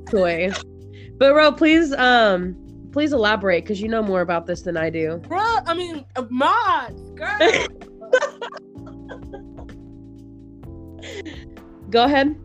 toy. 0.09 0.51
But 1.17 1.35
Ro, 1.35 1.51
please 1.51 1.93
um 1.93 2.68
Please 2.91 3.13
elaborate 3.13 3.63
because 3.63 3.79
you 3.81 3.87
know 3.87 4.01
more 4.01 4.21
about 4.21 4.47
this 4.47 4.61
than 4.63 4.75
I 4.75 4.89
do. 4.89 5.17
Bro, 5.27 5.39
I 5.39 5.73
mean, 5.75 6.05
uh, 6.15 6.25
mods, 6.29 7.11
girl. 7.11 7.37
Go 11.89 12.03
ahead. 12.03 12.35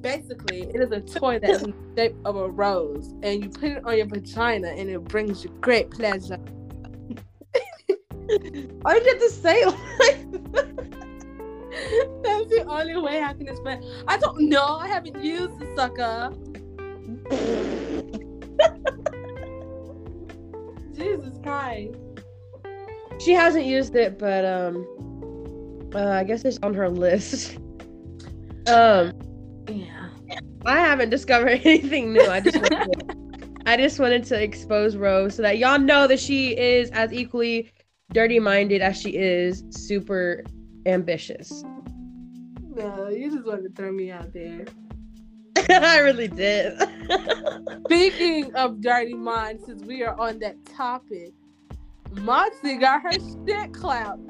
Basically, 0.00 0.62
it 0.62 0.80
is 0.80 0.90
a 0.90 1.00
toy 1.00 1.38
that 1.38 1.50
is 1.50 1.62
in 1.62 1.70
the 1.70 2.02
shape 2.02 2.16
of 2.24 2.36
a 2.36 2.48
rose, 2.48 3.14
and 3.22 3.44
you 3.44 3.50
put 3.50 3.70
it 3.70 3.84
on 3.84 3.96
your 3.96 4.06
vagina, 4.06 4.68
and 4.68 4.90
it 4.90 5.04
brings 5.04 5.44
you 5.44 5.50
great 5.60 5.90
pleasure. 5.90 6.38
Why 8.82 8.94
did 8.94 9.04
you 9.04 9.12
have 9.12 9.20
to 9.20 9.30
say 9.30 9.64
like 9.64 10.22
That's 12.22 12.48
the 12.48 12.64
only 12.66 12.96
way 12.96 13.22
I 13.22 13.34
can 13.34 13.48
explain. 13.48 13.82
I 14.08 14.16
don't 14.16 14.48
know. 14.48 14.76
I 14.76 14.88
haven't 14.88 15.22
used 15.22 15.58
the 15.58 15.66
sucker. 15.76 16.32
Christ. 21.52 21.94
She 23.20 23.32
hasn't 23.32 23.66
used 23.66 23.94
it, 23.94 24.18
but 24.18 24.44
um, 24.44 24.86
uh, 25.94 26.08
I 26.08 26.24
guess 26.24 26.44
it's 26.44 26.58
on 26.62 26.74
her 26.74 26.88
list. 26.88 27.56
um, 28.66 29.12
yeah. 29.68 30.08
I 30.64 30.78
haven't 30.78 31.10
discovered 31.10 31.48
anything 31.64 32.14
new. 32.14 32.26
I 32.26 32.40
just 32.40 32.56
wanted 32.56 32.98
to, 33.00 33.16
I 33.66 33.76
just 33.76 33.98
wanted 34.00 34.24
to 34.24 34.42
expose 34.42 34.96
Rose 34.96 35.34
so 35.36 35.42
that 35.42 35.58
y'all 35.58 35.78
know 35.78 36.06
that 36.06 36.20
she 36.20 36.56
is 36.56 36.90
as 36.90 37.12
equally 37.12 37.70
dirty 38.12 38.38
minded 38.38 38.80
as 38.80 38.98
she 39.00 39.10
is 39.10 39.62
super 39.70 40.42
ambitious. 40.86 41.64
No, 42.74 43.08
you 43.08 43.30
just 43.30 43.44
wanted 43.44 43.64
to 43.64 43.74
throw 43.74 43.92
me 43.92 44.10
out 44.10 44.32
there. 44.32 44.64
I 45.68 45.98
really 45.98 46.28
did. 46.28 46.80
Speaking 47.84 48.54
of 48.54 48.80
dirty 48.80 49.14
minds, 49.14 49.66
since 49.66 49.84
we 49.84 50.02
are 50.02 50.18
on 50.18 50.38
that 50.38 50.56
topic, 50.64 51.34
Moxie 52.20 52.76
got 52.76 53.02
her 53.02 53.12
shit 53.12 53.72
clapped. 53.72 54.20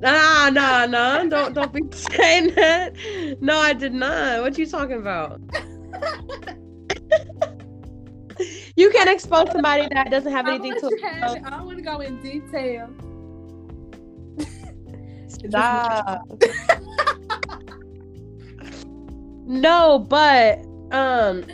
Nah, 0.00 0.50
nah, 0.50 0.86
nah. 0.86 1.24
Don't 1.24 1.54
don't 1.54 1.72
be 1.72 1.82
saying 1.92 2.54
that. 2.54 2.94
No, 3.40 3.58
I 3.58 3.72
did 3.72 3.92
not. 3.92 4.42
What 4.42 4.58
you 4.58 4.66
talking 4.66 4.96
about? 4.96 5.40
you 8.76 8.90
can't 8.90 9.10
expose 9.10 9.50
somebody 9.52 9.86
that 9.92 10.10
doesn't 10.10 10.32
have 10.32 10.48
anything 10.48 10.72
to. 10.80 10.90
I 11.22 11.50
don't 11.50 11.66
want 11.66 11.76
to 11.76 11.82
go 11.82 12.00
in 12.00 12.20
detail. 12.22 12.88
Stop. 15.28 16.22
no, 19.46 19.98
but 19.98 20.64
um. 20.92 21.44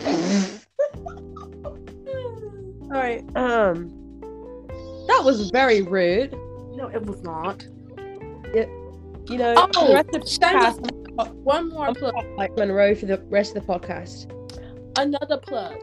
All 2.90 2.96
right. 2.96 3.24
Um. 3.36 3.90
That 5.06 5.22
was 5.24 5.50
very 5.50 5.82
rude. 5.82 6.32
No, 6.74 6.88
it 6.92 7.04
was 7.04 7.22
not. 7.22 7.66
You 9.28 9.36
know, 9.38 9.54
Oh, 9.76 9.86
the 9.86 9.94
rest 9.94 10.08
of 10.08 10.22
the 10.22 10.46
podcast, 10.46 11.34
One 11.44 11.68
more 11.68 11.86
I'm 11.88 11.94
plug. 11.94 12.14
like 12.36 12.56
Monroe 12.56 12.94
for 12.96 13.06
the 13.06 13.18
rest 13.28 13.54
of 13.54 13.64
the 13.64 13.72
podcast. 13.72 14.30
Another 14.98 15.36
plug. 15.38 15.76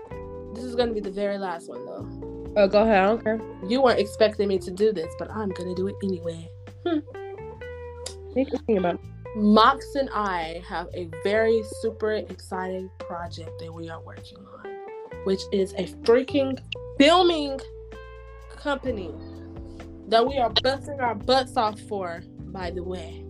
This 0.54 0.66
is 0.66 0.76
gonna 0.76 0.92
be 0.94 1.00
the 1.00 1.12
very 1.12 1.38
last 1.38 1.70
one 1.70 1.86
though. 1.86 2.54
Oh, 2.58 2.68
go 2.68 2.82
ahead. 2.82 3.04
I 3.04 3.06
don't 3.08 3.24
care. 3.24 3.40
You 3.68 3.82
weren't 3.82 4.00
expecting 4.00 4.48
me 4.50 4.58
to 4.60 4.72
do 4.72 4.92
this, 4.92 5.14
but 5.20 5.30
I'm 5.32 5.50
gonna 5.50 5.76
do 5.76 5.88
it 5.88 5.96
anyway. 6.04 6.50
What 6.84 7.04
are 8.36 8.40
you 8.40 8.46
thinking 8.46 8.78
about? 8.80 9.00
Mox 9.36 9.96
and 9.96 10.10
I 10.14 10.62
have 10.68 10.88
a 10.94 11.10
very 11.24 11.62
super 11.82 12.14
exciting 12.14 12.90
project 13.00 13.52
that 13.60 13.72
we 13.74 13.90
are 13.90 14.02
working 14.02 14.40
on, 14.40 15.26
which 15.26 15.42
is 15.54 15.74
a 15.74 15.86
freaking 16.04 16.58
filming 16.98 17.60
company 18.56 19.14
that 20.08 20.26
we 20.26 20.38
are 20.38 20.50
busting 20.64 21.00
our 21.00 21.16
butts 21.16 21.56
off 21.58 21.80
for, 21.82 22.22
by 22.48 22.72
the 22.72 22.84
way. 22.84 23.24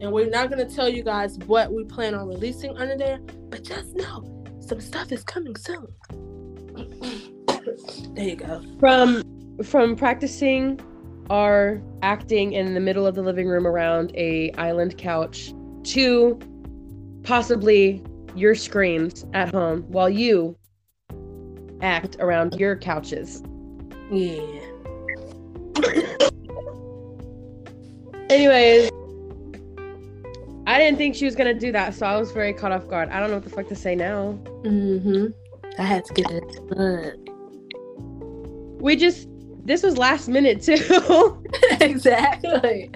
And 0.00 0.12
we're 0.12 0.30
not 0.30 0.50
going 0.50 0.66
to 0.66 0.74
tell 0.74 0.88
you 0.88 1.02
guys 1.02 1.38
what 1.46 1.72
we 1.72 1.84
plan 1.84 2.14
on 2.14 2.28
releasing 2.28 2.76
under 2.76 2.96
there, 2.96 3.18
but 3.48 3.62
just 3.62 3.94
know 3.94 4.44
some 4.60 4.80
stuff 4.80 5.12
is 5.12 5.22
coming 5.24 5.56
soon. 5.56 5.86
there 8.14 8.24
you 8.24 8.36
go. 8.36 8.62
From 8.78 9.22
from 9.64 9.96
practicing 9.96 10.78
our 11.30 11.82
acting 12.02 12.52
in 12.52 12.74
the 12.74 12.80
middle 12.80 13.06
of 13.06 13.14
the 13.14 13.22
living 13.22 13.48
room 13.48 13.66
around 13.66 14.12
a 14.14 14.52
island 14.52 14.98
couch 14.98 15.52
to 15.82 16.38
possibly 17.22 18.02
your 18.34 18.54
screens 18.54 19.24
at 19.32 19.52
home 19.52 19.82
while 19.88 20.10
you 20.10 20.56
act 21.80 22.16
around 22.20 22.54
your 22.58 22.76
couches. 22.76 23.42
Yeah. 24.10 24.60
Anyways, 28.28 28.90
I 30.66 30.78
didn't 30.78 30.98
think 30.98 31.14
she 31.14 31.24
was 31.24 31.36
gonna 31.36 31.54
do 31.54 31.70
that, 31.72 31.94
so 31.94 32.06
I 32.06 32.16
was 32.16 32.32
very 32.32 32.52
caught 32.52 32.72
off 32.72 32.88
guard. 32.88 33.08
I 33.10 33.20
don't 33.20 33.30
know 33.30 33.36
what 33.36 33.44
the 33.44 33.50
fuck 33.50 33.68
to 33.68 33.76
say 33.76 33.94
now. 33.94 34.38
Mm-hmm. 34.62 35.26
I 35.78 35.82
had 35.82 36.04
to 36.06 36.14
get 36.14 36.30
it. 36.30 36.60
But... 36.68 37.16
We 38.78 38.94
just 38.94 39.26
this 39.64 39.82
was 39.82 39.96
last 39.96 40.28
minute 40.28 40.62
too. 40.62 41.42
exactly. 41.80 42.90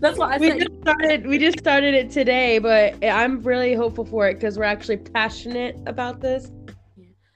That's 0.00 0.18
why 0.18 0.34
I 0.34 0.38
we 0.38 0.48
said 0.48 0.58
just 0.60 0.80
started 0.80 1.26
we 1.26 1.38
just 1.38 1.58
started 1.58 1.94
it 1.94 2.10
today, 2.10 2.58
but 2.58 2.96
I'm 3.04 3.42
really 3.42 3.74
hopeful 3.74 4.04
for 4.04 4.26
it 4.28 4.34
because 4.34 4.58
we're 4.58 4.64
actually 4.64 4.96
passionate 4.96 5.78
about 5.86 6.20
this. 6.20 6.50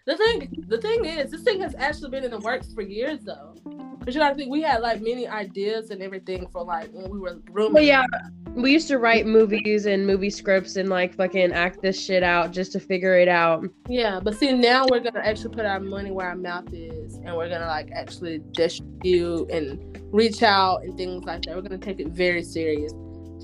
The 0.07 0.17
thing. 0.17 0.65
The 0.69 0.79
thing 0.79 1.05
is, 1.05 1.31
this 1.31 1.43
thing 1.43 1.61
has 1.61 1.75
actually 1.77 2.11
been 2.11 2.25
in 2.25 2.31
the 2.31 2.41
works 2.41 2.73
for 2.73 2.83
years, 2.83 3.21
though. 3.21 3.55
Because 3.99 4.15
you 4.15 4.21
gotta 4.21 4.35
think, 4.35 4.51
we 4.51 4.63
had 4.63 4.81
like 4.81 5.01
many 5.01 5.29
ideas 5.29 5.91
and 5.91 6.03
everything 6.03 6.49
for 6.49 6.65
like 6.65 6.91
when 6.93 7.09
we 7.11 7.21
were 7.21 7.39
rooming. 7.51 7.75
Well, 7.75 7.85
yeah, 7.85 8.05
we 8.49 8.73
used 8.73 8.89
to 8.89 8.99
write 8.99 9.27
movies 9.27 9.87
and 9.87 10.05
movie 10.05 10.31
scripts 10.31 10.75
and 10.75 10.89
like 10.89 11.15
fucking 11.15 11.53
act 11.53 11.83
this 11.83 12.03
shit 12.03 12.25
out 12.25 12.51
just 12.51 12.73
to 12.73 12.81
figure 12.81 13.17
it 13.19 13.29
out. 13.29 13.65
Yeah, 13.89 14.19
but 14.21 14.35
see, 14.35 14.53
now 14.53 14.87
we're 14.91 15.01
gonna 15.01 15.21
actually 15.21 15.55
put 15.55 15.67
our 15.67 15.79
money 15.79 16.11
where 16.11 16.27
our 16.29 16.37
mouth 16.37 16.73
is, 16.73 17.15
and 17.25 17.37
we're 17.37 17.49
gonna 17.49 17.69
like 17.69 17.93
actually 17.93 18.43
distribute 18.51 19.51
and 19.51 20.01
reach 20.13 20.43
out 20.43 20.83
and 20.83 20.97
things 20.97 21.25
like 21.25 21.43
that. 21.43 21.55
We're 21.55 21.63
gonna 21.63 21.79
take 21.79 22.01
it 22.01 22.09
very 22.09 22.43
serious. 22.43 22.93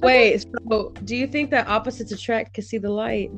Wait, 0.02 0.44
so 0.68 0.92
do 1.04 1.16
you 1.16 1.26
think 1.26 1.50
that 1.50 1.68
opposites 1.68 2.12
attract 2.12 2.54
can 2.54 2.64
see 2.64 2.78
the 2.78 2.90
light? 2.90 3.30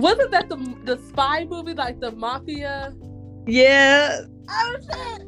Wasn't 0.00 0.30
that 0.32 0.48
the 0.48 0.56
the 0.84 0.98
spy 1.08 1.44
movie, 1.44 1.74
like 1.74 2.00
the 2.00 2.12
mafia? 2.12 2.94
Yeah. 3.46 4.22
Oh 4.48 4.76
shit! 4.80 5.22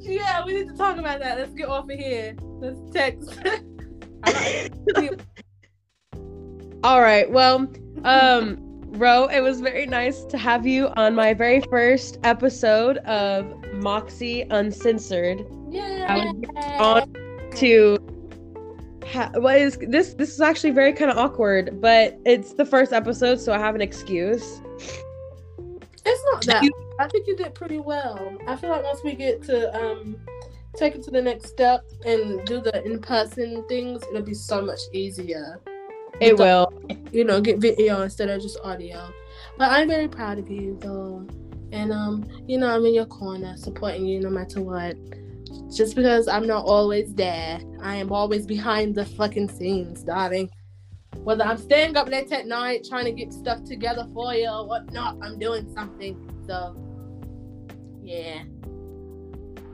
Yeah, 0.00 0.44
we 0.44 0.54
need 0.54 0.68
to 0.68 0.74
talk 0.76 0.98
about 0.98 1.20
that. 1.20 1.38
Let's 1.38 1.54
get 1.54 1.68
off 1.68 1.88
of 1.90 1.98
here. 1.98 2.36
Let's 2.60 2.80
text. 2.92 3.38
All 6.84 7.00
right. 7.00 7.30
Well, 7.30 7.68
um, 8.04 8.58
Ro, 8.92 9.26
it 9.26 9.40
was 9.40 9.60
very 9.60 9.86
nice 9.86 10.24
to 10.24 10.38
have 10.38 10.66
you 10.66 10.88
on 10.96 11.14
my 11.14 11.32
very 11.34 11.60
first 11.62 12.18
episode 12.22 12.98
of 12.98 13.46
Moxie 13.74 14.42
Uncensored. 14.50 15.44
yeah. 15.70 16.36
on 16.78 17.12
to 17.56 17.98
ha- 19.06 19.30
what 19.36 19.56
is 19.58 19.78
this 19.88 20.14
this 20.14 20.32
is 20.32 20.40
actually 20.40 20.70
very 20.70 20.92
kind 20.92 21.10
of 21.10 21.16
awkward 21.18 21.80
but 21.80 22.18
it's 22.24 22.54
the 22.54 22.64
first 22.64 22.92
episode 22.92 23.40
so 23.40 23.52
i 23.52 23.58
have 23.58 23.74
an 23.74 23.80
excuse 23.80 24.60
It's 26.06 26.22
not 26.32 26.44
that. 26.46 26.62
I 27.00 27.08
think 27.08 27.26
you 27.26 27.34
did 27.36 27.54
pretty 27.54 27.78
well. 27.80 28.36
I 28.46 28.56
feel 28.56 28.68
like 28.70 28.84
once 28.84 29.00
we 29.02 29.14
get 29.14 29.42
to 29.44 29.74
um 29.74 30.16
take 30.76 30.94
it 30.94 31.02
to 31.04 31.10
the 31.10 31.22
next 31.22 31.46
step 31.48 31.80
and 32.04 32.44
do 32.46 32.60
the 32.60 32.84
in 32.84 32.98
person 33.00 33.64
things, 33.68 34.02
it'll 34.10 34.22
be 34.22 34.34
so 34.34 34.60
much 34.60 34.80
easier. 34.92 35.60
it 36.20 36.36
will 36.38 36.70
You 37.10 37.24
know, 37.24 37.40
get 37.40 37.58
video 37.58 38.02
instead 38.02 38.28
of 38.28 38.42
just 38.42 38.58
audio. 38.62 39.08
But 39.56 39.70
I'm 39.70 39.88
very 39.88 40.08
proud 40.08 40.38
of 40.38 40.50
you 40.50 40.76
though. 40.80 41.26
And 41.72 41.90
um, 41.90 42.28
you 42.46 42.58
know, 42.58 42.68
I'm 42.68 42.84
in 42.84 42.94
your 42.94 43.06
corner, 43.06 43.56
supporting 43.56 44.04
you 44.04 44.20
no 44.20 44.30
matter 44.30 44.60
what. 44.60 44.96
Just 45.74 45.96
because 45.96 46.28
I'm 46.28 46.46
not 46.46 46.64
always 46.64 47.12
there, 47.14 47.60
I 47.82 47.96
am 47.96 48.12
always 48.12 48.46
behind 48.46 48.94
the 48.94 49.04
fucking 49.04 49.48
scenes, 49.48 50.04
darling. 50.04 50.48
Whether 51.24 51.42
I'm 51.42 51.58
staying 51.58 51.96
up 51.96 52.08
late 52.08 52.30
at 52.30 52.46
night 52.46 52.86
trying 52.88 53.06
to 53.06 53.12
get 53.12 53.32
stuff 53.32 53.64
together 53.64 54.06
for 54.14 54.32
you 54.34 54.48
or 54.48 54.68
whatnot, 54.68 55.16
I'm 55.20 55.38
doing 55.38 55.72
something. 55.74 56.30
So, 56.46 56.76
yeah. 58.02 58.44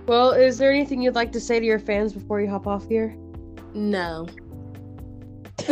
well 0.07 0.31
is 0.31 0.57
there 0.57 0.73
anything 0.73 1.03
you'd 1.03 1.17
like 1.17 1.33
to 1.33 1.41
say 1.41 1.59
to 1.59 1.67
your 1.67 1.81
fans 1.81 2.13
before 2.13 2.41
you 2.41 2.49
hop 2.49 2.67
off 2.67 2.89
here 2.89 3.17
No. 3.75 4.29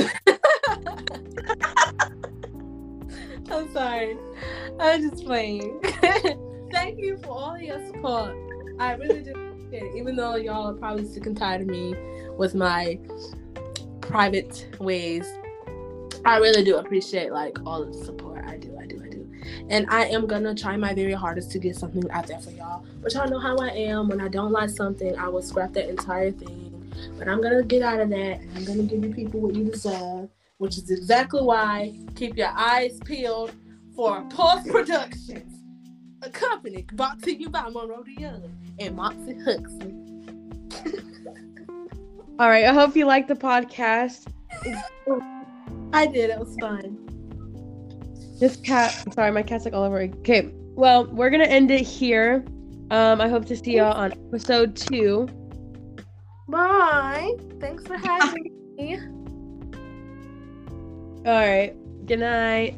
I'm 3.51 3.73
sorry. 3.73 4.19
I'm 4.79 5.11
just 5.11 5.25
playing. 5.25 5.81
Thank 6.73 6.99
you 6.99 7.17
for 7.23 7.31
all 7.31 7.59
your 7.59 7.85
support. 7.87 8.37
I 8.79 8.93
really 8.93 9.23
do 9.23 9.48
Even 9.73 10.17
though 10.17 10.37
y'all 10.37 10.71
are 10.71 10.75
probably 10.75 11.07
sick 11.07 11.27
and 11.27 11.37
tired 11.37 11.63
of 11.63 11.67
me 11.67 11.95
with 12.37 12.55
my 12.55 12.99
private 14.01 14.67
ways. 14.81 15.27
I 16.25 16.39
really 16.39 16.65
do 16.65 16.77
appreciate 16.77 17.33
like 17.33 17.59
all 17.67 17.85
the 17.85 17.93
support. 17.93 18.45
I 18.47 18.57
do, 18.57 18.77
I 18.81 18.87
do, 18.87 19.01
I 19.05 19.09
do. 19.09 19.31
And 19.69 19.87
I 19.91 20.07
am 20.07 20.27
gonna 20.27 20.55
try 20.55 20.77
my 20.77 20.95
very 20.95 21.13
hardest 21.13 21.51
to 21.53 21.59
get 21.59 21.77
something 21.77 22.11
out 22.11 22.27
there 22.27 22.41
for 22.41 22.51
y'all. 22.51 22.85
But 23.03 23.15
y'all 23.15 23.29
know 23.29 23.39
how 23.39 23.57
I 23.59 23.69
am. 23.69 24.09
When 24.09 24.21
I 24.21 24.29
don't 24.29 24.53
like 24.53 24.71
something, 24.71 25.17
I 25.17 25.29
will 25.29 25.43
scrap 25.43 25.75
that 25.75 25.89
entire 25.89 26.31
thing. 26.31 26.93
But 27.19 27.29
I'm 27.29 27.41
gonna 27.43 27.63
get 27.63 27.83
out 27.83 28.01
of 28.01 28.09
that 28.11 28.41
and 28.41 28.57
I'm 28.57 28.65
gonna 28.65 28.83
give 28.83 29.05
you 29.05 29.15
people 29.15 29.41
what 29.41 29.55
you 29.55 29.65
deserve, 29.65 30.29
which 30.57 30.79
is 30.79 30.91
exactly 30.91 31.43
why 31.43 31.99
keep 32.17 32.37
your 32.37 32.53
eyes 32.57 32.99
peeled 33.05 33.53
for 33.95 34.23
Post 34.31 34.69
Productions, 34.69 35.63
a 36.23 36.31
company 36.31 36.87
brought 36.93 37.23
to 37.25 37.35
you 37.35 37.51
by 37.51 37.69
Monroe 37.69 38.05
Young 38.17 38.68
and 38.81 38.95
Moxie 38.97 39.39
Huxley. 39.45 39.95
all 42.39 42.49
right 42.49 42.65
i 42.67 42.73
hope 42.73 42.95
you 42.97 43.05
liked 43.07 43.27
the 43.29 43.35
podcast 43.35 44.27
I 45.93 46.07
did, 46.07 46.31
it 46.31 46.39
was 46.39 46.55
fun. 46.61 46.97
this 48.39 48.57
cat 48.57 48.93
sorry 49.15 49.31
my 49.33 49.43
cat's 49.43 49.65
like 49.65 49.75
all 49.75 49.83
over 49.85 50.01
okay 50.01 50.51
well 50.75 51.07
we're 51.07 51.31
gonna 51.31 51.45
end 51.45 51.71
it 51.71 51.81
here 51.81 52.45
um 52.91 53.21
i 53.21 53.29
hope 53.29 53.45
to 53.47 53.57
see 53.57 53.77
y'all 53.77 53.93
on 53.95 54.13
episode 54.13 54.77
two 54.77 55.29
Bye. 56.51 57.35
Thanks 57.61 57.87
for 57.87 57.97
having 57.99 58.45
me. 58.77 58.99
all 61.27 61.35
right 61.35 61.75
good 62.07 62.21
night 62.21 62.77